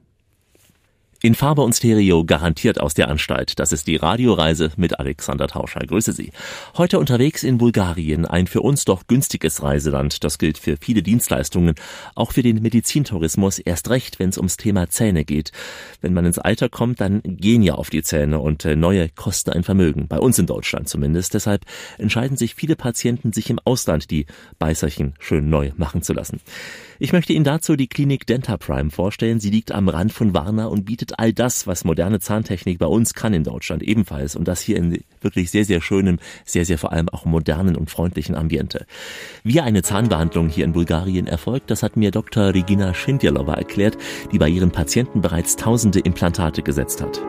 In 1.23 1.35
Farbe 1.35 1.61
und 1.61 1.75
Stereo 1.75 2.25
garantiert 2.25 2.81
aus 2.81 2.95
der 2.95 3.09
Anstalt. 3.09 3.59
Das 3.59 3.73
ist 3.73 3.87
die 3.87 3.97
Radioreise 3.97 4.73
mit 4.77 4.99
Alexander 4.99 5.49
Tauscher. 5.49 5.81
Grüße 5.81 6.13
Sie. 6.13 6.33
Heute 6.79 6.99
unterwegs 6.99 7.43
in 7.43 7.59
Bulgarien, 7.59 8.25
ein 8.25 8.47
für 8.47 8.63
uns 8.63 8.87
doch 8.87 9.07
günstiges 9.07 9.63
Reiseland. 9.63 10.25
Das 10.25 10.39
gilt 10.39 10.57
für 10.57 10.79
viele 10.81 11.03
Dienstleistungen, 11.03 11.75
auch 12.15 12.33
für 12.33 12.43
den 12.43 12.63
Medizintourismus, 12.63 13.59
erst 13.59 13.91
recht, 13.91 14.19
wenn 14.19 14.31
es 14.31 14.39
ums 14.39 14.57
Thema 14.57 14.89
Zähne 14.89 15.27
geht. 15.27 15.53
Wenn 16.01 16.15
man 16.15 16.25
ins 16.25 16.39
Alter 16.39 16.71
kommt, 16.71 17.03
dann 17.03 17.21
gehen 17.23 17.63
ja 17.63 17.75
auf 17.75 17.91
die 17.91 18.03
Zähne 18.03 18.39
und 18.39 18.65
äh, 18.65 18.75
neue 18.75 19.11
kosten 19.11 19.51
ein 19.51 19.63
Vermögen. 19.63 20.09
Bei 20.09 20.19
uns 20.19 20.39
in 20.39 20.47
Deutschland 20.47 20.89
zumindest. 20.89 21.35
Deshalb 21.35 21.67
entscheiden 21.99 22.39
sich 22.39 22.55
viele 22.55 22.77
Patienten, 22.77 23.35
sich 23.35 23.51
im 23.51 23.59
Ausland 23.63 24.11
die 24.11 24.25
Beißerchen 24.59 25.17
schön 25.19 25.51
neu 25.51 25.73
machen 25.77 26.01
zu 26.01 26.15
lassen. 26.15 26.41
Ich 27.03 27.15
möchte 27.15 27.33
Ihnen 27.33 27.47
dazu 27.47 27.77
die 27.77 27.87
Klinik 27.87 28.27
Dentaprime 28.27 28.91
vorstellen. 28.91 29.41
Sie 29.41 29.49
liegt 29.49 29.73
am 29.73 29.89
Rand 29.89 30.13
von 30.13 30.35
Warna 30.35 30.67
und 30.67 30.85
bietet 30.85 31.19
all 31.19 31.33
das, 31.33 31.67
was 31.67 31.85
moderne 31.85 32.21
Zahntechnik 32.21 32.79
bei 32.79 32.85
uns 32.85 33.15
kann 33.15 33.33
in 33.33 33.43
Deutschland 33.43 33.83
ebenfalls. 33.83 34.37
Und 34.37 34.47
das 34.47 34.61
hier 34.61 34.77
in 34.77 35.03
wirklich 35.23 35.51
sehr, 35.51 35.65
sehr 35.65 35.81
schönem, 35.81 36.19
sehr, 36.45 36.67
sehr 36.67 36.77
vor 36.77 36.93
allem 36.93 37.09
auch 37.09 37.25
modernen 37.25 37.75
und 37.75 37.91
freundlichen 37.91 38.35
Ambiente. 38.35 38.85
Wie 39.43 39.63
eine 39.63 39.83
Zahnbehandlung 39.83 40.51
hier 40.51 40.67
in 40.67 40.75
Bulgarien 40.75 41.27
erfolgt, 41.27 41.71
das 41.71 41.83
hat 41.83 41.97
mir 41.97 42.11
Dr. 42.11 42.53
Regina 42.53 42.93
Schindjalova 42.93 43.55
erklärt, 43.55 43.97
die 44.31 44.39
bei 44.39 44.51
ihren 44.51 44.71
Patienten 44.71 45.23
bereits 45.23 45.57
tausende 45.57 46.01
Implantate 46.01 46.63
gesetzt 46.63 47.01
hat. 47.01 47.23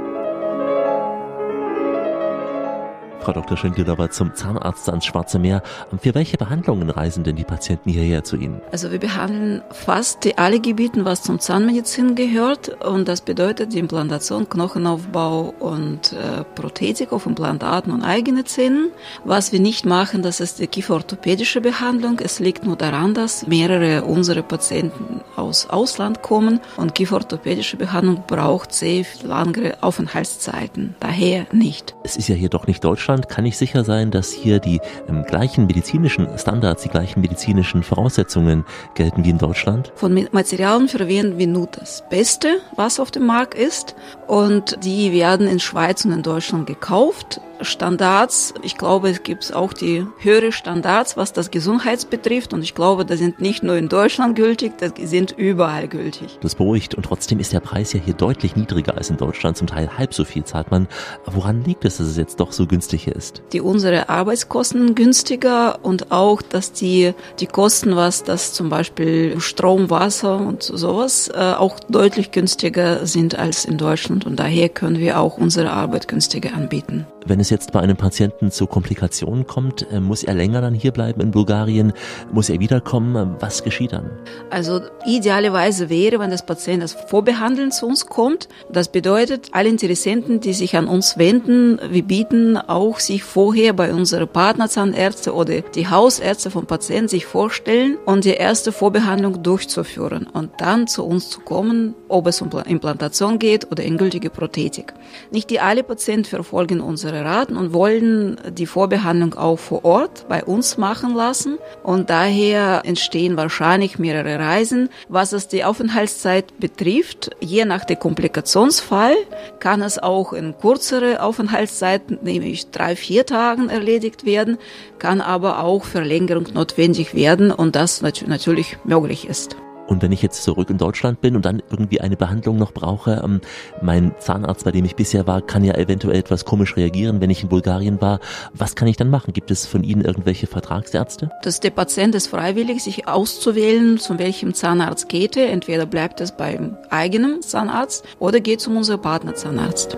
Frau 3.21 3.33
Dr. 3.33 3.55
Schenkelover, 3.55 4.09
zum 4.09 4.33
Zahnarzt 4.33 4.89
ans 4.89 5.05
Schwarze 5.05 5.37
Meer. 5.37 5.61
Für 5.99 6.15
welche 6.15 6.37
Behandlungen 6.37 6.89
reisen 6.89 7.23
denn 7.23 7.35
die 7.35 7.43
Patienten 7.43 7.91
hierher 7.91 8.23
zu 8.23 8.35
Ihnen? 8.35 8.61
Also 8.71 8.91
wir 8.91 8.99
behandeln 8.99 9.61
fast 9.69 10.27
alle 10.39 10.59
Gebieten, 10.59 11.05
was 11.05 11.21
zum 11.21 11.39
Zahnmedizin 11.39 12.15
gehört. 12.15 12.83
Und 12.83 13.07
das 13.07 13.21
bedeutet 13.21 13.73
die 13.73 13.79
Implantation, 13.79 14.49
Knochenaufbau 14.49 15.53
und 15.59 16.13
äh, 16.13 16.43
Prothetik 16.55 17.13
auf 17.13 17.27
Implantaten 17.27 17.93
und 17.93 18.03
eigene 18.03 18.43
Zähnen. 18.43 18.89
Was 19.23 19.51
wir 19.51 19.59
nicht 19.59 19.85
machen, 19.85 20.23
das 20.23 20.39
ist 20.39 20.57
die 20.57 20.65
kieferorthopädische 20.65 21.61
Behandlung. 21.61 22.19
Es 22.23 22.39
liegt 22.39 22.65
nur 22.65 22.75
daran, 22.75 23.13
dass 23.13 23.45
mehrere 23.45 24.03
unserer 24.03 24.41
Patienten 24.41 25.21
aus 25.35 25.69
Ausland 25.69 26.23
kommen 26.23 26.59
und 26.77 26.95
kieferorthopädische 26.95 27.77
Behandlung 27.77 28.23
braucht 28.25 28.73
sehr 28.73 29.05
lange 29.23 29.77
Aufenthaltszeiten. 29.81 30.95
Daher 30.99 31.45
nicht. 31.51 31.95
Es 32.03 32.17
ist 32.17 32.27
ja 32.27 32.35
hier 32.35 32.49
doch 32.49 32.65
nicht 32.65 32.83
Deutschland 32.83 33.10
Deutschland 33.11 33.27
kann 33.27 33.45
ich 33.45 33.57
sicher 33.57 33.83
sein, 33.83 34.09
dass 34.09 34.31
hier 34.31 34.59
die 34.59 34.79
ähm, 35.09 35.25
gleichen 35.25 35.67
medizinischen 35.67 36.29
Standards, 36.37 36.83
die 36.83 36.89
gleichen 36.89 37.19
medizinischen 37.19 37.83
Voraussetzungen 37.83 38.63
gelten 38.95 39.25
wie 39.25 39.31
in 39.31 39.37
Deutschland? 39.37 39.91
Von 39.95 40.13
Materialien 40.31 40.87
verwenden 40.87 41.37
wir 41.37 41.47
nur 41.47 41.67
das 41.67 42.05
Beste, 42.09 42.59
was 42.77 43.01
auf 43.01 43.11
dem 43.11 43.25
Markt 43.25 43.53
ist. 43.53 43.95
Und 44.27 44.77
die 44.85 45.11
werden 45.11 45.47
in 45.47 45.59
Schweiz 45.59 46.05
und 46.05 46.13
in 46.13 46.23
Deutschland 46.23 46.67
gekauft. 46.67 47.41
Standards. 47.61 48.53
Ich 48.61 48.77
glaube, 48.77 49.09
es 49.09 49.23
gibt 49.23 49.53
auch 49.53 49.73
die 49.73 50.05
höhere 50.19 50.51
Standards, 50.51 51.17
was 51.17 51.33
das 51.33 51.51
Gesundheits 51.51 52.05
betrifft. 52.05 52.53
Und 52.53 52.63
ich 52.63 52.75
glaube, 52.75 53.05
das 53.05 53.19
sind 53.19 53.41
nicht 53.41 53.63
nur 53.63 53.75
in 53.75 53.89
Deutschland 53.89 54.35
gültig, 54.35 54.73
das 54.77 54.93
sind 54.97 55.31
überall 55.31 55.87
gültig. 55.87 56.37
Das 56.41 56.55
beruhigt. 56.55 56.95
Und 56.95 57.03
trotzdem 57.03 57.39
ist 57.39 57.53
der 57.53 57.59
Preis 57.59 57.93
ja 57.93 57.99
hier 58.03 58.13
deutlich 58.13 58.55
niedriger 58.55 58.97
als 58.97 59.09
in 59.09 59.17
Deutschland. 59.17 59.57
Zum 59.57 59.67
Teil 59.67 59.97
halb 59.97 60.13
so 60.13 60.25
viel 60.25 60.43
zahlt 60.43 60.71
man. 60.71 60.87
Woran 61.25 61.63
liegt 61.63 61.85
es, 61.85 61.97
dass 61.97 62.07
es 62.07 62.17
jetzt 62.17 62.39
doch 62.39 62.51
so 62.51 62.67
günstig 62.67 63.07
ist? 63.07 63.41
Die 63.53 63.61
unsere 63.61 64.09
Arbeitskosten 64.09 64.95
günstiger 64.95 65.79
und 65.83 66.11
auch, 66.11 66.41
dass 66.41 66.71
die, 66.73 67.13
die 67.39 67.47
Kosten, 67.47 67.95
was 67.95 68.23
das 68.23 68.53
zum 68.53 68.69
Beispiel 68.69 69.39
Strom, 69.39 69.89
Wasser 69.89 70.37
und 70.37 70.63
sowas, 70.63 71.29
äh, 71.33 71.53
auch 71.53 71.79
deutlich 71.79 72.31
günstiger 72.31 73.05
sind 73.05 73.37
als 73.37 73.65
in 73.65 73.77
Deutschland. 73.77 74.25
Und 74.25 74.39
daher 74.39 74.69
können 74.69 74.99
wir 74.99 75.19
auch 75.19 75.37
unsere 75.37 75.71
Arbeit 75.71 76.07
günstiger 76.07 76.53
anbieten. 76.53 77.05
Wenn 77.23 77.39
es 77.39 77.51
jetzt 77.51 77.71
bei 77.71 77.79
einem 77.79 77.97
Patienten 77.97 78.49
zu 78.49 78.65
Komplikationen 78.65 79.45
kommt, 79.45 79.85
äh, 79.91 79.99
muss 79.99 80.23
er 80.23 80.33
länger 80.33 80.59
dann 80.61 80.73
hier 80.73 80.91
bleiben 80.91 81.21
in 81.21 81.29
Bulgarien? 81.29 81.93
Muss 82.31 82.49
er 82.49 82.59
wiederkommen? 82.59 83.35
Was 83.39 83.63
geschieht 83.63 83.93
dann? 83.93 84.09
Also 84.49 84.81
idealerweise 85.05 85.89
wäre, 85.89 86.17
wenn 86.17 86.31
das 86.31 86.43
Patient 86.43 86.81
das 86.81 86.93
Vorbehandeln 86.93 87.71
zu 87.71 87.85
uns 87.85 88.07
kommt. 88.07 88.49
Das 88.71 88.91
bedeutet, 88.91 89.49
alle 89.51 89.69
Interessenten, 89.69 90.39
die 90.39 90.53
sich 90.53 90.75
an 90.75 90.87
uns 90.87 91.19
wenden, 91.19 91.79
wir 91.91 92.01
bieten 92.03 92.57
auch 92.57 92.99
sich 92.99 93.23
vorher 93.23 93.73
bei 93.73 93.93
unseren 93.93 94.27
Partnerzahnärzte 94.27 95.35
oder 95.35 95.61
die 95.61 95.87
Hausärzte 95.87 96.49
vom 96.49 96.65
Patienten 96.65 97.09
sich 97.09 97.27
vorstellen 97.27 97.97
und 98.05 98.25
die 98.25 98.31
erste 98.31 98.71
Vorbehandlung 98.71 99.43
durchzuführen 99.43 100.25
und 100.25 100.49
dann 100.57 100.87
zu 100.87 101.05
uns 101.05 101.29
zu 101.29 101.41
kommen, 101.41 101.93
ob 102.09 102.25
es 102.25 102.41
um 102.41 102.49
Implantation 102.65 103.37
geht 103.37 103.71
oder 103.71 103.83
endgültige 103.83 104.31
Prothetik. 104.31 104.93
Nicht 105.29 105.51
die 105.51 105.59
alle 105.59 105.83
Patienten 105.83 106.25
verfolgen 106.25 106.81
unsere 106.81 107.10
Rat 107.13 107.51
Experten 107.51 107.57
und 107.57 107.73
wollen 107.73 108.37
die 108.51 108.65
Vorbehandlung 108.65 109.33
auch 109.35 109.57
vor 109.57 109.85
Ort 109.85 110.25
bei 110.27 110.43
uns 110.43 110.77
machen 110.77 111.15
lassen. 111.15 111.57
Und 111.83 112.09
daher 112.09 112.81
entstehen 112.85 113.37
wahrscheinlich 113.37 113.99
mehrere 113.99 114.39
Reisen. 114.39 114.89
Was 115.09 115.33
es 115.33 115.47
die 115.47 115.63
Aufenthaltszeit 115.63 116.59
betrifft, 116.59 117.31
je 117.39 117.65
nach 117.65 117.85
der 117.85 117.97
Komplikationsfall 117.97 119.15
kann 119.59 119.81
es 119.81 119.99
auch 119.99 120.33
in 120.33 120.55
kürzere 120.57 121.21
Aufenthaltszeit, 121.21 122.23
nämlich 122.23 122.71
drei, 122.71 122.95
vier 122.95 123.25
Tagen 123.25 123.69
erledigt 123.69 124.25
werden, 124.25 124.57
kann 124.99 125.21
aber 125.21 125.63
auch 125.63 125.85
Verlängerung 125.85 126.47
notwendig 126.53 127.13
werden 127.13 127.51
und 127.51 127.75
das 127.75 128.01
natürlich 128.01 128.77
möglich 128.83 129.27
ist. 129.27 129.55
Und 129.91 130.01
wenn 130.01 130.13
ich 130.13 130.21
jetzt 130.21 130.43
zurück 130.43 130.69
in 130.69 130.77
Deutschland 130.77 131.19
bin 131.19 131.35
und 131.35 131.43
dann 131.43 131.61
irgendwie 131.69 131.99
eine 131.99 132.15
Behandlung 132.15 132.57
noch 132.57 132.71
brauche, 132.71 133.21
ähm, 133.25 133.41
mein 133.81 134.13
Zahnarzt, 134.19 134.63
bei 134.63 134.71
dem 134.71 134.85
ich 134.85 134.95
bisher 134.95 135.27
war, 135.27 135.41
kann 135.41 135.65
ja 135.65 135.75
eventuell 135.75 136.17
etwas 136.17 136.45
komisch 136.45 136.77
reagieren, 136.77 137.19
wenn 137.19 137.29
ich 137.29 137.43
in 137.43 137.49
Bulgarien 137.49 137.99
war. 137.99 138.21
Was 138.53 138.75
kann 138.75 138.87
ich 138.87 138.95
dann 138.95 139.09
machen? 139.09 139.33
Gibt 139.33 139.51
es 139.51 139.65
von 139.65 139.83
Ihnen 139.83 140.05
irgendwelche 140.05 140.47
Vertragsärzte? 140.47 141.29
Dass 141.43 141.59
der 141.59 141.71
Patient 141.71 142.15
ist 142.15 142.27
freiwillig, 142.27 142.81
sich 142.81 143.09
auszuwählen, 143.09 143.97
zu 143.97 144.17
welchem 144.17 144.53
Zahnarzt 144.53 145.09
geht 145.09 145.35
er. 145.35 145.51
Entweder 145.51 145.85
bleibt 145.85 146.21
es 146.21 146.31
beim 146.31 146.77
eigenen 146.89 147.41
Zahnarzt 147.41 148.05
oder 148.17 148.39
geht 148.39 148.61
zu 148.61 148.71
unserem 148.71 149.01
Partnerzahnarzt. 149.01 149.97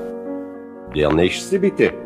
Der 0.96 1.14
nächste 1.14 1.60
bitte. 1.60 2.03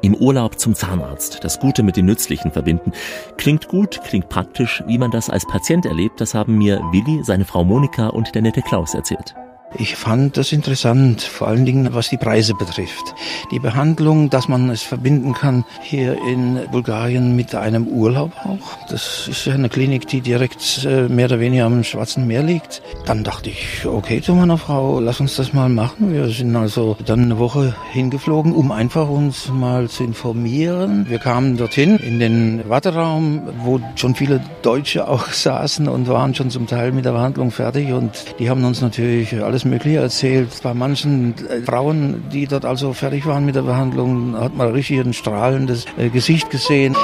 Im 0.00 0.14
Urlaub 0.14 0.58
zum 0.58 0.74
Zahnarzt, 0.74 1.42
das 1.42 1.58
Gute 1.58 1.82
mit 1.82 1.96
dem 1.96 2.06
Nützlichen 2.06 2.52
verbinden. 2.52 2.92
Klingt 3.36 3.68
gut, 3.68 4.00
klingt 4.04 4.28
praktisch. 4.28 4.82
Wie 4.86 4.98
man 4.98 5.10
das 5.10 5.28
als 5.28 5.46
Patient 5.46 5.86
erlebt, 5.86 6.20
das 6.20 6.34
haben 6.34 6.56
mir 6.56 6.80
Willi, 6.92 7.24
seine 7.24 7.44
Frau 7.44 7.64
Monika 7.64 8.08
und 8.08 8.34
der 8.34 8.42
nette 8.42 8.62
Klaus 8.62 8.94
erzählt. 8.94 9.34
Ich 9.80 9.94
fand 9.94 10.36
das 10.36 10.50
interessant, 10.50 11.22
vor 11.22 11.46
allen 11.46 11.64
Dingen 11.64 11.94
was 11.94 12.08
die 12.08 12.16
Preise 12.16 12.52
betrifft. 12.54 13.14
Die 13.52 13.60
Behandlung, 13.60 14.28
dass 14.28 14.48
man 14.48 14.70
es 14.70 14.82
verbinden 14.82 15.34
kann 15.34 15.64
hier 15.82 16.18
in 16.26 16.58
Bulgarien 16.72 17.36
mit 17.36 17.54
einem 17.54 17.86
Urlaub 17.86 18.32
auch. 18.44 18.88
Das 18.90 19.28
ist 19.28 19.46
ja 19.46 19.54
eine 19.54 19.68
Klinik, 19.68 20.08
die 20.08 20.20
direkt 20.20 20.84
äh, 20.84 21.08
mehr 21.08 21.26
oder 21.26 21.38
weniger 21.38 21.66
am 21.66 21.84
Schwarzen 21.84 22.26
Meer 22.26 22.42
liegt. 22.42 22.82
Dann 23.06 23.22
dachte 23.22 23.50
ich, 23.50 23.86
okay 23.86 24.20
zu 24.20 24.34
meiner 24.34 24.58
Frau, 24.58 24.98
lass 24.98 25.20
uns 25.20 25.36
das 25.36 25.52
mal 25.52 25.68
machen. 25.68 26.12
Wir 26.12 26.26
sind 26.26 26.56
also 26.56 26.96
dann 27.06 27.22
eine 27.22 27.38
Woche 27.38 27.76
hingeflogen, 27.92 28.52
um 28.52 28.72
einfach 28.72 29.08
uns 29.08 29.48
mal 29.48 29.88
zu 29.88 30.02
informieren. 30.02 31.06
Wir 31.08 31.20
kamen 31.20 31.56
dorthin 31.56 31.98
in 31.98 32.18
den 32.18 32.68
Warteraum, 32.68 33.42
wo 33.62 33.80
schon 33.94 34.16
viele 34.16 34.40
Deutsche 34.62 35.06
auch 35.06 35.28
saßen 35.28 35.86
und 35.86 36.08
waren 36.08 36.34
schon 36.34 36.50
zum 36.50 36.66
Teil 36.66 36.90
mit 36.90 37.04
der 37.04 37.12
Behandlung 37.12 37.52
fertig 37.52 37.92
und 37.92 38.10
die 38.40 38.50
haben 38.50 38.64
uns 38.64 38.80
natürlich 38.80 39.40
alles 39.40 39.67
Mögliche 39.68 39.98
erzählt. 39.98 40.48
Bei 40.62 40.74
manchen 40.74 41.34
äh, 41.48 41.60
Frauen, 41.62 42.24
die 42.32 42.46
dort 42.46 42.64
also 42.64 42.92
fertig 42.92 43.26
waren 43.26 43.44
mit 43.44 43.54
der 43.54 43.62
Behandlung, 43.62 44.36
hat 44.36 44.56
man 44.56 44.72
richtig 44.72 45.00
ein 45.00 45.12
strahlendes 45.12 45.84
äh, 45.96 46.08
Gesicht 46.08 46.50
gesehen. 46.50 46.96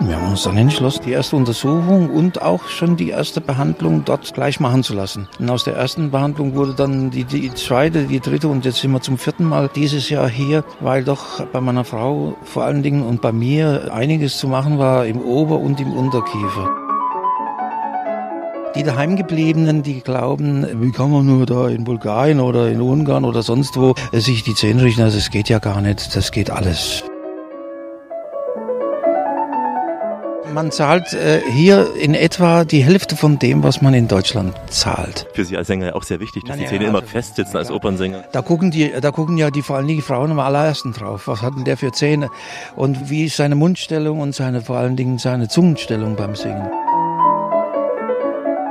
Wir 0.00 0.14
haben 0.14 0.30
uns 0.30 0.44
dann 0.44 0.56
entschlossen, 0.56 1.02
die 1.04 1.12
erste 1.12 1.34
Untersuchung 1.34 2.10
und 2.10 2.40
auch 2.40 2.68
schon 2.68 2.96
die 2.96 3.10
erste 3.10 3.40
Behandlung 3.40 4.04
dort 4.04 4.32
gleich 4.34 4.60
machen 4.60 4.84
zu 4.84 4.94
lassen. 4.94 5.26
Und 5.40 5.50
aus 5.50 5.64
der 5.64 5.74
ersten 5.74 6.12
Behandlung 6.12 6.54
wurde 6.54 6.74
dann 6.74 7.10
die, 7.10 7.24
die 7.24 7.52
zweite, 7.54 8.04
die 8.04 8.20
dritte 8.20 8.46
und 8.46 8.64
jetzt 8.64 8.78
sind 8.78 8.92
wir 8.92 9.00
zum 9.00 9.18
vierten 9.18 9.44
Mal 9.44 9.68
dieses 9.74 10.08
Jahr 10.08 10.28
hier, 10.28 10.62
weil 10.78 11.02
doch 11.02 11.44
bei 11.46 11.60
meiner 11.60 11.84
Frau 11.84 12.36
vor 12.44 12.62
allen 12.62 12.84
Dingen 12.84 13.02
und 13.02 13.20
bei 13.20 13.32
mir 13.32 13.92
einiges 13.92 14.38
zu 14.38 14.46
machen 14.46 14.78
war 14.78 15.06
im 15.06 15.20
Ober- 15.20 15.58
und 15.58 15.80
im 15.80 15.92
Unterkiefer. 15.92 16.85
Die 18.76 18.82
daheimgebliebenen, 18.82 19.82
die 19.82 20.00
glauben, 20.02 20.66
wie 20.82 20.92
kann 20.92 21.10
man 21.10 21.24
nur 21.24 21.46
da 21.46 21.68
in 21.68 21.84
Bulgarien 21.84 22.40
oder 22.40 22.68
in 22.68 22.80
Ungarn 22.82 23.24
oder 23.24 23.42
sonst 23.42 23.76
wo 23.78 23.94
sich 24.12 24.42
die 24.42 24.54
Zähne 24.54 24.82
richten, 24.82 25.00
also 25.02 25.16
es 25.16 25.30
geht 25.30 25.48
ja 25.48 25.58
gar 25.58 25.80
nicht, 25.80 26.14
das 26.14 26.30
geht 26.30 26.50
alles. 26.50 27.02
Man 30.52 30.70
zahlt 30.70 31.12
äh, 31.12 31.40
hier 31.52 31.86
in 31.96 32.14
etwa 32.14 32.64
die 32.64 32.82
Hälfte 32.82 33.14
von 33.14 33.38
dem, 33.38 33.62
was 33.62 33.82
man 33.82 33.92
in 33.92 34.08
Deutschland 34.08 34.54
zahlt. 34.70 35.26
Für 35.34 35.44
Sie 35.44 35.54
als 35.56 35.66
Sänger 35.66 35.86
ja 35.88 35.94
auch 35.94 36.02
sehr 36.02 36.18
wichtig, 36.20 36.44
dass 36.44 36.56
Ja, 36.56 36.62
die 36.62 36.68
Zähne 36.68 36.84
ja, 36.84 36.88
immer 36.90 37.00
also- 37.00 37.10
festsitzen 37.10 37.56
als 37.58 37.70
Opernsänger. 37.70 38.24
Da 38.32 38.40
gucken 38.40 38.70
die, 38.70 38.90
da 39.00 39.10
gucken 39.10 39.36
ja 39.36 39.50
die 39.50 39.60
vor 39.60 39.76
allen 39.76 39.86
Dingen 39.86 39.98
die 39.98 40.06
Frauen 40.06 40.30
am 40.30 40.38
allerersten 40.38 40.92
drauf. 40.92 41.28
Was 41.28 41.42
hat 41.42 41.56
denn 41.56 41.64
der 41.64 41.76
für 41.76 41.92
Zähne? 41.92 42.28
Und 42.74 43.10
wie 43.10 43.24
ist 43.24 43.36
seine 43.36 43.54
Mundstellung 43.54 44.20
und 44.20 44.34
seine 44.34 44.62
vor 44.62 44.76
allen 44.76 44.96
Dingen 44.96 45.18
seine 45.18 45.48
Zungenstellung 45.48 46.16
beim 46.16 46.34
Singen? 46.36 46.66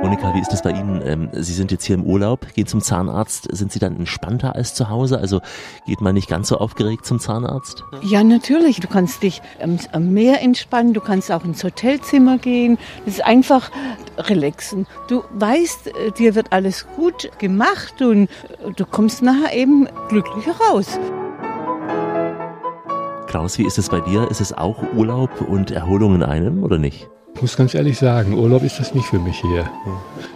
Monika, 0.06 0.32
wie 0.36 0.40
ist 0.40 0.52
das 0.52 0.62
bei 0.62 0.70
Ihnen? 0.70 1.02
Ähm, 1.04 1.30
Sie 1.32 1.52
sind 1.52 1.72
jetzt 1.72 1.82
hier 1.82 1.96
im 1.96 2.04
Urlaub, 2.04 2.46
gehen 2.54 2.68
zum 2.68 2.80
Zahnarzt. 2.80 3.48
Sind 3.50 3.72
Sie 3.72 3.80
dann 3.80 3.96
entspannter 3.96 4.54
als 4.54 4.72
zu 4.72 4.88
Hause? 4.88 5.18
Also 5.18 5.40
geht 5.84 6.00
man 6.00 6.14
nicht 6.14 6.28
ganz 6.28 6.46
so 6.46 6.58
aufgeregt 6.58 7.04
zum 7.04 7.18
Zahnarzt? 7.18 7.82
Ja, 8.02 8.22
natürlich. 8.22 8.78
Du 8.78 8.86
kannst 8.86 9.24
dich 9.24 9.42
am, 9.60 9.80
am 9.90 10.12
Meer 10.12 10.42
entspannen, 10.42 10.94
du 10.94 11.00
kannst 11.00 11.32
auch 11.32 11.44
ins 11.44 11.64
Hotelzimmer 11.64 12.38
gehen. 12.38 12.78
Das 13.04 13.14
ist 13.14 13.24
einfach 13.24 13.72
relaxen. 14.16 14.86
Du 15.08 15.24
weißt, 15.30 15.88
äh, 15.88 16.12
dir 16.12 16.36
wird 16.36 16.52
alles 16.52 16.86
gut 16.94 17.28
gemacht 17.40 18.00
und 18.00 18.28
äh, 18.28 18.72
du 18.76 18.86
kommst 18.86 19.22
nachher 19.22 19.56
eben 19.56 19.88
glücklicher 20.08 20.54
raus. 20.70 21.00
Klaus, 23.26 23.58
wie 23.58 23.66
ist 23.66 23.76
es 23.76 23.88
bei 23.88 23.98
dir? 24.02 24.30
Ist 24.30 24.40
es 24.40 24.52
auch 24.52 24.84
Urlaub 24.94 25.40
und 25.40 25.72
Erholung 25.72 26.14
in 26.14 26.22
einem 26.22 26.62
oder 26.62 26.78
nicht? 26.78 27.08
Ich 27.36 27.42
muss 27.42 27.54
ganz 27.58 27.74
ehrlich 27.74 27.98
sagen, 27.98 28.32
Urlaub 28.32 28.62
ist 28.62 28.80
das 28.80 28.94
nicht 28.94 29.04
für 29.08 29.18
mich 29.18 29.38
hier. 29.42 29.68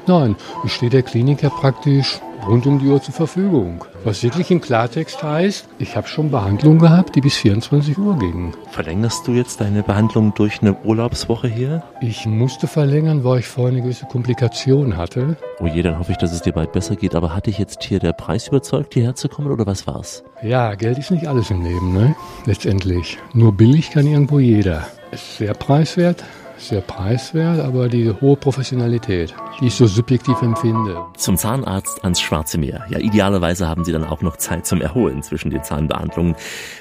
Nein, 0.06 0.36
ich 0.64 0.74
stehe 0.74 0.90
der 0.90 1.02
Klinik 1.02 1.42
ja 1.42 1.48
praktisch 1.48 2.20
rund 2.46 2.66
um 2.66 2.78
die 2.78 2.88
Uhr 2.88 3.00
zur 3.00 3.14
Verfügung. 3.14 3.86
Was 4.04 4.22
wirklich 4.22 4.50
im 4.50 4.60
Klartext 4.60 5.22
heißt, 5.22 5.66
ich 5.78 5.96
habe 5.96 6.08
schon 6.08 6.30
Behandlungen 6.30 6.78
gehabt, 6.78 7.16
die 7.16 7.22
bis 7.22 7.36
24 7.36 7.96
Uhr 7.96 8.18
gingen. 8.18 8.52
Verlängerst 8.70 9.26
du 9.26 9.32
jetzt 9.32 9.62
deine 9.62 9.82
Behandlung 9.82 10.34
durch 10.34 10.60
eine 10.60 10.76
Urlaubswoche 10.84 11.48
hier? 11.48 11.82
Ich 12.02 12.26
musste 12.26 12.66
verlängern, 12.66 13.24
weil 13.24 13.38
ich 13.38 13.48
vorher 13.48 13.72
eine 13.72 13.80
gewisse 13.80 14.04
Komplikation 14.04 14.98
hatte. 14.98 15.38
Oh 15.58 15.66
je, 15.66 15.80
dann 15.80 15.98
hoffe 15.98 16.12
ich, 16.12 16.18
dass 16.18 16.32
es 16.32 16.42
dir 16.42 16.52
bald 16.52 16.72
besser 16.72 16.96
geht. 16.96 17.14
Aber 17.14 17.34
hat 17.34 17.46
dich 17.46 17.56
jetzt 17.56 17.82
hier 17.82 17.98
der 17.98 18.12
Preis 18.12 18.48
überzeugt, 18.48 18.92
hierher 18.92 19.14
zu 19.14 19.30
kommen 19.30 19.50
oder 19.50 19.64
was 19.64 19.86
war's? 19.86 20.22
Ja, 20.42 20.74
Geld 20.74 20.98
ist 20.98 21.10
nicht 21.10 21.26
alles 21.26 21.50
im 21.50 21.62
Leben, 21.62 21.94
ne? 21.94 22.14
Letztendlich. 22.44 23.16
Nur 23.32 23.52
billig 23.52 23.90
kann 23.90 24.06
irgendwo 24.06 24.38
jeder. 24.38 24.86
Ist 25.12 25.38
sehr 25.38 25.54
preiswert, 25.54 26.22
sehr 26.60 26.80
preiswert, 26.80 27.60
aber 27.60 27.88
die 27.88 28.10
hohe 28.10 28.36
Professionalität, 28.36 29.34
die 29.60 29.66
ich 29.66 29.74
so 29.74 29.86
subjektiv 29.86 30.40
empfinde. 30.42 31.04
Zum 31.16 31.36
Zahnarzt 31.36 32.02
ans 32.04 32.20
Schwarze 32.20 32.58
Meer. 32.58 32.84
Ja, 32.90 32.98
idealerweise 32.98 33.68
haben 33.68 33.84
Sie 33.84 33.92
dann 33.92 34.04
auch 34.04 34.22
noch 34.22 34.36
Zeit 34.36 34.66
zum 34.66 34.80
Erholen 34.80 35.22
zwischen 35.22 35.50
den 35.50 35.64
Zahnbehandlungen. 35.64 36.36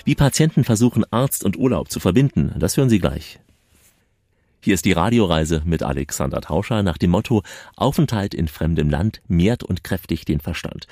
Wie 0.06 0.16
Patienten 0.16 0.64
versuchen, 0.64 1.06
Arzt 1.12 1.44
und 1.44 1.58
Urlaub 1.58 1.90
zu 1.90 2.00
verbinden, 2.00 2.54
das 2.58 2.78
hören 2.78 2.90
Sie 2.90 3.00
gleich. 3.00 3.40
Hier 4.62 4.74
ist 4.74 4.84
die 4.84 4.92
Radioreise 4.92 5.62
mit 5.64 5.84
Alexander 5.84 6.42
Tauscher 6.42 6.84
nach 6.84 6.98
dem 6.98 7.12
Motto 7.12 7.44
Aufenthalt 7.78 8.34
in 8.34 8.50
fremdem 8.50 8.90
Land 8.90 9.22
mehrt 9.30 9.64
und 9.64 9.86
kräftigt 9.86 10.28
den 10.28 10.42
Verstand. 10.42 10.86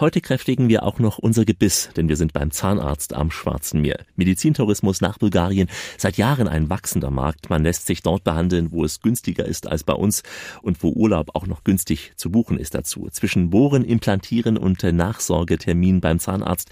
Heute 0.00 0.22
kräftigen 0.22 0.70
wir 0.70 0.84
auch 0.84 0.98
noch 0.98 1.18
unser 1.18 1.44
Gebiss, 1.44 1.90
denn 1.94 2.08
wir 2.08 2.16
sind 2.16 2.32
beim 2.32 2.50
Zahnarzt 2.50 3.12
am 3.12 3.30
Schwarzen 3.30 3.82
Meer. 3.82 3.98
Medizintourismus 4.16 5.02
nach 5.02 5.18
Bulgarien, 5.18 5.68
seit 5.98 6.16
Jahren 6.16 6.48
ein 6.48 6.70
wachsender 6.70 7.10
Markt. 7.10 7.50
Man 7.50 7.64
lässt 7.64 7.86
sich 7.86 8.02
dort 8.02 8.24
behandeln, 8.24 8.72
wo 8.72 8.82
es 8.82 9.02
günstiger 9.02 9.44
ist 9.44 9.66
als 9.66 9.84
bei 9.84 9.92
uns 9.92 10.22
und 10.62 10.82
wo 10.82 10.88
Urlaub 10.88 11.32
auch 11.34 11.46
noch 11.46 11.64
günstig 11.64 12.14
zu 12.16 12.30
buchen 12.30 12.58
ist 12.58 12.74
dazu. 12.74 13.08
Zwischen 13.10 13.50
Bohren, 13.50 13.84
Implantieren 13.84 14.56
und 14.56 14.82
Nachsorgetermin 14.82 16.00
beim 16.00 16.18
Zahnarzt. 16.18 16.70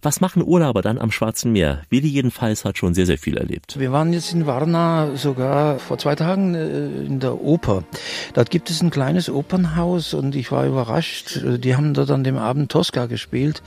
Was 0.00 0.22
machen 0.22 0.42
Urlauber 0.42 0.80
dann 0.80 0.96
am 0.96 1.10
Schwarzen 1.10 1.52
Meer? 1.52 1.82
Willi 1.90 2.08
jedenfalls 2.08 2.64
hat 2.64 2.78
schon 2.78 2.94
sehr, 2.94 3.04
sehr 3.04 3.18
viel 3.18 3.36
erlebt. 3.36 3.78
Wir 3.78 3.92
waren 3.92 4.14
jetzt 4.14 4.32
in 4.32 4.46
Varna 4.46 5.16
sogar 5.16 5.80
vor 5.80 5.98
zwei 5.98 6.14
Tagen 6.14 6.54
äh, 6.54 7.02
in 7.02 7.20
der 7.20 7.42
Oper. 7.42 7.84
Dort 8.32 8.48
gibt 8.48 8.70
es 8.70 8.80
ein 8.80 8.88
kleines 8.88 9.28
Opernhaus 9.28 10.14
und 10.14 10.34
ich 10.34 10.50
war 10.50 10.66
überrascht. 10.66 11.36
Äh, 11.44 11.58
Die 11.58 11.76
haben 11.76 11.92
dort 11.92 12.10
an 12.10 12.24
dem 12.24 12.38
Abend 12.38 12.69
Tosca 12.70 13.06
gespielt. 13.06 13.62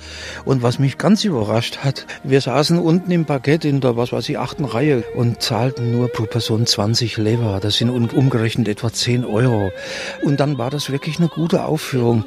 Und 0.45 0.63
was 0.63 0.79
mich 0.79 0.97
ganz 0.97 1.23
überrascht 1.23 1.79
hat, 1.83 2.07
wir 2.23 2.41
saßen 2.41 2.79
unten 2.79 3.11
im 3.11 3.25
Parkett 3.25 3.65
in 3.65 3.81
der, 3.81 3.95
was 3.95 4.11
weiß 4.11 4.27
ich, 4.29 4.39
achten 4.39 4.65
Reihe 4.65 5.03
und 5.15 5.41
zahlten 5.41 5.91
nur 5.91 6.07
pro 6.07 6.23
Person 6.23 6.65
20 6.65 7.17
Lever. 7.17 7.59
Das 7.61 7.77
sind 7.77 7.89
umgerechnet 7.91 8.67
etwa 8.67 8.91
10 8.91 9.25
Euro. 9.25 9.71
Und 10.23 10.39
dann 10.39 10.57
war 10.57 10.71
das 10.71 10.89
wirklich 10.89 11.19
eine 11.19 11.27
gute 11.27 11.65
Aufführung. 11.65 12.25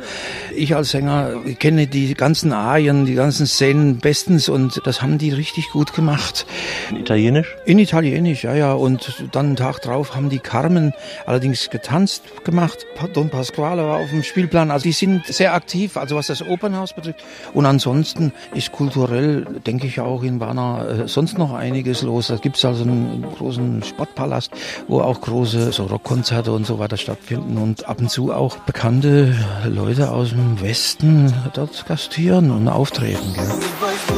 Ich 0.55 0.77
als 0.77 0.91
Sänger 0.91 1.43
kenne 1.59 1.87
die 1.89 2.15
ganzen 2.15 2.53
Arien, 2.53 3.07
die 3.07 3.15
ganzen 3.15 3.47
Szenen 3.47 3.99
bestens 3.99 4.49
und 4.49 4.83
das 4.85 5.03
haben 5.03 5.19
die 5.19 5.31
richtig 5.31 5.71
gut 5.71 5.95
gemacht. 5.95 6.47
In 6.91 6.99
Italienisch? 6.99 7.57
In 7.65 7.79
Italienisch, 7.79 8.45
ja, 8.45 8.55
ja. 8.55 8.73
Und 8.75 9.25
dann 9.33 9.47
einen 9.47 9.57
Tag 9.57 9.81
drauf 9.81 10.15
haben 10.15 10.29
die 10.29 10.39
Carmen 10.39 10.93
allerdings 11.25 11.71
getanzt 11.71 12.45
gemacht. 12.45 12.87
Don 13.13 13.31
Pasquale 13.31 13.83
war 13.85 13.99
auf 13.99 14.11
dem 14.11 14.23
Spielplan. 14.23 14.71
Also 14.71 14.85
die 14.85 14.93
sind 14.93 15.27
sehr 15.27 15.55
aktiv, 15.55 15.97
also 15.97 16.17
was 16.17 16.27
das 16.27 16.43
Opernhaus 16.67 16.93
betrifft. 16.93 17.21
Und 17.55 17.65
ansonsten 17.67 18.33
ist 18.55 18.73
kulturell, 18.73 19.45
denke 19.67 19.87
ich, 19.87 20.01
auch 20.01 20.23
in 20.23 20.41
Varna 20.41 20.85
äh, 20.85 21.09
sonst 21.09 21.39
noch 21.39 21.53
einiges 21.53 22.03
los. 22.03 22.27
Da 22.27 22.37
gibt's 22.37 22.65
also 22.65 22.83
einen 22.83 23.25
großen 23.39 23.85
Sportpalast, 23.85 24.51
wo 24.89 25.01
auch 25.01 25.21
große 25.21 25.73
so 25.73 25.85
Rockkonzerte 25.85 26.53
und 26.53 26.67
so 26.67 26.79
weiter 26.79 26.97
stattfinden 26.97 27.59
und 27.59 27.89
ab 27.89 28.01
und 28.01 28.11
zu 28.11 28.33
auch 28.33 28.57
bekannte 28.59 29.35
Leute 29.65 30.11
aus 30.11 30.31
dem 30.31 30.61
Westen 30.61 31.33
dort 31.55 31.87
gastieren 31.87 32.51
und 32.51 32.69
auftreten. 32.69 33.33
Gell. 33.35 34.16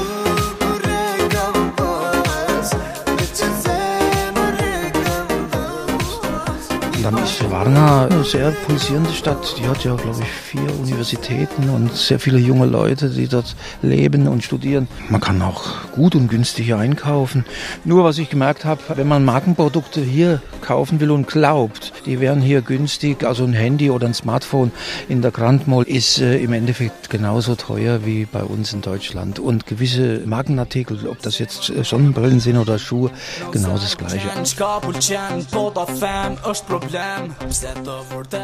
Ist 7.16 7.50
Varna 7.50 8.06
eine 8.06 8.22
sehr 8.22 8.50
pulsierende 8.50 9.12
Stadt. 9.12 9.54
Die 9.58 9.66
hat 9.66 9.82
ja, 9.82 9.94
glaube 9.94 10.20
ich, 10.20 10.28
vier 10.28 10.78
Universitäten 10.78 11.70
und 11.70 11.94
sehr 11.94 12.20
viele 12.20 12.38
junge 12.38 12.66
Leute, 12.66 13.08
die 13.08 13.28
dort 13.28 13.56
leben 13.80 14.28
und 14.28 14.44
studieren. 14.44 14.88
Man 15.08 15.20
kann 15.20 15.40
auch 15.40 15.90
gut 15.92 16.14
und 16.14 16.28
günstig 16.28 16.66
hier 16.66 16.76
einkaufen. 16.76 17.46
Nur 17.84 18.04
was 18.04 18.18
ich 18.18 18.28
gemerkt 18.28 18.64
habe, 18.64 18.82
wenn 18.96 19.08
man 19.08 19.24
Markenprodukte 19.24 20.02
hier 20.02 20.42
kaufen 20.60 21.00
will 21.00 21.10
und 21.10 21.26
glaubt, 21.26 21.92
die 22.04 22.20
wären 22.20 22.42
hier 22.42 22.60
günstig, 22.60 23.24
also 23.24 23.44
ein 23.44 23.54
Handy 23.54 23.90
oder 23.90 24.06
ein 24.06 24.14
Smartphone 24.14 24.70
in 25.08 25.22
der 25.22 25.30
Grand 25.30 25.66
Mall 25.66 25.84
ist 25.84 26.18
äh, 26.18 26.38
im 26.38 26.52
Endeffekt 26.52 27.08
genauso 27.08 27.54
teuer 27.54 28.04
wie 28.04 28.26
bei 28.26 28.42
uns 28.42 28.72
in 28.72 28.82
Deutschland. 28.82 29.38
Und 29.38 29.66
gewisse 29.66 30.20
Markenartikel, 30.26 31.06
ob 31.08 31.22
das 31.22 31.38
jetzt 31.38 31.70
äh, 31.70 31.84
Sonnenbrillen 31.84 32.40
sind 32.40 32.58
oder 32.58 32.78
Schuhe, 32.78 33.10
genau 33.50 33.74
das 33.74 33.96
Gleiche. 33.96 34.28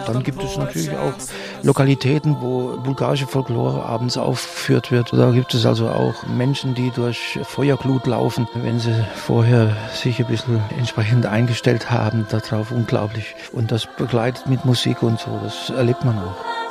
Dann 0.07 0.23
gibt 0.23 0.43
es 0.43 0.57
natürlich 0.57 0.91
auch 0.91 1.15
Lokalitäten, 1.63 2.37
wo 2.41 2.77
bulgarische 2.77 3.27
Folklore 3.27 3.85
abends 3.85 4.17
aufgeführt 4.17 4.91
wird. 4.91 5.13
Da 5.13 5.31
gibt 5.31 5.55
es 5.55 5.67
also 5.67 5.89
auch 5.89 6.15
Menschen, 6.27 6.75
die 6.75 6.91
durch 6.91 7.39
Feuerglut 7.43 8.07
laufen, 8.07 8.47
wenn 8.55 8.79
sie 8.79 8.95
vorher 9.15 9.77
sich 9.93 10.21
ein 10.21 10.27
bisschen 10.27 10.61
entsprechend 10.79 11.27
eingestellt 11.27 11.91
haben 11.91 12.27
darauf. 12.31 12.71
Unglaublich. 12.71 13.35
Und 13.53 13.73
das 13.73 13.87
begleitet 13.97 14.47
mit 14.47 14.65
Musik 14.65 15.03
und 15.03 15.19
so. 15.19 15.41
Das 15.43 15.71
erlebt 15.71 16.05
man 16.05 16.19
auch. 16.19 16.64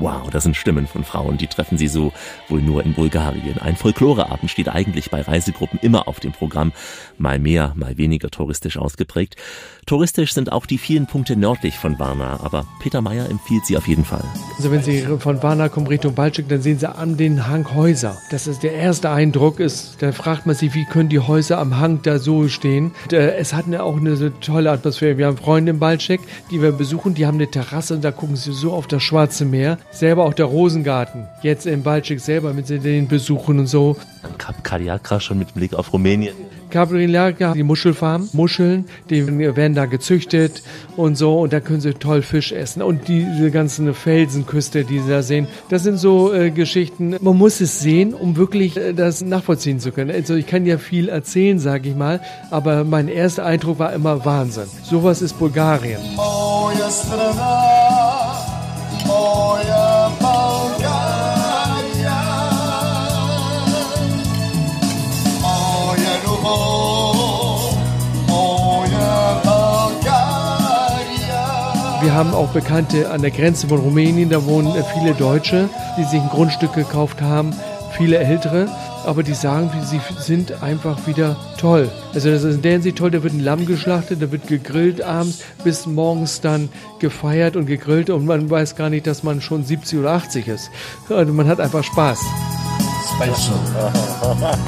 Wow, 0.00 0.30
das 0.30 0.44
sind 0.44 0.56
Stimmen 0.56 0.86
von 0.86 1.04
Frauen, 1.04 1.36
die 1.36 1.46
treffen 1.46 1.76
Sie 1.76 1.86
so 1.86 2.14
wohl 2.48 2.62
nur 2.62 2.82
in 2.86 2.94
Bulgarien. 2.94 3.58
Ein 3.58 3.76
Folkloreabend 3.76 4.50
steht 4.50 4.70
eigentlich 4.70 5.10
bei 5.10 5.20
Reisegruppen 5.20 5.78
immer 5.82 6.08
auf 6.08 6.20
dem 6.20 6.32
Programm, 6.32 6.72
mal 7.18 7.38
mehr, 7.38 7.74
mal 7.76 7.98
weniger 7.98 8.30
touristisch 8.30 8.78
ausgeprägt. 8.78 9.36
Touristisch 9.84 10.32
sind 10.32 10.52
auch 10.52 10.64
die 10.64 10.78
vielen 10.78 11.06
Punkte 11.06 11.36
nördlich 11.36 11.76
von 11.76 11.98
Varna, 11.98 12.40
aber 12.42 12.64
Peter 12.80 13.02
Meyer 13.02 13.28
empfiehlt 13.28 13.66
sie 13.66 13.76
auf 13.76 13.88
jeden 13.88 14.06
Fall. 14.06 14.24
Also 14.56 14.70
wenn 14.70 14.82
Sie 14.82 15.02
von 15.18 15.42
Varna 15.42 15.68
kommen 15.68 15.86
Richtung 15.86 16.14
Balčik, 16.14 16.48
dann 16.48 16.62
sehen 16.62 16.78
Sie 16.78 16.88
an 16.88 17.18
den 17.18 17.46
Hang 17.46 17.74
Häuser. 17.74 18.16
Das 18.30 18.46
ist 18.46 18.62
der 18.62 18.72
erste 18.72 19.10
Eindruck 19.10 19.60
ist, 19.60 20.00
da 20.00 20.12
fragt 20.12 20.46
man 20.46 20.56
sich, 20.56 20.72
wie 20.74 20.86
können 20.86 21.10
die 21.10 21.18
Häuser 21.18 21.58
am 21.58 21.78
Hang 21.78 22.00
da 22.02 22.18
so 22.18 22.48
stehen. 22.48 22.92
Und, 23.02 23.12
äh, 23.12 23.36
es 23.36 23.52
hat 23.52 23.66
eine, 23.66 23.82
auch 23.82 23.98
eine 23.98 24.16
so 24.16 24.30
tolle 24.30 24.70
Atmosphäre. 24.70 25.18
Wir 25.18 25.26
haben 25.26 25.36
Freunde 25.36 25.72
in 25.72 25.78
Balčik, 25.78 26.20
die 26.50 26.62
wir 26.62 26.72
besuchen, 26.72 27.12
die 27.12 27.26
haben 27.26 27.36
eine 27.36 27.50
Terrasse 27.50 27.94
und 27.94 28.02
da 28.02 28.12
gucken 28.12 28.36
sie 28.36 28.52
so 28.52 28.72
auf 28.72 28.86
das 28.86 29.02
Schwarze 29.02 29.44
Meer. 29.44 29.78
Selber 29.92 30.24
auch 30.24 30.34
der 30.34 30.46
Rosengarten, 30.46 31.26
jetzt 31.42 31.66
in 31.66 31.82
Balčik 31.82 32.20
selber 32.20 32.52
mit 32.52 32.68
den 32.68 33.08
Besuchen 33.08 33.58
und 33.58 33.66
so. 33.66 33.96
Kap 34.38 34.62
Kaliakra 34.62 35.20
schon 35.20 35.38
mit 35.38 35.54
Blick 35.54 35.74
auf 35.74 35.92
Rumänien. 35.92 36.34
Cabrillacca, 36.70 37.52
die 37.52 37.62
Muschelfarm, 37.62 38.28
Muscheln, 38.32 38.86
die 39.10 39.26
werden 39.26 39.74
da 39.74 39.86
gezüchtet 39.86 40.62
und 40.96 41.16
so 41.16 41.40
und 41.40 41.52
da 41.52 41.60
können 41.60 41.80
sie 41.80 41.92
toll 41.94 42.22
Fisch 42.22 42.52
essen. 42.52 42.80
Und 42.82 43.08
diese 43.08 43.50
ganzen 43.50 43.92
Felsenküste, 43.92 44.84
die 44.84 45.00
sie 45.00 45.10
da 45.10 45.22
sehen, 45.22 45.48
das 45.68 45.82
sind 45.82 45.98
so 45.98 46.32
äh, 46.32 46.50
Geschichten, 46.50 47.16
man 47.20 47.36
muss 47.36 47.60
es 47.60 47.80
sehen, 47.80 48.14
um 48.14 48.36
wirklich 48.36 48.76
äh, 48.76 48.92
das 48.92 49.20
nachvollziehen 49.20 49.80
zu 49.80 49.92
können. 49.92 50.10
Also 50.10 50.34
ich 50.34 50.46
kann 50.46 50.64
ja 50.64 50.78
viel 50.78 51.08
erzählen, 51.08 51.58
sage 51.58 51.90
ich 51.90 51.96
mal, 51.96 52.20
aber 52.50 52.84
mein 52.84 53.08
erster 53.08 53.44
Eindruck 53.44 53.78
war 53.78 53.92
immer 53.92 54.24
Wahnsinn. 54.24 54.68
Sowas 54.82 55.22
ist 55.22 55.38
Bulgarien. 55.38 56.00
Moja 56.14 56.90
strana, 56.90 57.99
Wir 72.10 72.16
haben 72.16 72.34
auch 72.34 72.48
Bekannte 72.48 73.08
an 73.08 73.22
der 73.22 73.30
Grenze 73.30 73.68
von 73.68 73.78
Rumänien, 73.78 74.30
da 74.30 74.44
wohnen 74.44 74.72
viele 74.98 75.14
Deutsche, 75.14 75.68
die 75.96 76.02
sich 76.02 76.20
ein 76.20 76.28
Grundstück 76.28 76.72
gekauft 76.72 77.22
haben, 77.22 77.54
viele 77.96 78.18
ältere, 78.18 78.66
aber 79.06 79.22
die 79.22 79.32
sagen, 79.32 79.70
sie 79.84 80.00
sind 80.18 80.60
einfach 80.60 81.06
wieder 81.06 81.36
toll. 81.56 81.88
Also 82.12 82.32
das 82.32 82.42
ist 82.42 82.56
in 82.56 82.62
der 82.62 82.72
Hinsicht 82.72 82.98
toll, 82.98 83.12
da 83.12 83.22
wird 83.22 83.32
ein 83.34 83.38
Lamm 83.38 83.64
geschlachtet, 83.64 84.20
da 84.20 84.32
wird 84.32 84.48
gegrillt 84.48 85.02
abends, 85.02 85.44
bis 85.62 85.86
morgens 85.86 86.40
dann 86.40 86.68
gefeiert 86.98 87.54
und 87.54 87.66
gegrillt 87.66 88.10
und 88.10 88.26
man 88.26 88.50
weiß 88.50 88.74
gar 88.74 88.90
nicht, 88.90 89.06
dass 89.06 89.22
man 89.22 89.40
schon 89.40 89.62
70 89.62 90.00
oder 90.00 90.10
80 90.10 90.48
ist. 90.48 90.72
Also 91.08 91.32
man 91.32 91.46
hat 91.46 91.60
einfach 91.60 91.84
Spaß. 91.84 92.18
Special. 93.14 93.92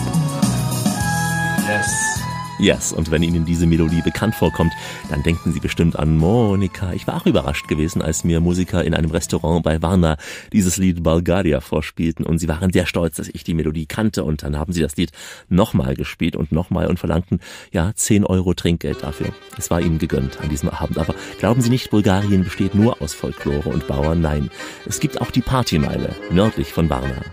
yes. 1.67 2.22
Yes, 2.63 2.93
und 2.93 3.11
wenn 3.11 3.25
Ihnen 3.25 3.45
diese 3.45 3.67
Melodie 3.67 4.03
bekannt 4.03 4.37
vorkommt, 4.37 4.73
dann 5.11 5.25
denken 5.25 5.53
Sie 5.53 5.59
bestimmt 5.59 5.99
an 5.99 6.17
Monika. 6.17 6.93
Ich 6.93 7.09
war 7.09 7.17
auch 7.17 7.27
überrascht 7.27 7.67
gewesen, 7.67 8.01
als 8.01 8.23
mir 8.23 8.39
Musiker 8.39 8.85
in 8.85 8.95
einem 8.95 9.11
Restaurant 9.11 9.65
bei 9.65 9.83
Varna 9.83 10.17
dieses 10.53 10.77
Lied 10.77 11.03
Bulgaria 11.03 11.61
vorspielten 11.61 12.25
und 12.25 12.39
sie 12.39 12.47
waren 12.47 12.73
sehr 12.73 12.87
stolz, 12.87 13.17
dass 13.17 13.27
ich 13.27 13.43
die 13.43 13.55
Melodie 13.55 13.87
kannte 13.87 14.23
und 14.23 14.45
dann 14.45 14.57
haben 14.57 14.73
sie 14.73 14.81
das 14.81 14.95
Lied 14.95 15.11
nochmal 15.49 15.97
gespielt 15.97 16.37
und 16.37 16.53
nochmal 16.53 16.87
und 16.87 17.01
verlangten, 17.01 17.41
ja, 17.73 17.91
10 17.97 18.25
Euro 18.25 18.55
Trinkgeld 18.55 19.03
dafür. 19.03 19.35
Es 19.59 19.73
war 19.73 19.81
ihnen 19.81 19.99
gegönnt 19.99 20.41
an 20.41 20.49
diesem 20.49 20.69
Abend, 20.69 20.99
aber 20.99 21.17
glauben 21.41 21.63
Sie 21.63 21.71
nicht, 21.71 21.91
Bulgarien 21.91 22.45
besteht 22.45 22.77
nur 22.77 23.03
aus 23.03 23.13
Folklore 23.13 23.71
und 23.71 23.89
Bauern, 23.89 24.21
nein. 24.21 24.51
Es 24.87 25.01
gibt 25.01 25.21
auch 25.21 25.33
die 25.33 25.43
Partymeile, 25.43 26.15
nördlich 26.31 26.73
von 26.73 26.89
Varna. 26.89 27.25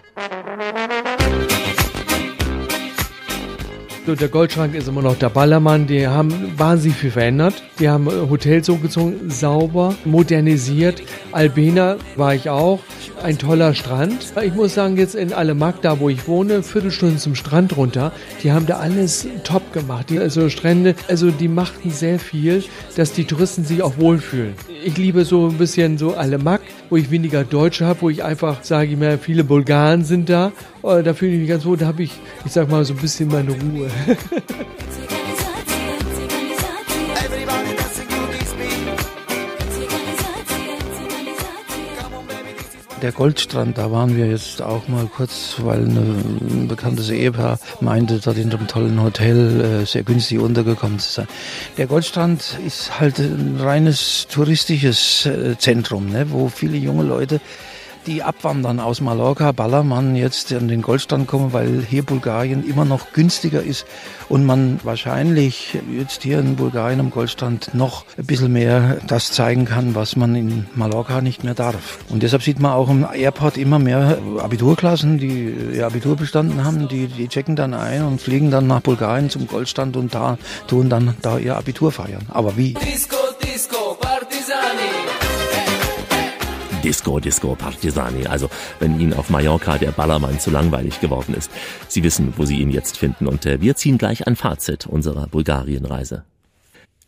So, 4.09 4.15
der 4.15 4.29
Goldschrank 4.29 4.73
ist 4.73 4.87
immer 4.87 5.03
noch 5.03 5.19
der 5.19 5.29
Ballermann. 5.29 5.85
Die 5.85 6.07
haben 6.07 6.33
wahnsinnig 6.57 6.97
viel 6.97 7.11
verändert. 7.11 7.61
Die 7.79 7.89
haben 7.89 8.07
Hotels 8.07 8.67
hochgezogen, 8.67 9.29
sauber, 9.29 9.93
modernisiert. 10.03 11.03
Albena 11.31 11.97
war 12.15 12.33
ich 12.33 12.49
auch. 12.49 12.79
Ein 13.21 13.37
toller 13.37 13.75
Strand. 13.75 14.33
Ich 14.43 14.55
muss 14.55 14.73
sagen, 14.73 14.97
jetzt 14.97 15.13
in 15.13 15.31
Alemak, 15.31 15.83
da 15.83 15.99
wo 15.99 16.09
ich 16.09 16.27
wohne, 16.27 16.63
Viertelstunde 16.63 17.17
zum 17.17 17.35
Strand 17.35 17.77
runter, 17.77 18.11
die 18.41 18.51
haben 18.51 18.65
da 18.65 18.77
alles 18.77 19.27
top 19.43 19.73
gemacht. 19.73 20.09
Die, 20.09 20.17
also 20.17 20.49
Strände, 20.49 20.95
also 21.07 21.29
die 21.29 21.47
machten 21.47 21.91
sehr 21.91 22.17
viel, 22.17 22.63
dass 22.95 23.13
die 23.13 23.25
Touristen 23.25 23.63
sich 23.63 23.83
auch 23.83 23.97
wohlfühlen. 23.99 24.53
Ich 24.83 24.97
liebe 24.97 25.23
so 25.23 25.49
ein 25.49 25.57
bisschen 25.57 25.99
so 25.99 26.15
Alemak, 26.15 26.61
wo 26.89 26.95
ich 26.95 27.11
weniger 27.11 27.43
Deutsche 27.43 27.85
habe, 27.85 28.01
wo 28.01 28.09
ich 28.09 28.23
einfach, 28.23 28.63
sage 28.63 28.93
ich 28.93 28.97
mal, 28.97 29.19
viele 29.19 29.43
Bulgaren 29.43 30.03
sind 30.03 30.29
da. 30.29 30.51
Da 30.81 31.13
fühle 31.13 31.33
ich 31.33 31.39
mich 31.39 31.49
ganz 31.49 31.65
wohl, 31.65 31.77
da 31.77 31.87
habe 31.87 32.03
ich, 32.03 32.11
ich 32.45 32.51
sag 32.51 32.69
mal, 32.69 32.85
so 32.85 32.93
ein 32.93 32.99
bisschen 32.99 33.29
meine 33.29 33.51
Ruhe. 33.51 33.89
Der 43.01 43.13
Goldstrand, 43.13 43.77
da 43.77 43.91
waren 43.91 44.17
wir 44.17 44.27
jetzt 44.27 44.61
auch 44.61 44.89
mal 44.89 45.05
kurz, 45.05 45.55
weil 45.59 45.85
ein 45.85 46.67
bekanntes 46.67 47.09
Ehepaar 47.09 47.57
meinte, 47.79 48.19
dort 48.19 48.37
in 48.37 48.51
einem 48.51 48.67
tollen 48.67 49.01
Hotel 49.01 49.61
äh, 49.61 49.85
sehr 49.85 50.03
günstig 50.03 50.39
untergekommen 50.39 50.99
zu 50.99 51.09
sein. 51.09 51.27
Der 51.77 51.87
Goldstrand 51.87 52.59
ist 52.67 52.99
halt 52.99 53.19
ein 53.19 53.57
reines 53.57 54.27
touristisches 54.29 55.25
äh, 55.25 55.57
Zentrum, 55.57 56.09
ne, 56.09 56.29
wo 56.29 56.49
viele 56.49 56.75
junge 56.75 57.03
Leute 57.03 57.39
die 58.05 58.23
abwandern 58.23 58.79
aus 58.79 59.01
Mallorca, 59.01 59.51
Ballermann 59.51 60.15
jetzt 60.15 60.51
an 60.53 60.67
den 60.67 60.81
Goldstrand 60.81 61.27
kommen, 61.27 61.53
weil 61.53 61.83
hier 61.87 62.03
Bulgarien 62.03 62.67
immer 62.67 62.85
noch 62.85 63.13
günstiger 63.13 63.61
ist 63.61 63.85
und 64.29 64.45
man 64.45 64.79
wahrscheinlich 64.83 65.77
jetzt 65.91 66.23
hier 66.23 66.39
in 66.39 66.55
Bulgarien 66.55 66.99
am 66.99 67.09
Goldstrand 67.09 67.73
noch 67.73 68.05
ein 68.17 68.25
bisschen 68.25 68.53
mehr 68.53 68.97
das 69.07 69.31
zeigen 69.31 69.65
kann, 69.65 69.95
was 69.95 70.15
man 70.15 70.35
in 70.35 70.67
Mallorca 70.75 71.21
nicht 71.21 71.43
mehr 71.43 71.53
darf. 71.53 71.99
Und 72.09 72.23
deshalb 72.23 72.43
sieht 72.43 72.59
man 72.59 72.71
auch 72.71 72.89
im 72.89 73.05
Airport 73.13 73.57
immer 73.57 73.79
mehr 73.79 74.17
Abiturklassen, 74.39 75.17
die 75.17 75.53
ihr 75.73 75.85
Abitur 75.85 76.15
bestanden 76.15 76.63
haben, 76.63 76.87
die, 76.87 77.07
die 77.07 77.27
checken 77.27 77.55
dann 77.55 77.73
ein 77.73 78.03
und 78.03 78.21
fliegen 78.21 78.51
dann 78.51 78.67
nach 78.67 78.81
Bulgarien 78.81 79.29
zum 79.29 79.47
Goldstrand 79.47 79.97
und 79.97 80.13
da 80.13 80.37
tun 80.67 80.89
dann 80.89 81.15
da 81.21 81.37
ihr 81.37 81.57
Abitur 81.57 81.91
feiern. 81.91 82.25
Aber 82.29 82.57
wie? 82.57 82.73
Disco, 82.73 83.17
Disco, 86.81 87.19
Disco, 87.19 87.55
Partisani. 87.55 88.25
Also, 88.25 88.49
wenn 88.79 88.99
Ihnen 88.99 89.13
auf 89.13 89.29
Mallorca 89.29 89.77
der 89.77 89.91
Ballermann 89.91 90.39
zu 90.39 90.51
langweilig 90.51 90.99
geworden 91.01 91.33
ist. 91.33 91.51
Sie 91.87 92.03
wissen, 92.03 92.33
wo 92.37 92.45
Sie 92.45 92.59
ihn 92.59 92.71
jetzt 92.71 92.97
finden. 92.97 93.27
Und 93.27 93.45
äh, 93.45 93.61
wir 93.61 93.75
ziehen 93.75 93.97
gleich 93.97 94.27
ein 94.27 94.35
Fazit 94.35 94.87
unserer 94.87 95.27
Bulgarien-Reise. 95.27 96.23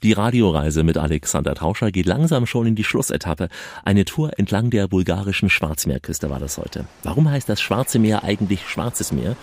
Die 0.04 0.14
Radioreise 0.14 0.84
mit 0.84 0.98
Alexander 0.98 1.54
Tauscher 1.54 1.92
geht 1.92 2.08
langsam 2.08 2.48
schon 2.48 2.66
in 2.66 2.76
die 2.76 2.84
Schlussetappe. 2.84 3.50
Eine 3.86 4.04
Tour 4.04 4.32
entlang 4.40 4.72
der 4.72 4.88
bulgarischen 4.88 5.48
Schwarzmeerküste 5.48 6.32
war 6.32 6.40
das 6.40 6.58
heute. 6.58 6.86
Warum 7.04 7.30
heißt 7.30 7.48
das 7.48 7.62
Schwarze 7.62 8.00
Meer 8.00 8.24
eigentlich 8.24 8.68
Schwarzes 8.68 9.12
Meer? 9.12 9.36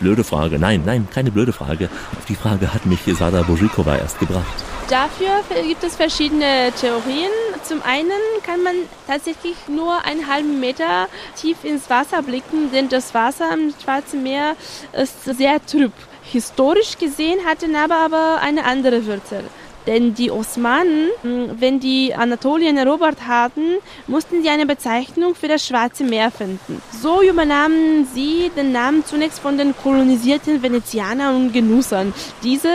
Blöde 0.00 0.24
Frage. 0.24 0.58
Nein, 0.58 0.82
nein, 0.84 1.08
keine 1.12 1.30
blöde 1.30 1.52
Frage. 1.52 1.90
Auf 2.18 2.24
die 2.24 2.34
Frage 2.34 2.72
hat 2.72 2.86
mich 2.86 3.00
Sada 3.18 3.42
Bojikova 3.42 3.96
erst 3.96 4.18
gebracht. 4.18 4.64
Dafür 4.88 5.42
gibt 5.62 5.84
es 5.84 5.94
verschiedene 5.94 6.72
Theorien. 6.80 7.30
Zum 7.62 7.82
einen 7.82 8.10
kann 8.44 8.62
man 8.62 8.74
tatsächlich 9.06 9.54
nur 9.68 10.04
einen 10.04 10.26
halben 10.26 10.58
Meter 10.58 11.06
tief 11.36 11.64
ins 11.64 11.88
Wasser 11.90 12.22
blicken, 12.22 12.72
denn 12.72 12.88
das 12.88 13.14
Wasser 13.14 13.52
im 13.52 13.72
Schwarzen 13.82 14.22
Meer 14.22 14.56
ist 14.92 15.24
sehr 15.24 15.64
trüb. 15.64 15.92
Historisch 16.22 16.96
gesehen 16.98 17.38
hatten 17.46 17.76
aber 17.76 17.98
aber 17.98 18.40
eine 18.40 18.64
andere 18.64 19.06
Wurzel. 19.06 19.44
Denn 19.86 20.14
die 20.14 20.30
Osmanen, 20.30 21.08
wenn 21.22 21.80
die 21.80 22.14
Anatolien 22.14 22.76
erobert 22.76 23.26
hatten, 23.26 23.76
mussten 24.06 24.42
sie 24.42 24.48
eine 24.50 24.66
Bezeichnung 24.66 25.34
für 25.34 25.48
das 25.48 25.66
Schwarze 25.66 26.04
Meer 26.04 26.30
finden. 26.30 26.82
So 27.00 27.22
übernahmen 27.22 28.06
sie 28.12 28.50
den 28.54 28.72
Namen 28.72 29.04
zunächst 29.04 29.40
von 29.40 29.56
den 29.56 29.74
kolonisierten 29.76 30.62
Venezianern 30.62 31.34
und 31.36 31.52
Genussern. 31.52 32.12
Diese 32.42 32.74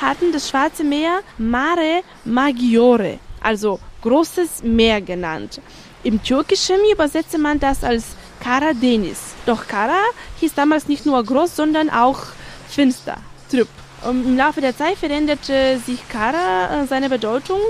hatten 0.00 0.32
das 0.32 0.48
Schwarze 0.48 0.82
Meer 0.82 1.20
Mare 1.38 2.02
Maggiore, 2.24 3.18
also 3.40 3.78
großes 4.02 4.62
Meer 4.64 5.00
genannt. 5.00 5.60
Im 6.02 6.22
Türkischen 6.22 6.78
übersetzte 6.92 7.38
man 7.38 7.60
das 7.60 7.84
als 7.84 8.04
Kara 8.42 8.72
Deniz. 8.72 9.34
Doch 9.46 9.66
Kara 9.66 10.00
hieß 10.40 10.54
damals 10.54 10.88
nicht 10.88 11.04
nur 11.06 11.22
groß, 11.22 11.54
sondern 11.54 11.90
auch 11.90 12.20
finster, 12.68 13.18
trüb. 13.50 13.68
Ähm, 14.08 14.24
Im 14.24 14.36
Laufe 14.36 14.60
der 14.60 14.76
Zeit 14.76 14.96
veränderte 14.96 15.78
sich 15.84 16.08
Kara 16.08 16.82
äh, 16.82 16.86
seine 16.86 17.08
Bedeutung 17.08 17.60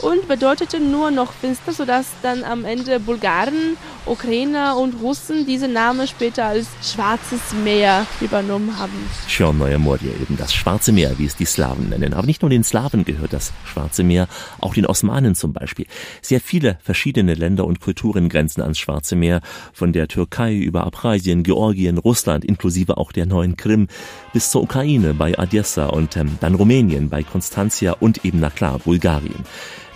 und 0.00 0.28
bedeutete 0.28 0.78
nur 0.78 1.10
noch 1.10 1.32
Finster, 1.32 1.72
sodass 1.72 2.06
dann 2.22 2.44
am 2.44 2.64
Ende 2.64 3.00
Bulgaren, 3.00 3.76
Ukrainer 4.06 4.76
und 4.78 5.00
Russen 5.02 5.46
diesen 5.46 5.72
Namen 5.72 6.06
später 6.06 6.46
als 6.46 6.68
Schwarzes 6.82 7.40
Meer 7.64 8.06
übernommen 8.20 8.78
haben. 8.78 8.92
Schornoja 9.26 9.78
Mordia 9.78 10.12
eben, 10.20 10.36
das 10.36 10.54
Schwarze 10.54 10.92
Meer, 10.92 11.18
wie 11.18 11.26
es 11.26 11.36
die 11.36 11.44
Slawen 11.44 11.90
nennen. 11.90 12.14
Aber 12.14 12.26
nicht 12.26 12.42
nur 12.42 12.50
den 12.50 12.64
Slawen 12.64 13.04
gehört 13.04 13.32
das 13.32 13.52
Schwarze 13.64 14.04
Meer, 14.04 14.28
auch 14.60 14.74
den 14.74 14.86
Osmanen 14.86 15.34
zum 15.34 15.52
Beispiel. 15.52 15.86
Sehr 16.22 16.40
viele 16.40 16.78
verschiedene 16.82 17.34
Länder 17.34 17.64
und 17.64 17.80
Kulturen 17.80 18.28
grenzen 18.28 18.62
ans 18.62 18.78
Schwarze 18.78 19.16
Meer, 19.16 19.40
von 19.72 19.92
der 19.92 20.08
Türkei 20.08 20.54
über 20.54 20.84
Abkhazien, 20.84 21.42
Georgien, 21.42 21.98
Russland, 21.98 22.44
inklusive 22.44 22.96
auch 22.96 23.12
der 23.12 23.26
neuen 23.26 23.56
Krim, 23.56 23.88
bis 24.32 24.50
zur 24.50 24.62
Ukraine 24.62 25.14
bei 25.14 25.38
Odessa 25.38 25.79
und 25.86 26.16
ähm, 26.16 26.38
dann 26.40 26.54
Rumänien 26.54 27.08
bei 27.08 27.22
Konstanzia 27.22 27.96
und 27.98 28.24
eben, 28.24 28.40
na 28.40 28.50
klar, 28.50 28.78
Bulgarien. 28.78 29.44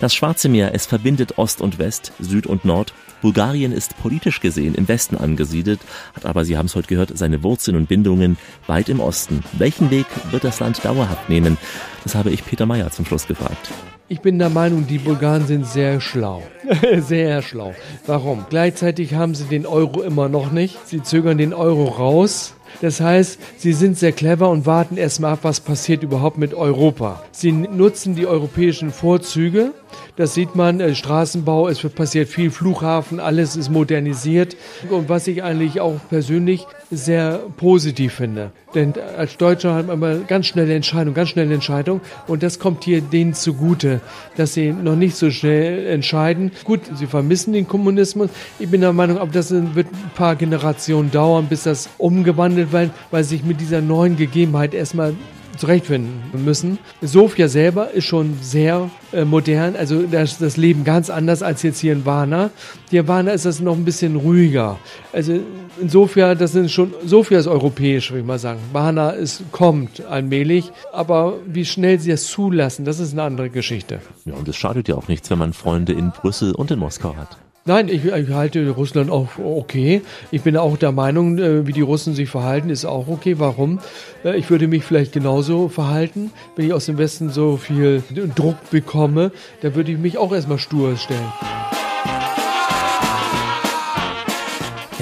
Das 0.00 0.14
Schwarze 0.14 0.48
Meer, 0.48 0.74
es 0.74 0.86
verbindet 0.86 1.38
Ost 1.38 1.60
und 1.60 1.78
West, 1.78 2.12
Süd 2.18 2.46
und 2.46 2.64
Nord. 2.64 2.92
Bulgarien 3.22 3.72
ist 3.72 3.96
politisch 3.98 4.40
gesehen 4.40 4.74
im 4.74 4.86
Westen 4.88 5.16
angesiedelt, 5.16 5.80
hat 6.14 6.26
aber, 6.26 6.44
Sie 6.44 6.58
haben 6.58 6.66
es 6.66 6.74
heute 6.74 6.88
gehört, 6.88 7.16
seine 7.16 7.42
Wurzeln 7.42 7.76
und 7.76 7.88
Bindungen 7.88 8.36
weit 8.66 8.88
im 8.88 9.00
Osten. 9.00 9.42
Welchen 9.52 9.90
Weg 9.90 10.06
wird 10.30 10.44
das 10.44 10.60
Land 10.60 10.84
dauerhaft 10.84 11.28
nehmen? 11.28 11.56
Das 12.02 12.14
habe 12.14 12.30
ich 12.30 12.44
Peter 12.44 12.66
Meyer 12.66 12.90
zum 12.90 13.06
Schluss 13.06 13.26
gefragt. 13.26 13.70
Ich 14.06 14.20
bin 14.20 14.38
der 14.38 14.50
Meinung, 14.50 14.86
die 14.86 14.98
Bulgaren 14.98 15.46
sind 15.46 15.66
sehr 15.66 16.02
schlau. 16.02 16.42
sehr 16.98 17.40
schlau. 17.40 17.74
Warum? 18.06 18.44
Gleichzeitig 18.50 19.14
haben 19.14 19.34
sie 19.34 19.44
den 19.44 19.64
Euro 19.64 20.02
immer 20.02 20.28
noch 20.28 20.52
nicht. 20.52 20.86
Sie 20.86 21.02
zögern 21.02 21.38
den 21.38 21.54
Euro 21.54 21.84
raus. 21.84 22.54
Das 22.80 23.00
heißt, 23.00 23.38
sie 23.58 23.72
sind 23.72 23.98
sehr 23.98 24.12
clever 24.12 24.50
und 24.50 24.66
warten 24.66 24.96
erstmal 24.96 25.32
ab, 25.32 25.40
was 25.42 25.60
passiert 25.60 26.02
überhaupt 26.02 26.38
mit 26.38 26.54
Europa. 26.54 27.22
Sie 27.32 27.52
nutzen 27.52 28.14
die 28.14 28.26
europäischen 28.26 28.90
Vorzüge. 28.90 29.72
Das 30.16 30.34
sieht 30.34 30.54
man, 30.54 30.80
äh, 30.80 30.94
Straßenbau, 30.94 31.68
es 31.68 31.82
passiert 31.82 32.28
viel, 32.28 32.50
Flughafen, 32.50 33.20
alles 33.20 33.56
ist 33.56 33.70
modernisiert. 33.70 34.56
Und 34.90 35.08
was 35.08 35.26
ich 35.26 35.42
eigentlich 35.42 35.80
auch 35.80 36.00
persönlich 36.08 36.66
sehr 36.90 37.40
positiv 37.56 38.14
finde. 38.14 38.52
Denn 38.74 38.94
als 39.16 39.36
Deutscher 39.36 39.74
hat 39.74 39.86
man 39.86 39.96
immer 39.96 40.16
ganz 40.26 40.46
schnelle 40.46 40.74
Entscheidungen, 40.74 41.14
ganz 41.14 41.30
schnelle 41.30 41.54
Entscheidungen. 41.54 42.00
Und 42.26 42.42
das 42.42 42.58
kommt 42.58 42.84
hier 42.84 43.00
denen 43.00 43.34
zugute, 43.34 44.00
dass 44.36 44.54
sie 44.54 44.72
noch 44.72 44.96
nicht 44.96 45.16
so 45.16 45.30
schnell 45.30 45.86
entscheiden. 45.86 46.52
Gut, 46.64 46.80
sie 46.94 47.06
vermissen 47.06 47.52
den 47.52 47.68
Kommunismus. 47.68 48.30
Ich 48.58 48.70
bin 48.70 48.80
der 48.80 48.92
Meinung, 48.92 49.18
aber 49.18 49.32
das 49.32 49.50
wird 49.50 49.86
ein 49.86 50.10
paar 50.14 50.36
Generationen 50.36 51.10
dauern, 51.10 51.46
bis 51.48 51.64
das 51.64 51.88
umgewandelt 51.98 52.72
wird, 52.72 52.90
weil 53.10 53.24
sich 53.24 53.44
mit 53.44 53.60
dieser 53.60 53.80
neuen 53.80 54.16
Gegebenheit 54.16 54.74
erstmal 54.74 55.14
zurechtfinden 55.56 56.22
müssen. 56.44 56.78
Sofia 57.02 57.48
selber 57.48 57.90
ist 57.90 58.04
schon 58.04 58.38
sehr 58.40 58.90
äh, 59.12 59.24
modern, 59.24 59.76
also 59.76 60.02
das, 60.02 60.38
das 60.38 60.56
Leben 60.56 60.84
ganz 60.84 61.10
anders 61.10 61.42
als 61.42 61.62
jetzt 61.62 61.80
hier 61.80 61.92
in 61.92 62.04
Warna. 62.04 62.50
Hier 62.90 63.00
in 63.00 63.08
Warna 63.08 63.32
ist 63.32 63.44
das 63.44 63.60
noch 63.60 63.76
ein 63.76 63.84
bisschen 63.84 64.16
ruhiger. 64.16 64.78
Also 65.12 65.40
in 65.80 65.88
Sofia, 65.88 66.34
das 66.34 66.52
sind 66.52 66.70
schon, 66.70 66.94
Sofia 67.04 67.38
ist 67.38 67.46
europäisch, 67.46 68.10
würde 68.10 68.20
ich 68.20 68.26
mal 68.26 68.38
sagen. 68.38 68.60
Warna 68.72 69.10
ist, 69.10 69.42
kommt 69.52 70.04
allmählich, 70.04 70.70
aber 70.92 71.34
wie 71.46 71.64
schnell 71.64 71.98
sie 71.98 72.10
das 72.10 72.26
zulassen, 72.26 72.84
das 72.84 72.98
ist 72.98 73.12
eine 73.12 73.22
andere 73.22 73.50
Geschichte. 73.50 74.00
Ja, 74.24 74.34
und 74.34 74.48
es 74.48 74.56
schadet 74.56 74.88
ja 74.88 74.94
auch 74.94 75.08
nichts, 75.08 75.30
wenn 75.30 75.38
man 75.38 75.52
Freunde 75.52 75.92
in 75.92 76.10
Brüssel 76.10 76.54
und 76.54 76.70
in 76.70 76.78
Moskau 76.78 77.16
hat. 77.16 77.38
Nein, 77.66 77.88
ich, 77.88 78.04
ich, 78.04 78.28
halte 78.28 78.68
Russland 78.68 79.10
auch 79.10 79.38
okay. 79.38 80.02
Ich 80.30 80.42
bin 80.42 80.54
auch 80.58 80.76
der 80.76 80.92
Meinung, 80.92 81.38
äh, 81.38 81.66
wie 81.66 81.72
die 81.72 81.80
Russen 81.80 82.12
sich 82.12 82.28
verhalten, 82.28 82.68
ist 82.68 82.84
auch 82.84 83.08
okay. 83.08 83.38
Warum? 83.38 83.80
Äh, 84.22 84.36
ich 84.36 84.50
würde 84.50 84.68
mich 84.68 84.84
vielleicht 84.84 85.12
genauso 85.12 85.70
verhalten, 85.70 86.30
wenn 86.56 86.66
ich 86.66 86.74
aus 86.74 86.84
dem 86.84 86.98
Westen 86.98 87.30
so 87.30 87.56
viel 87.56 88.02
Druck 88.34 88.56
bekomme, 88.70 89.32
dann 89.62 89.74
würde 89.74 89.92
ich 89.92 89.98
mich 89.98 90.18
auch 90.18 90.34
erstmal 90.34 90.58
stur 90.58 90.98
stellen. 90.98 91.32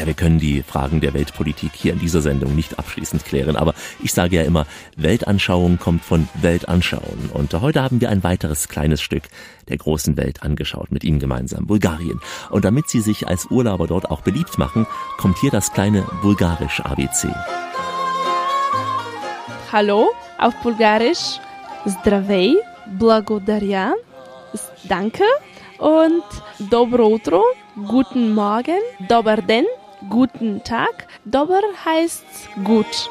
Ja, 0.01 0.05
wir 0.05 0.13
können 0.13 0.39
die 0.39 0.61
Fragen 0.63 1.01
der 1.01 1.13
Weltpolitik 1.13 1.71
hier 1.73 1.93
in 1.93 1.99
dieser 1.99 2.21
Sendung 2.21 2.55
nicht 2.55 2.77
abschließend 2.77 3.25
klären, 3.25 3.55
aber 3.55 3.73
ich 4.03 4.13
sage 4.13 4.35
ja 4.35 4.43
immer, 4.43 4.67
Weltanschauung 4.95 5.79
kommt 5.79 6.03
von 6.03 6.27
Weltanschauen. 6.35 7.31
Und 7.33 7.53
heute 7.53 7.81
haben 7.81 7.99
wir 7.99 8.09
ein 8.09 8.23
weiteres 8.23 8.67
kleines 8.67 9.01
Stück 9.01 9.23
der 9.69 9.77
großen 9.77 10.15
Welt 10.15 10.43
angeschaut, 10.43 10.91
mit 10.91 11.03
Ihnen 11.03 11.19
gemeinsam, 11.19 11.65
Bulgarien. 11.65 12.19
Und 12.51 12.63
damit 12.63 12.89
Sie 12.89 13.01
sich 13.01 13.27
als 13.27 13.47
Urlauber 13.49 13.87
dort 13.87 14.11
auch 14.11 14.21
beliebt 14.21 14.57
machen, 14.57 14.85
kommt 15.17 15.39
hier 15.39 15.51
das 15.51 15.73
kleine 15.73 16.05
bulgarisch 16.21 16.79
ABC. 16.81 17.29
Hallo 19.71 20.09
auf 20.37 20.55
Bulgarisch. 20.61 21.39
Здравей, 21.85 22.57
благодаря, 22.97 23.93
danke 24.89 25.23
und 25.77 26.23
Dobro 26.59 27.07
утро, 27.07 27.43
guten 27.87 28.33
Morgen, 28.33 28.79
Dobar 29.07 29.41
den, 29.41 29.65
guten 30.08 30.62
Tag. 30.64 31.06
Dober 31.24 31.60
heißt 31.84 32.24
gut. 32.64 33.10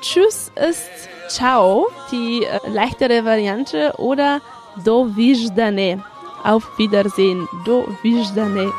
Tschüss 0.00 0.50
ist 0.56 1.08
Ciao, 1.28 1.88
die 2.10 2.44
äh, 2.44 2.58
leichtere 2.68 3.24
Variante, 3.24 3.92
oder 3.98 4.40
Do 4.84 5.14
vijdane. 5.14 6.02
Auf 6.42 6.66
Wiedersehen, 6.78 7.46
Do 7.66 7.86
vijdane. 8.02 8.72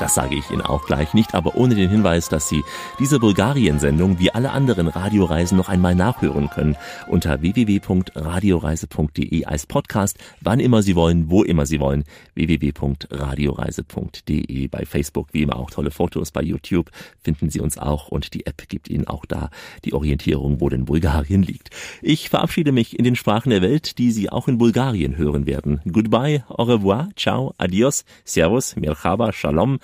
Das 0.00 0.14
sage 0.14 0.34
ich 0.34 0.50
Ihnen 0.50 0.62
auch 0.62 0.86
gleich 0.86 1.12
nicht, 1.12 1.34
aber 1.34 1.56
ohne 1.56 1.74
den 1.74 1.90
Hinweis, 1.90 2.30
dass 2.30 2.48
Sie 2.48 2.64
diese 2.98 3.20
Bulgarien-Sendung 3.20 4.18
wie 4.18 4.30
alle 4.30 4.50
anderen 4.50 4.88
Radioreisen 4.88 5.58
noch 5.58 5.68
einmal 5.68 5.94
nachhören 5.94 6.48
können 6.48 6.78
unter 7.06 7.42
www.radioreise.de 7.42 9.44
als 9.44 9.66
Podcast, 9.66 10.16
wann 10.40 10.58
immer 10.58 10.80
Sie 10.82 10.96
wollen, 10.96 11.28
wo 11.28 11.42
immer 11.42 11.66
Sie 11.66 11.80
wollen. 11.80 12.04
www.radioreise.de 12.34 14.68
bei 14.68 14.86
Facebook, 14.86 15.28
wie 15.32 15.42
immer 15.42 15.56
auch 15.56 15.70
tolle 15.70 15.90
Fotos 15.90 16.30
bei 16.30 16.40
YouTube 16.42 16.90
finden 17.22 17.50
Sie 17.50 17.60
uns 17.60 17.76
auch 17.76 18.08
und 18.08 18.32
die 18.34 18.46
App 18.46 18.68
gibt 18.68 18.88
Ihnen 18.88 19.06
auch 19.06 19.26
da 19.26 19.50
die 19.84 19.92
Orientierung, 19.92 20.62
wo 20.62 20.70
denn 20.70 20.86
Bulgarien 20.86 21.42
liegt. 21.42 21.68
Ich 22.00 22.30
verabschiede 22.30 22.72
mich 22.72 22.98
in 22.98 23.04
den 23.04 23.16
Sprachen 23.16 23.50
der 23.50 23.60
Welt, 23.62 23.98
die 23.98 24.12
Sie 24.12 24.30
auch 24.30 24.48
in 24.48 24.56
Bulgarien 24.56 25.18
hören 25.18 25.44
werden. 25.46 25.82
Goodbye, 25.90 26.44
au 26.48 26.64
revoir, 26.64 27.10
ciao, 27.16 27.52
adios, 27.58 28.06
servus, 28.24 28.76
merhaba, 28.76 29.32
shalom. 29.32 29.78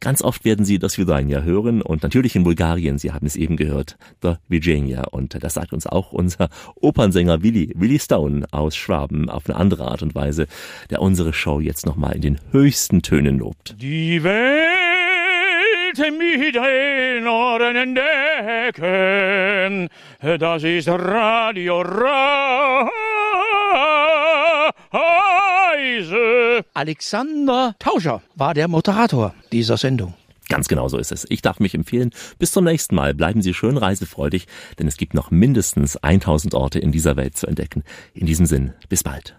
Ganz 0.00 0.22
oft 0.22 0.44
werden 0.44 0.64
Sie 0.64 0.78
das 0.78 0.96
Vidania 0.96 1.42
hören 1.42 1.82
und 1.82 2.04
natürlich 2.04 2.36
in 2.36 2.44
Bulgarien, 2.44 2.98
Sie 2.98 3.10
haben 3.12 3.26
es 3.26 3.34
eben 3.34 3.56
gehört, 3.56 3.96
The 4.22 4.34
Virginia. 4.48 5.02
Und 5.10 5.42
das 5.42 5.54
sagt 5.54 5.72
uns 5.72 5.88
auch 5.88 6.12
unser 6.12 6.50
Opernsänger 6.76 7.42
Willi, 7.42 7.72
Willi 7.74 7.98
Stone 7.98 8.46
aus 8.52 8.76
Schwaben 8.76 9.28
auf 9.28 9.48
eine 9.48 9.58
andere 9.58 9.88
Art 9.88 10.02
und 10.02 10.14
Weise, 10.14 10.46
der 10.90 11.02
unsere 11.02 11.32
Show 11.32 11.58
jetzt 11.58 11.84
nochmal 11.84 12.14
in 12.14 12.22
den 12.22 12.38
höchsten 12.52 13.02
Tönen 13.02 13.38
lobt. 13.38 13.74
Die 13.80 14.22
Welt 14.22 14.38
mit 15.96 16.54
den 16.54 17.26
Ohren 17.26 17.74
entdecken, 17.74 19.88
das 20.38 20.62
ist 20.62 20.88
Radio 20.88 21.82
Reise. 25.78 26.64
Alexander 26.74 27.74
Tauscher 27.78 28.22
war 28.34 28.54
der 28.54 28.68
Moderator 28.68 29.34
dieser 29.52 29.76
Sendung. 29.76 30.14
Ganz 30.48 30.66
genau 30.66 30.88
so 30.88 30.98
ist 30.98 31.12
es. 31.12 31.26
Ich 31.28 31.42
darf 31.42 31.60
mich 31.60 31.74
empfehlen. 31.74 32.10
Bis 32.38 32.52
zum 32.52 32.64
nächsten 32.64 32.94
Mal. 32.94 33.14
Bleiben 33.14 33.42
Sie 33.42 33.54
schön 33.54 33.76
reisefreudig, 33.76 34.46
denn 34.78 34.88
es 34.88 34.96
gibt 34.96 35.14
noch 35.14 35.30
mindestens 35.30 35.96
1000 35.96 36.54
Orte 36.54 36.78
in 36.78 36.90
dieser 36.90 37.16
Welt 37.16 37.36
zu 37.36 37.46
entdecken. 37.46 37.84
In 38.14 38.26
diesem 38.26 38.46
Sinn, 38.46 38.72
bis 38.88 39.04
bald. 39.04 39.36